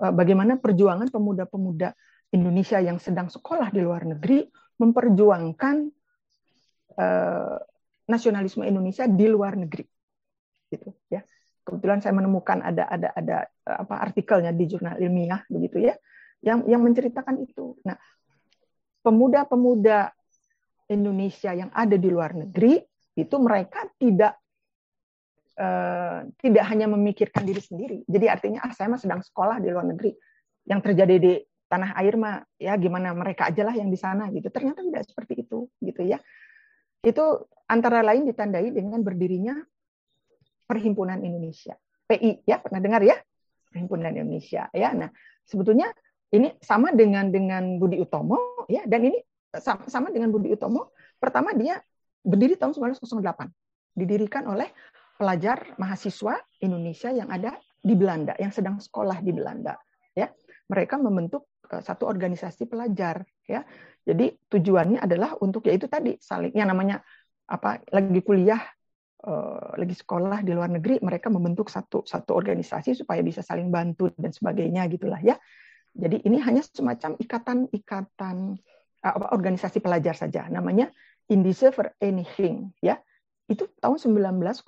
uh, 0.02 0.14
bagaimana 0.14 0.58
perjuangan 0.58 1.10
pemuda-pemuda 1.14 1.94
Indonesia 2.34 2.82
yang 2.82 2.98
sedang 2.98 3.30
sekolah 3.30 3.70
di 3.70 3.86
luar 3.86 4.08
negeri 4.08 4.50
memperjuangkan 4.82 5.76
uh, 7.00 7.58
nasionalisme 8.06 8.66
Indonesia 8.66 9.06
di 9.10 9.26
luar 9.26 9.58
negeri. 9.58 9.86
Gitu 10.70 10.90
ya. 11.10 11.22
Kebetulan 11.66 11.98
saya 11.98 12.14
menemukan 12.14 12.62
ada 12.62 12.86
ada 12.86 13.10
ada 13.18 13.38
apa 13.66 13.96
artikelnya 13.98 14.54
di 14.54 14.70
jurnal 14.70 15.02
ilmiah 15.02 15.42
begitu 15.50 15.82
ya 15.82 15.98
yang 16.46 16.62
yang 16.70 16.86
menceritakan 16.86 17.42
itu. 17.42 17.74
Nah 17.82 17.98
pemuda-pemuda 19.02 20.14
Indonesia 20.94 21.58
yang 21.58 21.74
ada 21.74 21.98
di 21.98 22.10
luar 22.10 22.38
negeri 22.38 22.78
itu 23.18 23.36
mereka 23.42 23.90
tidak 23.98 24.38
uh, 25.58 26.30
tidak 26.38 26.66
hanya 26.70 26.86
memikirkan 26.86 27.42
diri 27.42 27.62
sendiri. 27.62 27.98
Jadi 28.06 28.26
artinya 28.30 28.70
ah 28.70 28.74
saya 28.74 28.94
mah 28.94 29.02
sedang 29.02 29.26
sekolah 29.26 29.58
di 29.58 29.74
luar 29.74 29.90
negeri. 29.90 30.14
Yang 30.70 30.80
terjadi 30.86 31.16
di 31.18 31.34
tanah 31.66 31.98
air 31.98 32.14
mah 32.14 32.46
ya 32.62 32.78
gimana 32.78 33.10
mereka 33.18 33.50
aja 33.50 33.66
lah 33.66 33.74
yang 33.74 33.90
di 33.90 33.98
sana 33.98 34.30
gitu. 34.30 34.54
Ternyata 34.54 34.86
tidak 34.86 35.10
seperti 35.10 35.50
itu 35.50 35.66
gitu 35.82 36.02
ya 36.06 36.22
itu 37.06 37.26
antara 37.70 38.02
lain 38.02 38.26
ditandai 38.26 38.74
dengan 38.74 39.00
berdirinya 39.06 39.56
Perhimpunan 40.66 41.22
Indonesia. 41.22 41.78
PI 42.10 42.42
ya, 42.42 42.58
pernah 42.58 42.82
dengar 42.82 43.06
ya? 43.06 43.14
Perhimpunan 43.70 44.10
Indonesia 44.18 44.66
ya. 44.74 44.98
Nah, 44.98 45.14
sebetulnya 45.46 45.94
ini 46.34 46.58
sama 46.58 46.90
dengan 46.90 47.30
dengan 47.30 47.78
Budi 47.78 48.02
Utomo 48.02 48.66
ya 48.66 48.82
dan 48.90 49.06
ini 49.06 49.22
sama, 49.54 49.86
sama 49.86 50.08
dengan 50.10 50.34
Budi 50.34 50.50
Utomo. 50.50 50.98
Pertama 51.22 51.54
dia 51.54 51.78
berdiri 52.26 52.58
tahun 52.58 52.74
1908. 52.74 53.54
Didirikan 53.94 54.50
oleh 54.50 54.74
pelajar 55.22 55.78
mahasiswa 55.78 56.42
Indonesia 56.66 57.14
yang 57.14 57.30
ada 57.30 57.62
di 57.78 57.94
Belanda, 57.94 58.34
yang 58.42 58.50
sedang 58.50 58.82
sekolah 58.82 59.22
di 59.22 59.30
Belanda 59.38 59.78
ya. 60.18 60.34
Mereka 60.66 60.98
membentuk 60.98 61.46
eh, 61.70 61.82
satu 61.86 62.10
organisasi 62.10 62.66
pelajar 62.66 63.22
ya 63.46 63.62
jadi 64.06 64.38
tujuannya 64.54 65.02
adalah 65.02 65.34
untuk 65.42 65.66
yaitu 65.66 65.90
tadi 65.90 66.22
saling 66.22 66.54
yang 66.54 66.70
namanya 66.70 67.02
apa 67.50 67.82
lagi 67.90 68.22
kuliah 68.22 68.62
eh, 69.26 69.70
lagi 69.82 69.98
sekolah 69.98 70.46
di 70.46 70.54
luar 70.54 70.70
negeri 70.70 71.02
mereka 71.02 71.34
membentuk 71.34 71.74
satu 71.74 72.06
satu 72.06 72.38
organisasi 72.38 72.94
supaya 72.94 73.26
bisa 73.26 73.42
saling 73.42 73.74
bantu 73.74 74.14
dan 74.14 74.30
sebagainya 74.30 74.86
gitulah 74.94 75.18
ya. 75.26 75.36
Jadi 75.96 76.22
ini 76.28 76.38
hanya 76.44 76.62
semacam 76.62 77.18
ikatan-ikatan 77.18 78.38
apa 79.06 79.26
organisasi 79.34 79.82
pelajar 79.82 80.14
saja 80.14 80.46
namanya 80.54 80.94
Indice 81.34 81.74
for 81.74 81.90
Anything 81.98 82.78
ya. 82.86 83.02
Itu 83.50 83.70
tahun 83.82 83.98
1908. 83.98 84.66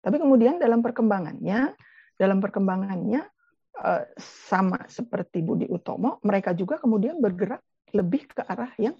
Tapi 0.00 0.16
kemudian 0.16 0.56
dalam 0.56 0.80
perkembangannya 0.80 1.76
dalam 2.16 2.40
perkembangannya 2.40 3.28
Eh, 3.76 4.04
sama 4.48 4.88
seperti 4.88 5.44
Budi 5.44 5.68
Utomo, 5.68 6.16
mereka 6.24 6.56
juga 6.56 6.80
kemudian 6.80 7.20
bergerak 7.20 7.60
lebih 7.94 8.26
ke 8.30 8.42
arah 8.42 8.72
yang 8.80 8.96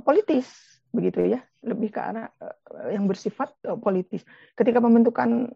politis, 0.00 0.48
begitu 0.90 1.24
ya, 1.28 1.40
lebih 1.64 1.92
ke 1.92 2.00
arah 2.00 2.28
eh, 2.40 2.96
yang 2.96 3.06
bersifat 3.06 3.52
eh, 3.64 3.78
politis. 3.78 4.24
Ketika 4.56 4.80
pembentukan 4.80 5.48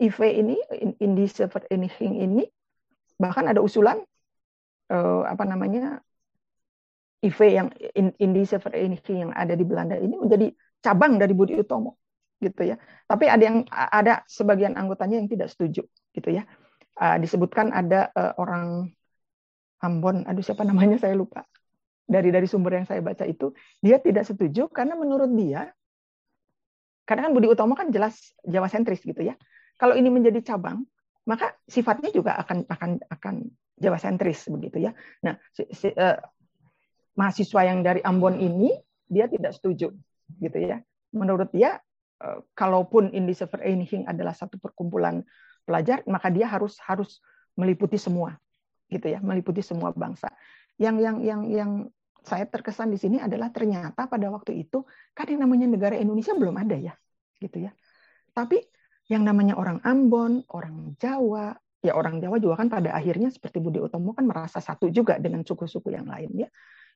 IV 0.00 0.18
ini, 0.28 0.56
Indice 0.98 1.46
for 1.46 1.62
Anything 1.70 2.18
ini, 2.18 2.44
bahkan 3.20 3.46
ada 3.46 3.62
usulan 3.62 4.00
apa 5.24 5.48
namanya 5.48 6.04
IV 7.24 7.38
yang 7.48 7.68
Indische 8.20 8.60
Vereniging 8.60 9.24
yang 9.24 9.32
ada 9.32 9.56
di 9.56 9.64
Belanda 9.64 9.96
ini 9.96 10.20
menjadi 10.20 10.52
cabang 10.84 11.16
dari 11.16 11.32
Budi 11.32 11.56
Utomo 11.56 11.96
gitu 12.42 12.74
ya. 12.74 12.76
Tapi 13.06 13.30
ada 13.30 13.40
yang 13.40 13.64
ada 13.72 14.20
sebagian 14.28 14.74
anggotanya 14.76 15.22
yang 15.22 15.30
tidak 15.30 15.48
setuju 15.48 15.86
gitu 16.12 16.28
ya. 16.34 16.44
Disebutkan 17.22 17.70
ada 17.72 18.10
orang 18.36 18.90
Ambon, 19.80 20.26
aduh 20.26 20.44
siapa 20.44 20.66
namanya 20.66 20.98
saya 20.98 21.14
lupa. 21.16 21.46
Dari 22.02 22.28
dari 22.34 22.44
sumber 22.50 22.82
yang 22.82 22.86
saya 22.86 23.00
baca 23.00 23.24
itu 23.24 23.54
dia 23.78 23.96
tidak 24.02 24.26
setuju 24.26 24.68
karena 24.68 24.98
menurut 24.98 25.30
dia 25.32 25.70
karena 27.06 27.28
kan 27.28 27.32
Budi 27.34 27.48
Utomo 27.50 27.74
kan 27.74 27.90
jelas 27.90 28.34
Jawa 28.46 28.70
sentris 28.70 29.02
gitu 29.02 29.22
ya. 29.22 29.34
Kalau 29.78 29.98
ini 29.98 30.06
menjadi 30.12 30.54
cabang, 30.54 30.86
maka 31.26 31.58
sifatnya 31.66 32.14
juga 32.14 32.38
akan 32.38 32.66
akan 32.70 32.90
akan 33.10 33.34
Jawa 33.78 33.98
sentris 33.98 34.46
begitu 34.46 34.78
ya. 34.78 34.94
Nah, 35.26 35.34
si, 35.50 35.66
si, 35.74 35.90
uh, 35.90 36.18
mahasiswa 37.18 37.60
yang 37.66 37.82
dari 37.82 37.98
Ambon 38.06 38.38
ini 38.38 38.70
dia 39.10 39.26
tidak 39.26 39.58
setuju 39.58 39.90
gitu 40.38 40.58
ya. 40.58 40.78
Menurut 41.10 41.50
dia 41.50 41.82
uh, 42.22 42.46
kalaupun 42.54 43.10
Indische 43.10 43.50
Vereniging 43.50 44.06
adalah 44.06 44.32
satu 44.32 44.56
perkumpulan 44.62 45.26
pelajar, 45.66 46.06
maka 46.06 46.30
dia 46.30 46.46
harus 46.46 46.78
harus 46.82 47.18
meliputi 47.58 47.98
semua, 47.98 48.38
gitu 48.88 49.10
ya, 49.10 49.18
meliputi 49.20 49.60
semua 49.60 49.92
bangsa. 49.92 50.30
Yang 50.82 50.96
yang 50.98 51.16
yang 51.22 51.40
yang 51.46 51.70
saya 52.22 52.46
terkesan 52.46 52.90
di 52.90 52.98
sini 52.98 53.22
adalah 53.22 53.54
ternyata 53.54 54.10
pada 54.10 54.26
waktu 54.30 54.66
itu 54.66 54.82
kan 55.14 55.26
yang 55.30 55.46
namanya 55.46 55.70
negara 55.70 55.94
Indonesia 55.94 56.34
belum 56.34 56.54
ada 56.58 56.74
ya, 56.78 56.94
gitu 57.38 57.62
ya. 57.62 57.70
Tapi 58.34 58.58
yang 59.06 59.22
namanya 59.22 59.54
orang 59.58 59.78
Ambon, 59.86 60.42
orang 60.50 60.98
Jawa, 60.98 61.54
ya 61.82 61.94
orang 61.94 62.18
Jawa 62.18 62.38
juga 62.42 62.58
kan 62.58 62.70
pada 62.70 62.94
akhirnya 62.94 63.30
seperti 63.30 63.62
Budi 63.62 63.78
Utomo 63.78 64.14
kan 64.14 64.26
merasa 64.26 64.58
satu 64.58 64.90
juga 64.90 65.18
dengan 65.22 65.46
suku-suku 65.46 65.94
yang 65.94 66.10
lain 66.10 66.46
ya. 66.46 66.48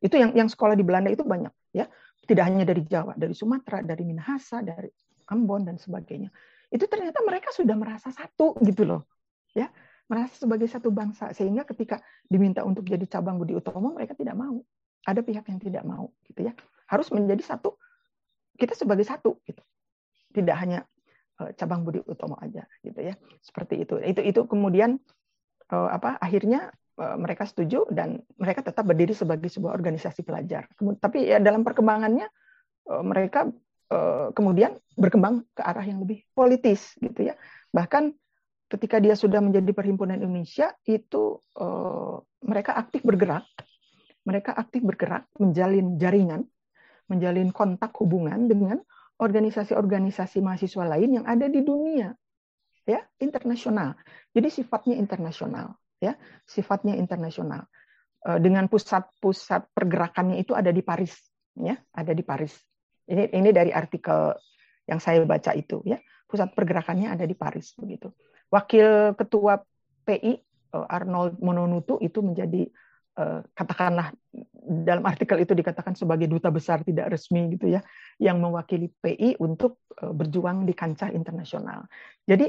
Itu 0.02 0.18
yang 0.18 0.34
yang 0.34 0.50
sekolah 0.50 0.74
di 0.74 0.82
Belanda 0.82 1.10
itu 1.14 1.22
banyak 1.22 1.54
ya. 1.70 1.86
Tidak 2.26 2.42
hanya 2.42 2.66
dari 2.66 2.82
Jawa, 2.82 3.14
dari 3.14 3.34
Sumatera, 3.38 3.86
dari 3.86 4.02
Minahasa, 4.02 4.58
dari 4.62 4.90
Ambon 5.30 5.62
dan 5.62 5.78
sebagainya 5.78 6.30
itu 6.70 6.84
ternyata 6.90 7.22
mereka 7.22 7.54
sudah 7.54 7.76
merasa 7.78 8.10
satu 8.10 8.58
gitu 8.66 8.82
loh 8.82 9.06
ya 9.54 9.70
merasa 10.06 10.34
sebagai 10.38 10.70
satu 10.70 10.94
bangsa 10.94 11.34
sehingga 11.34 11.66
ketika 11.66 11.98
diminta 12.30 12.62
untuk 12.62 12.86
jadi 12.86 13.02
cabang 13.10 13.42
Budi 13.42 13.58
Utomo 13.58 13.94
mereka 13.94 14.14
tidak 14.14 14.38
mau. 14.38 14.62
Ada 15.06 15.22
pihak 15.22 15.46
yang 15.46 15.60
tidak 15.62 15.84
mau 15.86 16.10
gitu 16.26 16.50
ya. 16.50 16.52
Harus 16.90 17.10
menjadi 17.14 17.42
satu 17.42 17.78
kita 18.58 18.74
sebagai 18.74 19.06
satu 19.06 19.38
gitu. 19.46 19.62
Tidak 20.34 20.56
hanya 20.56 20.86
eh, 21.42 21.50
cabang 21.58 21.82
Budi 21.82 22.02
Utomo 22.06 22.38
aja 22.38 22.66
gitu 22.82 23.02
ya. 23.02 23.14
Seperti 23.42 23.82
itu. 23.82 23.98
Itu 24.02 24.22
itu 24.22 24.40
kemudian 24.46 24.98
eh, 25.70 25.88
apa 25.90 26.18
akhirnya 26.22 26.70
eh, 26.98 27.16
mereka 27.18 27.46
setuju 27.46 27.86
dan 27.90 28.22
mereka 28.38 28.62
tetap 28.62 28.86
berdiri 28.86 29.14
sebagai 29.14 29.50
sebuah 29.50 29.74
organisasi 29.74 30.22
pelajar. 30.22 30.70
Tapi 30.78 31.34
ya 31.34 31.38
dalam 31.42 31.66
perkembangannya 31.66 32.26
mereka 32.86 33.50
kemudian 34.34 34.78
berkembang 34.94 35.42
ke 35.54 35.62
arah 35.62 35.82
yang 35.82 36.02
lebih 36.02 36.22
politis 36.34 36.94
gitu 37.02 37.30
ya. 37.30 37.34
Bahkan 37.74 38.14
ketika 38.66 38.98
dia 38.98 39.14
sudah 39.14 39.38
menjadi 39.38 39.70
perhimpunan 39.70 40.18
Indonesia 40.18 40.74
itu 40.86 41.38
uh, 41.58 42.18
mereka 42.42 42.74
aktif 42.74 43.06
bergerak, 43.06 43.46
mereka 44.26 44.54
aktif 44.58 44.82
bergerak 44.82 45.30
menjalin 45.38 45.98
jaringan, 45.98 46.42
menjalin 47.06 47.54
kontak 47.54 47.94
hubungan 48.02 48.50
dengan 48.50 48.82
organisasi-organisasi 49.16 50.42
mahasiswa 50.42 50.84
lain 50.84 51.22
yang 51.22 51.26
ada 51.26 51.46
di 51.46 51.62
dunia 51.62 52.12
ya 52.86 53.00
internasional. 53.22 53.94
Jadi 54.34 54.48
sifatnya 54.50 54.94
internasional 54.98 55.78
ya, 56.02 56.18
sifatnya 56.46 56.98
internasional. 56.98 57.70
Uh, 58.26 58.42
dengan 58.42 58.66
pusat-pusat 58.66 59.70
pergerakannya 59.70 60.42
itu 60.42 60.58
ada 60.58 60.74
di 60.74 60.82
Paris 60.82 61.14
ya, 61.54 61.78
ada 61.94 62.10
di 62.10 62.26
Paris 62.26 62.58
ini 63.06 63.30
ini 63.30 63.50
dari 63.54 63.70
artikel 63.70 64.34
yang 64.86 64.98
saya 64.98 65.22
baca 65.22 65.54
itu 65.54 65.82
ya. 65.86 65.98
Pusat 66.26 66.58
pergerakannya 66.58 67.14
ada 67.14 67.22
di 67.22 67.38
Paris 67.38 67.70
begitu. 67.78 68.10
Wakil 68.56 69.12
ketua 69.20 69.60
PI 70.08 70.32
eh, 70.72 70.86
Arnold 70.88 71.36
Mononutu 71.44 72.00
itu 72.00 72.24
menjadi 72.24 72.64
eh, 73.20 73.40
katakanlah 73.52 74.16
dalam 74.66 75.04
artikel 75.04 75.44
itu 75.44 75.52
dikatakan 75.52 75.92
sebagai 75.92 76.24
duta 76.24 76.48
besar 76.48 76.80
tidak 76.80 77.12
resmi 77.12 77.52
gitu 77.52 77.68
ya 77.68 77.84
yang 78.16 78.40
mewakili 78.40 78.88
PI 78.88 79.36
untuk 79.44 79.84
eh, 80.00 80.08
berjuang 80.08 80.64
di 80.64 80.72
kancah 80.72 81.12
internasional. 81.12 81.84
Jadi 82.24 82.48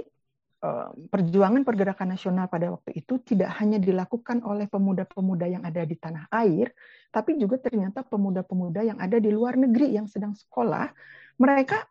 perjuangan 1.14 1.62
pergerakan 1.62 2.18
nasional 2.18 2.50
pada 2.50 2.74
waktu 2.74 2.98
itu 2.98 3.22
tidak 3.22 3.62
hanya 3.62 3.78
dilakukan 3.78 4.42
oleh 4.42 4.66
pemuda-pemuda 4.66 5.46
yang 5.46 5.62
ada 5.62 5.86
di 5.86 5.94
tanah 5.94 6.34
air, 6.34 6.74
tapi 7.14 7.38
juga 7.38 7.62
ternyata 7.62 8.02
pemuda-pemuda 8.02 8.82
yang 8.82 8.98
ada 8.98 9.22
di 9.22 9.30
luar 9.30 9.54
negeri 9.54 9.94
yang 9.94 10.10
sedang 10.10 10.34
sekolah, 10.34 10.90
mereka 11.38 11.86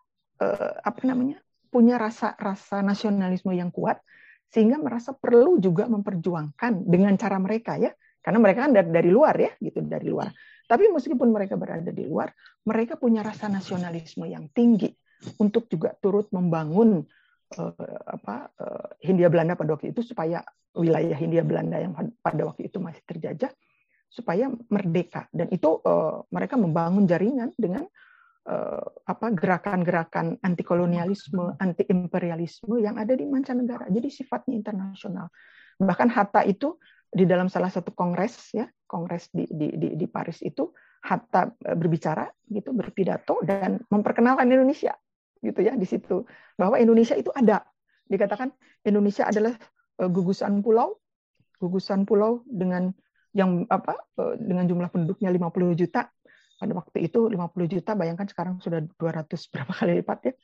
apa 0.83 0.99
namanya 1.07 1.46
punya 1.69 2.01
rasa 2.01 2.35
rasa 2.39 2.81
nasionalisme 2.81 3.53
yang 3.53 3.71
kuat 3.75 4.01
sehingga 4.51 4.79
merasa 4.79 5.13
perlu 5.13 5.59
juga 5.59 5.91
memperjuangkan 5.91 6.87
dengan 6.87 7.13
cara 7.19 7.37
mereka 7.43 7.77
ya, 7.77 7.91
karena 8.23 8.39
mereka 8.39 8.71
kan 8.71 8.73
dari, 8.73 8.89
dari 8.95 9.11
luar 9.11 9.35
ya, 9.37 9.53
gitu 9.59 9.83
dari 9.83 10.07
luar. 10.07 10.31
Tapi 10.67 10.91
meskipun 10.91 11.31
mereka 11.31 11.55
berada 11.55 11.91
di 11.95 12.07
luar, 12.07 12.31
mereka 12.67 12.99
punya 12.99 13.23
rasa 13.23 13.47
nasionalisme 13.47 14.27
yang 14.27 14.51
tinggi 14.51 14.91
untuk 15.39 15.71
juga 15.71 15.95
turut 15.99 16.31
membangun 16.35 17.07
uh, 17.59 18.01
apa 18.07 18.51
uh, 18.59 18.89
Hindia 19.03 19.31
Belanda 19.31 19.55
pada 19.55 19.79
waktu 19.79 19.95
itu 19.95 20.03
supaya 20.03 20.43
wilayah 20.75 21.15
Hindia 21.15 21.47
Belanda 21.47 21.79
yang 21.79 21.95
pada 22.21 22.43
waktu 22.45 22.69
itu 22.69 22.83
masih 22.83 23.03
terjajah 23.07 23.51
supaya 24.07 24.51
merdeka 24.71 25.27
dan 25.35 25.51
itu 25.51 25.83
uh, 25.83 26.23
mereka 26.31 26.55
membangun 26.55 27.05
jaringan 27.05 27.51
dengan 27.59 27.87
uh, 28.47 28.83
apa 29.07 29.27
gerakan-gerakan 29.35 30.39
anti 30.41 30.63
kolonialisme, 30.63 31.59
anti 31.59 31.85
imperialisme 31.91 32.79
yang 32.79 32.97
ada 32.97 33.13
di 33.13 33.27
mancanegara. 33.27 33.91
Jadi 33.91 34.09
sifatnya 34.09 34.55
internasional. 34.55 35.29
Bahkan 35.77 36.09
Hatta 36.09 36.47
itu 36.47 36.79
di 37.07 37.29
dalam 37.29 37.47
salah 37.51 37.71
satu 37.71 37.93
kongres 37.93 38.55
ya, 38.55 38.67
kongres 38.87 39.31
di 39.35 39.47
di 39.51 39.75
di, 39.77 39.89
di 39.99 40.07
Paris 40.07 40.43
itu 40.43 40.71
Hatta 41.07 41.53
berbicara 41.55 42.27
gitu, 42.51 42.75
berpidato 42.75 43.39
dan 43.47 43.83
memperkenalkan 43.93 44.51
Indonesia 44.51 44.97
gitu 45.45 45.61
ya 45.63 45.77
di 45.77 45.87
situ 45.87 46.25
bahwa 46.57 46.81
Indonesia 46.81 47.15
itu 47.15 47.29
ada 47.31 47.63
dikatakan 48.09 48.51
Indonesia 48.83 49.29
adalah 49.29 49.55
uh, 50.01 50.09
gugusan 50.11 50.65
pulau 50.65 50.97
gugusan 51.61 52.09
pulau 52.09 52.45
dengan 52.49 52.93
yang 53.37 53.69
apa 53.69 54.01
dengan 54.41 54.65
jumlah 54.65 54.89
penduduknya 54.89 55.29
50 55.29 55.77
juta 55.77 56.09
pada 56.57 56.73
waktu 56.73 57.09
itu 57.09 57.29
50 57.29 57.73
juta 57.73 57.93
bayangkan 57.93 58.27
sekarang 58.29 58.59
sudah 58.61 58.81
200 58.97 59.29
berapa 59.53 59.73
kali 59.73 59.93
lipat 60.03 60.21
ya. 60.33 60.35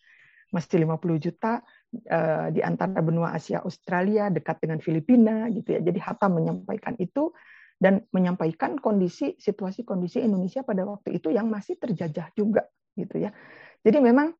Masih 0.53 0.85
50 0.85 1.17
juta 1.17 1.65
uh, 2.13 2.47
di 2.53 2.61
antara 2.61 3.01
benua 3.01 3.33
Asia 3.33 3.65
Australia 3.65 4.29
dekat 4.29 4.61
dengan 4.61 4.85
Filipina 4.85 5.49
gitu 5.49 5.77
ya. 5.77 5.81
Jadi 5.81 5.97
Hatta 5.97 6.29
menyampaikan 6.29 6.93
itu 7.01 7.33
dan 7.81 8.05
menyampaikan 8.15 8.79
kondisi 8.79 9.35
situasi 9.41 9.83
kondisi 9.83 10.23
Indonesia 10.23 10.63
pada 10.63 10.87
waktu 10.87 11.19
itu 11.19 11.33
yang 11.35 11.49
masih 11.51 11.81
terjajah 11.81 12.31
juga 12.37 12.69
gitu 12.95 13.17
ya. 13.19 13.35
Jadi 13.83 13.99
memang 13.99 14.31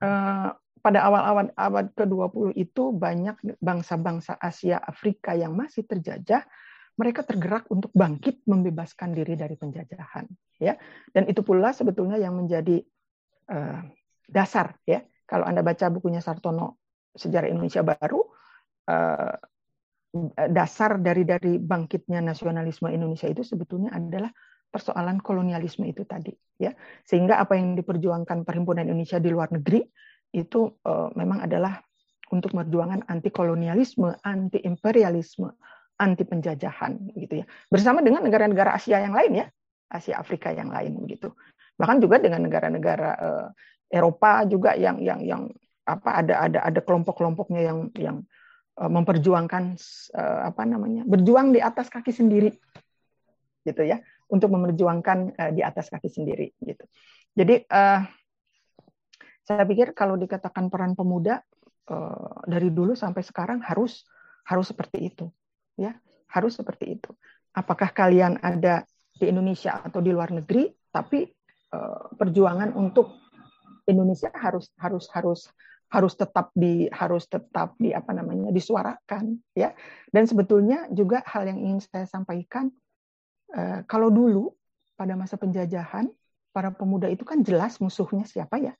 eh, 0.00 0.48
pada 0.80 0.98
awal-awal 1.04 1.52
abad 1.52 1.92
ke-20 1.92 2.56
itu 2.56 2.82
banyak 2.96 3.36
bangsa-bangsa 3.60 4.40
Asia 4.40 4.80
Afrika 4.80 5.36
yang 5.36 5.52
masih 5.52 5.84
terjajah 5.84 6.40
mereka 7.00 7.24
tergerak 7.24 7.64
untuk 7.72 7.88
bangkit 7.96 8.44
membebaskan 8.44 9.16
diri 9.16 9.32
dari 9.32 9.56
penjajahan 9.56 10.28
ya. 10.60 10.76
Dan 11.08 11.32
itu 11.32 11.40
pula 11.40 11.72
sebetulnya 11.72 12.20
yang 12.20 12.36
menjadi 12.36 12.84
uh, 13.48 13.80
dasar 14.28 14.76
ya. 14.84 15.00
Kalau 15.24 15.48
anda 15.48 15.64
baca 15.64 15.88
bukunya 15.88 16.20
Sartono 16.20 16.76
sejarah 17.16 17.48
Indonesia 17.48 17.80
baru 17.80 18.20
uh, 18.92 19.34
dasar 20.52 21.00
dari 21.00 21.24
dari 21.24 21.56
bangkitnya 21.56 22.20
nasionalisme 22.20 22.92
Indonesia 22.92 23.30
itu 23.30 23.40
sebetulnya 23.40 23.96
adalah 23.96 24.28
persoalan 24.68 25.24
kolonialisme 25.24 25.88
itu 25.88 26.04
tadi 26.04 26.36
ya. 26.60 26.76
Sehingga 27.08 27.40
apa 27.40 27.56
yang 27.56 27.80
diperjuangkan 27.80 28.44
perhimpunan 28.44 28.84
Indonesia 28.84 29.16
di 29.16 29.32
luar 29.32 29.48
negeri 29.56 29.80
itu 30.36 30.68
uh, 30.84 31.10
memang 31.16 31.48
adalah 31.48 31.80
untuk 32.30 32.54
perjuangan 32.54 33.10
anti 33.10 33.34
kolonialisme, 33.34 34.14
anti 34.22 34.62
imperialisme, 34.62 35.50
anti 36.00 36.24
penjajahan 36.24 37.12
gitu 37.12 37.44
ya. 37.44 37.46
Bersama 37.68 38.00
dengan 38.00 38.24
negara-negara 38.24 38.72
Asia 38.72 39.04
yang 39.04 39.12
lain 39.12 39.44
ya 39.44 39.46
Asia 39.92 40.16
Afrika 40.16 40.48
yang 40.48 40.72
lain 40.72 40.96
begitu 40.96 41.36
bahkan 41.80 41.96
juga 41.96 42.20
dengan 42.20 42.44
negara-negara 42.44 43.10
uh, 43.16 43.48
Eropa 43.88 44.44
juga 44.44 44.76
yang 44.76 45.00
yang 45.00 45.24
yang 45.24 45.42
apa 45.88 46.20
ada 46.20 46.44
ada 46.44 46.58
ada 46.60 46.80
kelompok-kelompoknya 46.84 47.64
yang 47.64 47.78
yang 47.96 48.16
uh, 48.76 48.90
memperjuangkan 48.92 49.80
uh, 50.12 50.40
apa 50.52 50.62
namanya 50.68 51.08
berjuang 51.08 51.56
di 51.56 51.64
atas 51.64 51.88
kaki 51.88 52.12
sendiri 52.12 52.52
gitu 53.64 53.80
ya. 53.80 54.04
Untuk 54.30 54.52
memperjuangkan 54.52 55.18
uh, 55.34 55.50
di 55.56 55.64
atas 55.64 55.90
kaki 55.90 56.06
sendiri 56.06 56.54
gitu. 56.62 56.84
Jadi 57.34 57.66
uh, 57.66 58.04
saya 59.42 59.64
pikir 59.66 59.90
kalau 59.96 60.14
dikatakan 60.14 60.70
peran 60.70 60.94
pemuda 60.94 61.42
uh, 61.90 62.44
dari 62.46 62.70
dulu 62.70 62.94
sampai 62.94 63.26
sekarang 63.26 63.58
harus 63.64 64.06
harus 64.46 64.70
seperti 64.70 65.10
itu 65.10 65.26
ya 65.80 65.96
harus 66.28 66.60
seperti 66.60 67.00
itu. 67.00 67.10
Apakah 67.56 67.90
kalian 67.90 68.38
ada 68.44 68.84
di 69.16 69.26
Indonesia 69.32 69.80
atau 69.80 69.98
di 70.04 70.12
luar 70.12 70.30
negeri, 70.30 70.70
tapi 70.92 71.24
uh, 71.74 72.14
perjuangan 72.14 72.76
untuk 72.76 73.16
Indonesia 73.88 74.30
harus 74.36 74.70
harus 74.78 75.08
harus 75.10 75.40
harus 75.90 76.14
tetap 76.14 76.54
di 76.54 76.86
harus 76.94 77.26
tetap 77.26 77.74
di 77.80 77.90
apa 77.90 78.14
namanya 78.14 78.54
disuarakan 78.54 79.42
ya. 79.58 79.74
Dan 80.14 80.30
sebetulnya 80.30 80.86
juga 80.94 81.24
hal 81.26 81.50
yang 81.50 81.58
ingin 81.58 81.80
saya 81.82 82.06
sampaikan 82.06 82.70
uh, 83.56 83.82
kalau 83.90 84.12
dulu 84.12 84.54
pada 84.94 85.18
masa 85.18 85.34
penjajahan 85.34 86.06
para 86.54 86.70
pemuda 86.70 87.10
itu 87.10 87.26
kan 87.26 87.42
jelas 87.42 87.82
musuhnya 87.82 88.22
siapa 88.28 88.62
ya? 88.62 88.72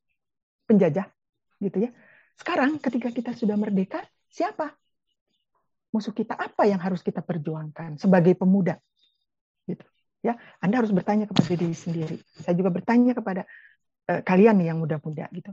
Penjajah 0.70 1.10
gitu 1.58 1.90
ya. 1.90 1.90
Sekarang 2.38 2.78
ketika 2.78 3.10
kita 3.10 3.34
sudah 3.34 3.58
merdeka 3.58 4.06
siapa 4.30 4.70
musuh 5.90 6.14
kita 6.14 6.38
apa 6.38 6.66
yang 6.66 6.78
harus 6.78 7.02
kita 7.02 7.22
perjuangkan 7.22 7.98
sebagai 7.98 8.38
pemuda 8.38 8.78
gitu 9.66 9.84
ya 10.22 10.38
Anda 10.62 10.82
harus 10.82 10.94
bertanya 10.94 11.26
kepada 11.26 11.50
diri 11.54 11.74
sendiri 11.74 12.16
saya 12.38 12.54
juga 12.54 12.70
bertanya 12.70 13.12
kepada 13.14 13.42
uh, 14.10 14.20
kalian 14.22 14.62
yang 14.62 14.78
muda-muda 14.78 15.26
gitu 15.34 15.50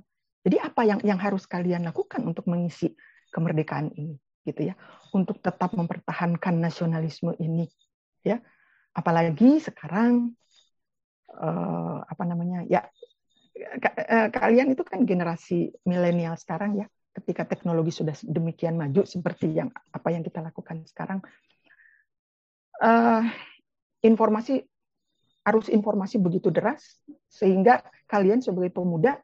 jadi 0.47 0.63
apa 0.63 0.81
yang 0.87 0.99
yang 1.03 1.19
harus 1.19 1.43
kalian 1.43 1.83
lakukan 1.83 2.23
untuk 2.23 2.47
mengisi 2.47 2.95
kemerdekaan 3.35 3.91
ini 3.99 4.15
gitu 4.47 4.71
ya, 4.71 4.79
untuk 5.11 5.43
tetap 5.43 5.75
mempertahankan 5.75 6.55
nasionalisme 6.55 7.35
ini 7.35 7.67
ya. 8.23 8.39
Apalagi 8.95 9.59
sekarang 9.59 10.31
uh, 11.35 11.99
apa 11.99 12.23
namanya? 12.23 12.63
Ya 12.71 12.87
uh, 13.59 14.31
kalian 14.31 14.71
itu 14.71 14.87
kan 14.87 15.03
generasi 15.03 15.75
milenial 15.83 16.39
sekarang 16.39 16.79
ya. 16.79 16.87
Ketika 17.17 17.49
teknologi 17.49 17.89
sudah 17.89 18.13
demikian 18.21 18.77
maju 18.77 19.01
seperti 19.01 19.49
yang 19.49 19.73
apa 19.89 20.13
yang 20.13 20.21
kita 20.21 20.37
lakukan 20.37 20.85
sekarang 20.85 21.17
uh, 22.77 23.25
informasi 24.05 24.61
arus 25.47 25.71
informasi 25.73 26.21
begitu 26.21 26.53
deras 26.53 27.01
sehingga 27.25 27.81
kalian 28.05 28.45
sebagai 28.45 28.69
pemuda 28.69 29.17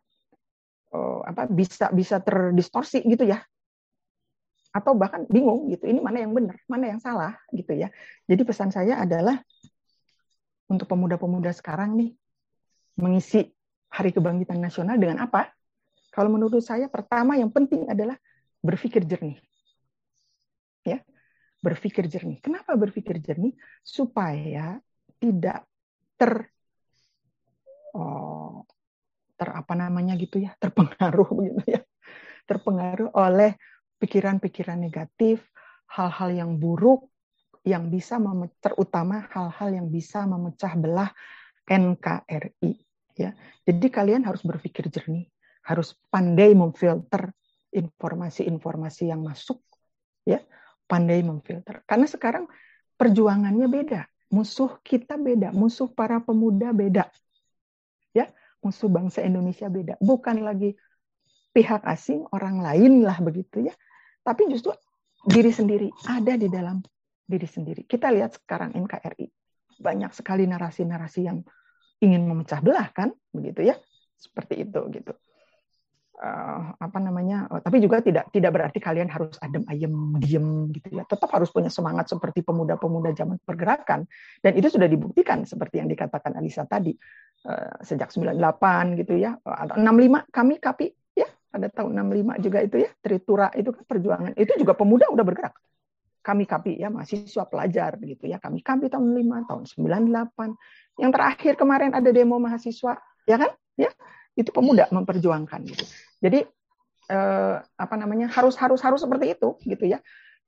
uh, 0.89 1.21
apa 1.21 1.45
bisa 1.45 1.93
bisa 1.93 2.17
terdistorsi 2.17 3.05
gitu 3.05 3.29
ya. 3.29 3.45
Atau 4.73 4.97
bahkan 4.97 5.29
bingung 5.29 5.69
gitu 5.69 5.85
ini 5.85 6.01
mana 6.01 6.25
yang 6.25 6.33
benar 6.33 6.57
mana 6.65 6.89
yang 6.89 6.97
salah 6.97 7.37
gitu 7.53 7.77
ya. 7.77 7.93
Jadi 8.25 8.41
pesan 8.41 8.73
saya 8.73 9.05
adalah 9.05 9.37
untuk 10.65 10.89
pemuda-pemuda 10.89 11.53
sekarang 11.53 11.93
nih 11.93 12.17
mengisi 12.97 13.53
hari 13.93 14.09
kebangkitan 14.09 14.57
nasional 14.57 14.97
dengan 14.97 15.21
apa 15.29 15.53
kalau 16.13 16.29
menurut 16.29 16.61
saya 16.61 16.85
pertama 16.85 17.33
yang 17.33 17.49
penting 17.49 17.89
adalah 17.89 18.13
berpikir 18.61 19.01
jernih. 19.01 19.41
Ya 20.85 21.01
berpikir 21.63 22.05
jernih. 22.05 22.37
Kenapa 22.43 22.77
berpikir 22.77 23.17
jernih? 23.17 23.57
Supaya 23.81 24.77
tidak 25.17 25.65
ter 26.19 26.53
oh, 27.97 28.67
ter 29.33 29.49
apa 29.49 29.73
namanya 29.73 30.13
gitu 30.19 30.37
ya 30.37 30.53
terpengaruh 30.61 31.33
gitu 31.49 31.63
ya. 31.65 31.81
Terpengaruh 32.45 33.09
oleh 33.17 33.57
pikiran-pikiran 33.97 34.77
negatif 34.77 35.41
hal-hal 35.97 36.29
yang 36.29 36.51
buruk 36.61 37.09
yang 37.65 37.87
bisa 37.89 38.19
terutama 38.61 39.25
hal-hal 39.31 39.71
yang 39.71 39.87
bisa 39.87 40.27
memecah 40.29 40.77
belah 40.77 41.09
NKRI 41.65 42.71
ya. 43.17 43.33
Jadi 43.65 43.87
kalian 43.89 44.27
harus 44.27 44.43
berpikir 44.45 44.91
jernih 44.93 45.32
harus 45.63 45.95
pandai 46.11 46.51
memfilter 46.55 47.31
informasi-informasi 47.73 49.09
yang 49.09 49.23
masuk 49.23 49.63
ya 50.27 50.43
pandai 50.85 51.23
memfilter 51.23 51.81
karena 51.87 52.05
sekarang 52.05 52.45
perjuangannya 52.99 53.67
beda 53.67 54.05
musuh 54.29 54.77
kita 54.85 55.15
beda 55.17 55.55
musuh 55.55 55.89
para 55.89 56.19
pemuda 56.21 56.69
beda 56.75 57.09
ya 58.13 58.29
musuh 58.63 58.87
bangsa 58.87 59.19
Indonesia 59.21 59.67
beda. 59.67 59.99
Bukan 59.99 60.41
lagi 60.41 60.73
pihak 61.51 61.83
asing, 61.83 62.25
orang 62.31 62.63
lain 62.63 63.03
lah 63.03 63.19
begitu 63.19 63.67
ya. 63.67 63.75
Tapi 64.23 64.47
justru 64.47 64.71
diri 65.27 65.51
sendiri 65.51 65.91
ada 66.07 66.39
di 66.39 66.47
dalam 66.47 66.79
diri 67.27 67.45
sendiri. 67.45 67.83
Kita 67.83 68.09
lihat 68.09 68.39
sekarang 68.39 68.71
NKRI 68.73 69.27
banyak 69.83 70.15
sekali 70.15 70.47
narasi-narasi 70.47 71.27
yang 71.27 71.43
ingin 71.99 72.23
memecah 72.23 72.63
belah 72.63 72.87
kan, 72.95 73.11
begitu 73.35 73.67
ya, 73.67 73.75
seperti 74.15 74.63
itu 74.63 74.79
gitu. 74.95 75.13
Uh, 76.23 76.71
apa 76.79 77.03
namanya? 77.03 77.51
Uh, 77.51 77.59
tapi 77.59 77.83
juga 77.83 77.99
tidak 77.99 78.31
tidak 78.31 78.55
berarti 78.55 78.79
kalian 78.79 79.11
harus 79.11 79.35
adem 79.43 79.67
ayem 79.67 80.15
diem 80.23 80.71
gitu 80.71 80.95
ya. 80.95 81.03
Tetap 81.03 81.27
harus 81.35 81.51
punya 81.51 81.67
semangat 81.67 82.07
seperti 82.07 82.47
pemuda-pemuda 82.47 83.11
zaman 83.11 83.43
pergerakan. 83.43 84.07
Dan 84.39 84.55
itu 84.55 84.71
sudah 84.71 84.87
dibuktikan 84.87 85.43
seperti 85.43 85.83
yang 85.83 85.91
dikatakan 85.91 86.39
Alisa 86.39 86.63
tadi 86.63 86.95
Eh, 87.43 87.75
sejak 87.83 88.07
98 88.07 89.03
gitu 89.03 89.19
ya 89.19 89.35
atau 89.43 89.75
65 89.75 90.31
kami 90.31 90.63
KAPI 90.63 90.87
ya 91.11 91.27
pada 91.51 91.67
tahun 91.67 91.91
65 91.91 92.39
juga 92.39 92.63
itu 92.63 92.87
ya 92.87 92.89
Tritura 93.03 93.51
itu 93.51 93.67
kan 93.75 93.83
perjuangan. 93.83 94.31
Itu 94.39 94.55
juga 94.55 94.71
pemuda 94.79 95.11
udah 95.11 95.27
bergerak. 95.27 95.51
Kami 96.23 96.47
KAPI 96.47 96.79
ya 96.79 96.87
mahasiswa 96.87 97.43
pelajar 97.43 97.99
gitu 97.99 98.31
ya. 98.31 98.39
Kami 98.39 98.63
KAPI 98.63 98.95
tahun 98.95 99.11
5 99.11 99.43
tahun 99.51 99.63
98 99.75 101.03
yang 101.03 101.11
terakhir 101.11 101.53
kemarin 101.59 101.91
ada 101.91 102.09
demo 102.15 102.39
mahasiswa 102.39 102.95
ya 103.27 103.35
kan? 103.35 103.51
Ya 103.75 103.91
itu 104.39 104.47
pemuda 104.55 104.87
memperjuangkan 104.87 105.59
gitu 105.67 105.83
jadi 106.23 106.47
eh, 107.11 107.57
apa 107.59 107.95
namanya 107.99 108.31
harus 108.31 108.55
harus 108.55 108.79
harus 108.79 109.03
seperti 109.03 109.35
itu 109.35 109.59
gitu 109.67 109.83
ya. 109.91 109.99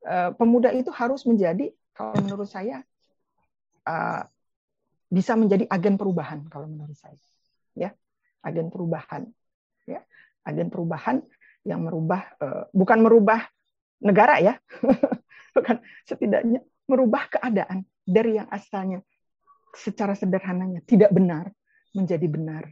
Eh, 0.07 0.31
pemuda 0.39 0.71
itu 0.71 0.87
harus 0.95 1.27
menjadi 1.27 1.75
kalau 1.91 2.15
menurut 2.15 2.47
saya 2.47 2.79
eh, 3.83 4.23
bisa 5.11 5.35
menjadi 5.35 5.67
agen 5.67 5.99
perubahan 5.99 6.47
kalau 6.47 6.71
menurut 6.71 6.95
saya 6.95 7.19
ya. 7.75 7.91
Agen 8.39 8.71
perubahan 8.71 9.27
ya. 9.83 9.99
Agen 10.47 10.71
perubahan 10.71 11.19
yang 11.65 11.81
merubah 11.81 12.21
uh, 12.37 12.69
bukan 12.69 13.01
merubah 13.01 13.41
negara 13.99 14.37
ya. 14.37 14.53
Bukan 15.55 15.81
setidaknya 16.03 16.61
merubah 16.85 17.31
keadaan 17.31 17.87
dari 18.03 18.37
yang 18.37 18.45
asalnya 18.51 19.01
secara 19.73 20.11
sederhananya 20.13 20.83
tidak 20.83 21.09
benar 21.15 21.49
menjadi 21.95 22.27
benar 22.27 22.63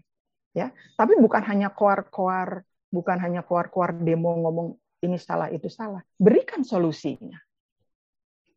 ya. 0.52 0.70
Tapi 1.00 1.16
bukan 1.16 1.42
hanya 1.48 1.72
koar-koar 1.72 2.68
bukan 2.94 3.18
hanya 3.18 3.42
koar-koar 3.42 3.98
demo 3.98 4.38
ngomong 4.38 4.78
ini 5.02 5.18
salah 5.18 5.50
itu 5.50 5.66
salah 5.68 6.06
berikan 6.22 6.62
solusinya 6.62 7.42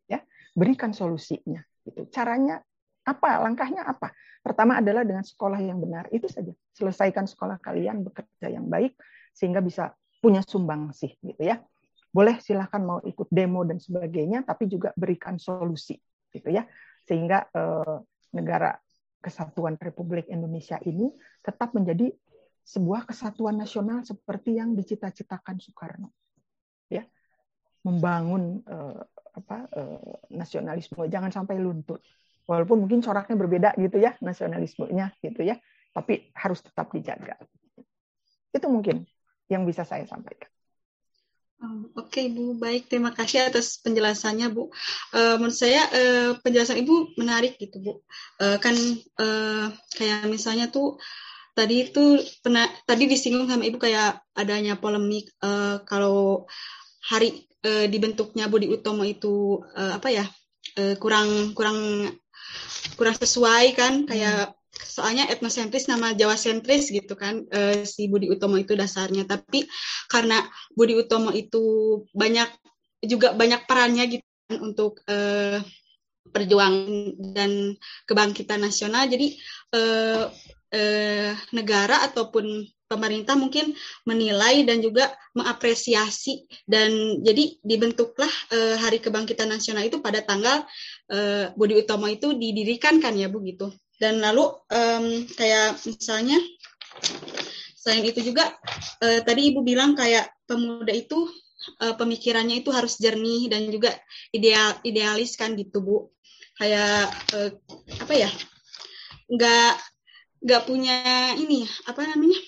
ya 0.05 0.21
berikan 0.53 0.93
solusinya 0.93 1.65
itu 1.87 2.05
caranya 2.13 2.61
apa 3.07 3.39
langkahnya 3.39 3.87
apa? 3.87 4.11
Pertama 4.43 4.83
adalah 4.83 5.07
dengan 5.07 5.23
sekolah 5.23 5.63
yang 5.63 5.79
benar. 5.79 6.11
Itu 6.11 6.27
saja. 6.27 6.51
Selesaikan 6.75 7.23
sekolah 7.23 7.63
kalian 7.63 8.03
bekerja 8.03 8.51
yang 8.51 8.67
baik 8.67 8.99
sehingga 9.31 9.63
bisa 9.63 9.95
punya 10.19 10.43
sumbang 10.43 10.91
sih 10.91 11.15
gitu 11.23 11.39
ya. 11.39 11.63
Boleh 12.11 12.43
silahkan 12.43 12.83
mau 12.83 12.99
ikut 13.03 13.31
demo 13.31 13.63
dan 13.63 13.79
sebagainya 13.79 14.43
tapi 14.43 14.67
juga 14.67 14.91
berikan 14.99 15.39
solusi 15.39 15.95
gitu 16.35 16.51
ya. 16.51 16.67
Sehingga 17.07 17.47
eh, 17.47 17.97
negara 18.35 18.75
kesatuan 19.23 19.79
Republik 19.79 20.27
Indonesia 20.27 20.77
ini 20.83 21.07
tetap 21.39 21.71
menjadi 21.71 22.11
sebuah 22.67 23.07
kesatuan 23.07 23.55
nasional 23.55 24.03
seperti 24.03 24.59
yang 24.59 24.75
dicita-citakan 24.75 25.55
Soekarno. 25.63 26.11
Ya. 26.91 27.07
Membangun 27.87 28.59
eh, 28.67 29.01
apa 29.37 29.57
eh, 29.71 30.15
nasionalisme 30.33 31.05
jangan 31.07 31.29
sampai 31.29 31.61
luntur 31.61 32.01
walaupun 32.49 32.87
mungkin 32.87 33.05
coraknya 33.05 33.35
berbeda 33.37 33.69
gitu 33.77 34.01
ya 34.01 34.17
nasionalismenya 34.23 35.13
gitu 35.21 35.45
ya 35.45 35.61
tapi 35.93 36.33
harus 36.33 36.63
tetap 36.65 36.89
dijaga 36.89 37.37
itu 38.55 38.67
mungkin 38.71 39.05
yang 39.51 39.67
bisa 39.67 39.85
saya 39.85 40.09
sampaikan 40.09 40.49
oh, 41.61 41.91
Oke 42.01 42.25
okay, 42.25 42.25
Bu, 42.33 42.57
baik 42.57 42.89
terima 42.89 43.13
kasih 43.13 43.51
atas 43.51 43.77
penjelasannya 43.83 44.47
Bu. 44.49 44.71
Uh, 45.13 45.37
menurut 45.37 45.57
saya 45.57 45.85
uh, 45.89 46.31
penjelasan 46.41 46.81
Ibu 46.81 47.17
menarik 47.19 47.59
gitu 47.61 47.77
Bu. 47.81 47.93
Uh, 48.41 48.57
kan 48.57 48.73
uh, 49.21 49.69
kayak 49.93 50.29
misalnya 50.29 50.69
tuh 50.69 50.97
tadi 51.57 51.89
itu 51.89 52.21
pernah 52.45 52.69
tadi 52.85 53.09
disinggung 53.09 53.49
sama 53.49 53.65
Ibu 53.65 53.81
kayak 53.81 54.21
adanya 54.37 54.77
polemik 54.77 55.33
uh, 55.41 55.81
kalau 55.89 56.45
hari 57.09 57.49
uh, 57.65 57.89
dibentuknya 57.89 58.45
Budi 58.45 58.69
Utomo 58.69 59.01
itu 59.01 59.65
uh, 59.73 59.97
apa 59.97 60.13
ya 60.13 60.25
uh, 60.77 60.95
kurang 61.01 61.57
kurang 61.57 62.05
kurang 62.93 63.15
sesuai 63.17 63.73
kan 63.73 64.05
kayak 64.05 64.53
soalnya 64.77 65.25
etnosentris 65.25 65.89
nama 65.89 66.13
Jawa 66.13 66.37
sentris 66.37 66.93
gitu 66.93 67.17
kan 67.17 67.41
uh, 67.49 67.81
si 67.81 68.05
Budi 68.05 68.29
Utomo 68.29 68.61
itu 68.61 68.77
dasarnya. 68.77 69.25
Tapi 69.25 69.65
karena 70.05 70.45
Budi 70.77 70.93
Utomo 70.93 71.33
itu 71.33 72.05
banyak 72.13 72.49
juga 73.01 73.33
banyak 73.33 73.65
perannya 73.65 74.05
gitu 74.09 74.27
kan, 74.45 74.57
untuk 74.61 75.01
uh, 75.09 75.57
perjuangan 76.27 77.15
dan 77.33 77.79
kebangkitan 78.03 78.59
nasional 78.59 79.07
jadi 79.07 79.31
uh, 79.73 80.27
uh, 80.73 81.31
negara 81.53 82.03
ataupun 82.07 82.67
pemerintah 82.87 83.35
mungkin 83.35 83.75
menilai 84.07 84.63
dan 84.63 84.79
juga 84.79 85.11
mengapresiasi 85.35 86.47
dan 86.63 87.19
jadi 87.19 87.59
dibentuklah 87.59 88.31
uh, 88.55 88.75
Hari 88.79 89.03
Kebangkitan 89.03 89.51
Nasional 89.51 89.85
itu 89.85 89.99
pada 89.99 90.23
tanggal 90.23 90.63
uh, 91.11 91.51
Budi 91.53 91.75
Utomo 91.75 92.07
itu 92.07 92.31
didirikan 92.33 93.03
kan 93.03 93.13
ya 93.13 93.27
Bu 93.27 93.43
gitu. 93.43 93.75
Dan 93.97 94.23
lalu 94.23 94.47
um, 94.71 95.05
kayak 95.35 95.83
misalnya 95.83 96.39
selain 97.75 98.05
itu 98.07 98.23
juga 98.23 98.55
uh, 99.03 99.19
tadi 99.25 99.51
Ibu 99.51 99.65
bilang 99.67 99.97
kayak 99.97 100.31
pemuda 100.47 100.93
itu 100.95 101.27
uh, 101.83 101.95
pemikirannya 101.97 102.63
itu 102.63 102.71
harus 102.71 102.95
jernih 103.01 103.51
dan 103.51 103.67
juga 103.67 103.91
ideal 104.31 104.79
idealis 104.87 105.35
kan 105.35 105.57
gitu 105.59 105.83
Bu. 105.83 105.97
Kayak 106.55 107.11
uh, 107.35 107.51
apa 107.99 108.15
ya? 108.15 108.31
nggak 109.27 109.75
nggak 110.43 110.63
punya 110.65 110.97
ini 111.37 111.65
apa 111.89 112.01
namanya? 112.05 112.39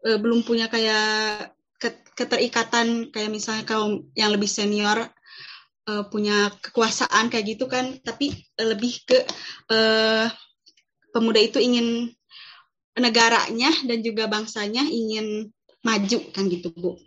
Uh, 0.00 0.16
belum 0.16 0.44
punya 0.44 0.72
kayak 0.72 1.52
keterikatan 2.16 3.08
kayak 3.08 3.32
misalnya 3.32 3.64
kaum 3.64 4.12
yang 4.12 4.32
lebih 4.32 4.48
senior 4.48 5.08
uh, 5.88 6.04
punya 6.12 6.52
kekuasaan 6.60 7.32
kayak 7.32 7.56
gitu 7.56 7.64
kan 7.64 7.96
tapi 8.04 8.32
lebih 8.60 9.00
ke 9.08 9.24
uh, 9.72 10.28
pemuda 11.16 11.40
itu 11.40 11.56
ingin 11.56 12.12
negaranya 13.00 13.72
dan 13.88 14.04
juga 14.04 14.28
bangsanya 14.28 14.84
ingin 14.84 15.48
maju 15.80 16.20
kan 16.36 16.44
gitu 16.52 16.68
bu. 16.76 17.00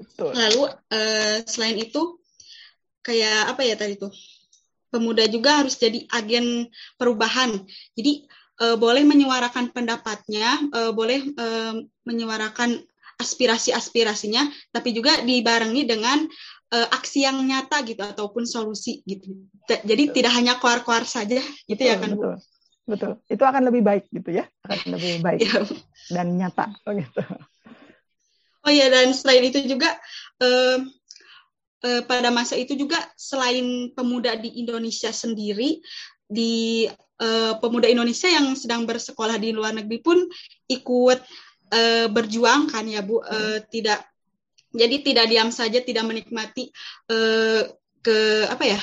Betul. 0.00 0.32
lalu 0.32 0.62
uh, 0.70 1.36
selain 1.44 1.76
itu 1.76 2.16
kayak 3.04 3.52
apa 3.52 3.60
ya 3.68 3.76
tadi 3.76 4.00
tuh 4.00 4.08
pemuda 4.90 5.24
juga 5.30 5.62
harus 5.62 5.78
jadi 5.78 6.04
agen 6.10 6.66
perubahan 6.98 7.64
jadi 7.94 8.26
uh, 8.60 8.76
boleh 8.76 9.02
menyuarakan 9.02 9.72
pendapatnya, 9.72 10.60
uh, 10.70 10.92
boleh 10.92 11.24
uh, 11.34 11.74
menyuarakan 12.04 12.84
aspirasi-aspirasinya, 13.20 14.48
tapi 14.72 14.96
juga 14.96 15.20
dibarengi 15.20 15.84
dengan 15.84 16.24
uh, 16.72 16.88
aksi 16.92 17.28
yang 17.28 17.40
nyata 17.44 17.84
gitu 17.84 18.00
ataupun 18.00 18.48
solusi 18.48 19.04
gitu. 19.04 19.44
Jadi 19.68 20.08
betul. 20.08 20.14
tidak 20.16 20.32
hanya 20.36 20.56
koar-koar 20.56 21.04
saja 21.04 21.40
gitu 21.68 21.82
ya 21.82 21.96
betul, 21.96 21.96
ya 21.96 21.96
kan 21.96 22.10
betul. 22.16 22.34
Betul. 22.90 23.12
Itu 23.30 23.44
akan 23.46 23.62
lebih 23.70 23.82
baik 23.86 24.04
gitu 24.10 24.30
ya, 24.34 24.44
akan 24.66 24.88
lebih 24.96 25.20
baik 25.26 25.40
ya. 25.44 25.62
dan 26.10 26.26
nyata 26.36 26.72
oh 26.88 26.92
gitu. 26.96 27.22
Oh 28.60 28.72
ya 28.72 28.92
dan 28.92 29.12
selain 29.16 29.44
itu 29.46 29.64
juga 29.64 29.94
uh, 30.44 30.84
uh, 31.84 32.02
pada 32.04 32.28
masa 32.32 32.56
itu 32.56 32.76
juga 32.76 32.96
selain 33.16 33.90
pemuda 33.92 34.36
di 34.36 34.60
Indonesia 34.60 35.10
sendiri 35.10 35.80
di 36.30 36.86
uh, 37.20 37.58
pemuda 37.58 37.90
Indonesia 37.90 38.30
yang 38.30 38.54
sedang 38.54 38.86
bersekolah 38.86 39.36
di 39.36 39.50
luar 39.50 39.74
negeri 39.74 39.98
pun 39.98 40.18
ikut 40.70 41.18
uh, 41.74 42.06
berjuang 42.08 42.70
kan 42.70 42.86
ya 42.86 43.02
Bu? 43.02 43.20
Uh, 43.20 43.58
tidak 43.68 44.06
jadi 44.70 45.02
tidak 45.02 45.26
diam 45.26 45.50
saja 45.50 45.82
tidak 45.82 46.06
menikmati 46.06 46.70
uh, 47.10 47.66
ke 48.00 48.46
apa 48.48 48.64
ya 48.64 48.80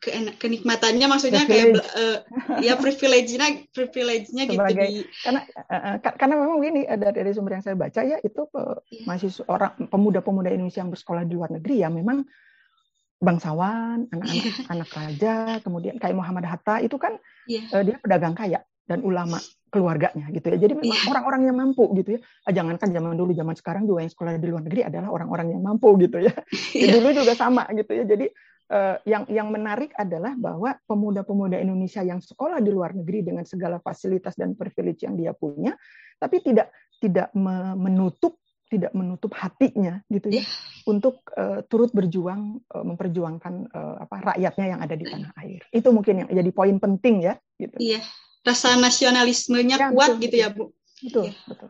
ke 0.00 0.10
kenikmatannya 0.40 1.06
maksudnya 1.12 1.44
privilege. 1.44 1.84
kayak 1.84 1.92
uh, 1.92 2.18
ya 2.64 2.74
privilege-nya 2.80 3.68
privilege-nya 3.68 4.48
gitu 4.48 4.64
di 4.72 5.04
karena 5.20 5.40
uh, 5.68 5.96
karena 6.00 6.34
memang 6.40 6.56
ini 6.64 6.88
dari, 6.88 7.20
dari 7.20 7.30
sumber 7.36 7.60
yang 7.60 7.64
saya 7.64 7.76
baca 7.76 8.00
ya 8.00 8.16
itu 8.24 8.48
uh, 8.48 8.80
yeah. 8.88 9.04
masih 9.04 9.28
orang 9.44 9.76
pemuda-pemuda 9.92 10.48
Indonesia 10.48 10.80
yang 10.80 10.88
bersekolah 10.88 11.28
di 11.28 11.36
luar 11.36 11.52
negeri 11.52 11.84
ya 11.84 11.92
memang 11.92 12.24
bangsawan, 13.20 14.08
anak-anak 14.08 14.56
anak 14.72 14.88
raja, 14.96 15.36
kemudian 15.60 16.00
kayak 16.00 16.16
Muhammad 16.16 16.48
Hatta 16.48 16.80
itu 16.80 16.96
kan 16.96 17.20
yeah. 17.44 17.68
Iya. 17.68 17.76
uh, 17.76 17.82
dia 17.84 17.96
pedagang 18.00 18.32
kaya 18.32 18.64
dan 18.88 19.04
ulama 19.04 19.36
keluarganya 19.70 20.26
gitu 20.32 20.50
ya. 20.50 20.58
Jadi 20.58 20.80
memang 20.80 20.96
yeah. 20.96 21.10
orang-orang 21.12 21.42
yang 21.46 21.56
mampu 21.60 21.84
gitu 21.94 22.18
ya. 22.18 22.20
Ah, 22.48 22.52
jangankan 22.56 22.90
zaman 22.90 23.14
dulu, 23.14 23.36
zaman 23.36 23.54
sekarang 23.54 23.84
juga 23.84 24.02
yang 24.02 24.12
sekolah 24.16 24.40
di 24.40 24.48
luar 24.48 24.64
negeri 24.66 24.82
adalah 24.88 25.12
orang-orang 25.12 25.54
yang 25.54 25.62
mampu 25.62 25.94
gitu 26.00 26.18
ya. 26.18 26.32
Yeah. 26.74 26.98
Dulu 26.98 27.22
juga 27.22 27.36
sama 27.36 27.68
gitu 27.76 27.92
ya. 27.92 28.08
Jadi 28.08 28.32
yang 29.02 29.26
yang 29.26 29.50
menarik 29.50 29.90
adalah 29.98 30.38
bahwa 30.38 30.78
pemuda-pemuda 30.86 31.58
Indonesia 31.58 32.06
yang 32.06 32.22
sekolah 32.22 32.62
di 32.62 32.70
luar 32.70 32.94
negeri 32.94 33.26
dengan 33.26 33.42
segala 33.42 33.82
fasilitas 33.82 34.38
dan 34.38 34.54
privilege 34.54 35.02
yang 35.02 35.18
dia 35.18 35.34
punya, 35.34 35.74
tapi 36.22 36.38
tidak 36.38 36.70
tidak 37.02 37.34
menutup 37.74 38.38
tidak 38.70 38.94
menutup 38.94 39.34
hatinya 39.34 39.98
gitu 40.06 40.30
ya 40.30 40.46
yeah. 40.46 40.46
untuk 40.86 41.26
uh, 41.34 41.66
turut 41.66 41.90
berjuang 41.90 42.62
uh, 42.70 42.86
memperjuangkan 42.86 43.66
uh, 43.66 44.06
apa 44.06 44.16
rakyatnya 44.32 44.66
yang 44.70 44.80
ada 44.80 44.94
di 44.94 45.04
tanah 45.10 45.34
air. 45.42 45.66
Itu 45.74 45.90
mungkin 45.90 46.22
yang 46.22 46.28
jadi 46.30 46.50
poin 46.54 46.78
penting 46.78 47.26
ya 47.26 47.34
gitu. 47.58 47.74
Iya. 47.82 48.00
Rasa 48.46 48.78
nasionalismenya 48.78 49.76
ya, 49.76 49.88
kuat 49.92 50.16
betul, 50.16 50.22
gitu 50.24 50.36
ya, 50.38 50.48
Bu. 50.54 50.64
Betul, 51.02 51.24
yeah. 51.28 51.44
betul. 51.50 51.68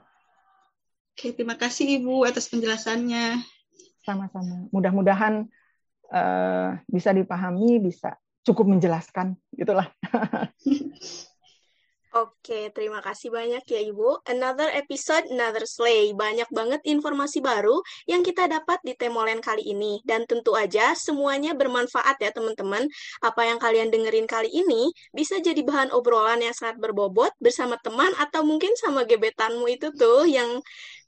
Oke, 1.17 1.27
terima 1.35 1.57
kasih 1.59 1.99
Ibu 1.99 2.29
atas 2.29 2.47
penjelasannya. 2.47 3.43
Sama-sama. 4.07 4.71
Mudah-mudahan 4.71 5.51
uh, 6.13 6.77
bisa 6.87 7.11
dipahami, 7.15 7.79
bisa 7.81 8.19
cukup 8.45 8.77
menjelaskan 8.77 9.39
gitulah. 9.55 9.89
Oke, 12.11 12.75
terima 12.75 12.99
kasih 12.99 13.31
banyak 13.31 13.63
ya 13.71 13.81
Ibu. 13.87 14.27
Another 14.27 14.67
episode, 14.75 15.31
another 15.31 15.63
slay. 15.63 16.11
Banyak 16.11 16.51
banget 16.51 16.83
informasi 16.83 17.39
baru 17.39 17.79
yang 18.11 18.27
kita 18.27 18.51
dapat 18.51 18.83
di 18.83 18.99
Temolen 18.99 19.39
kali 19.39 19.63
ini. 19.63 20.03
Dan 20.03 20.27
tentu 20.27 20.59
aja 20.59 20.91
semuanya 20.99 21.55
bermanfaat 21.55 22.19
ya 22.19 22.35
teman-teman. 22.35 22.91
Apa 23.23 23.47
yang 23.47 23.63
kalian 23.63 23.95
dengerin 23.95 24.27
kali 24.27 24.51
ini 24.51 24.91
bisa 25.15 25.39
jadi 25.39 25.63
bahan 25.63 25.95
obrolan 25.95 26.43
yang 26.43 26.51
sangat 26.51 26.83
berbobot 26.83 27.31
bersama 27.39 27.79
teman 27.79 28.11
atau 28.19 28.43
mungkin 28.43 28.75
sama 28.75 29.07
gebetanmu 29.07 29.71
itu 29.71 29.95
tuh 29.95 30.27
yang 30.27 30.59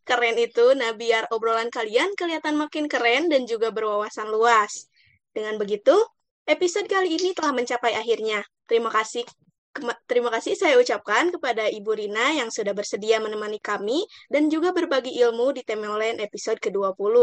keren 0.06 0.38
itu. 0.38 0.70
Nah, 0.78 0.94
biar 0.94 1.26
obrolan 1.34 1.66
kalian 1.66 2.14
kelihatan 2.14 2.54
makin 2.54 2.86
keren 2.86 3.26
dan 3.26 3.42
juga 3.50 3.74
berwawasan 3.74 4.30
luas. 4.30 4.86
Dengan 5.32 5.56
begitu, 5.56 5.96
episode 6.44 6.88
kali 6.88 7.16
ini 7.16 7.32
telah 7.32 7.52
mencapai 7.56 7.96
akhirnya. 7.96 8.44
Terima 8.68 8.88
kasih 8.92 9.24
Terima 10.04 10.28
kasih 10.28 10.52
saya 10.52 10.76
ucapkan 10.76 11.32
kepada 11.32 11.64
Ibu 11.64 11.96
Rina 11.96 12.36
yang 12.36 12.52
sudah 12.52 12.76
bersedia 12.76 13.16
menemani 13.24 13.56
kami 13.56 14.04
dan 14.28 14.52
juga 14.52 14.68
berbagi 14.68 15.16
ilmu 15.24 15.56
di 15.56 15.64
Temelen 15.64 16.20
episode 16.20 16.60
ke-20. 16.60 17.16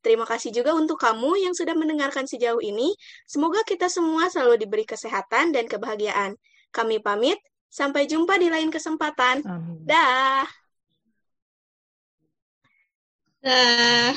Terima 0.00 0.24
kasih 0.24 0.48
juga 0.48 0.72
untuk 0.72 0.96
kamu 0.96 1.44
yang 1.44 1.52
sudah 1.52 1.76
mendengarkan 1.76 2.24
sejauh 2.24 2.64
ini. 2.64 2.96
Semoga 3.28 3.60
kita 3.68 3.92
semua 3.92 4.32
selalu 4.32 4.64
diberi 4.64 4.88
kesehatan 4.88 5.52
dan 5.52 5.68
kebahagiaan. 5.68 6.40
Kami 6.72 7.04
pamit, 7.04 7.36
sampai 7.68 8.08
jumpa 8.08 8.40
di 8.40 8.48
lain 8.48 8.72
kesempatan. 8.72 9.44
Dah. 9.84 10.48
Dah. 13.44 14.16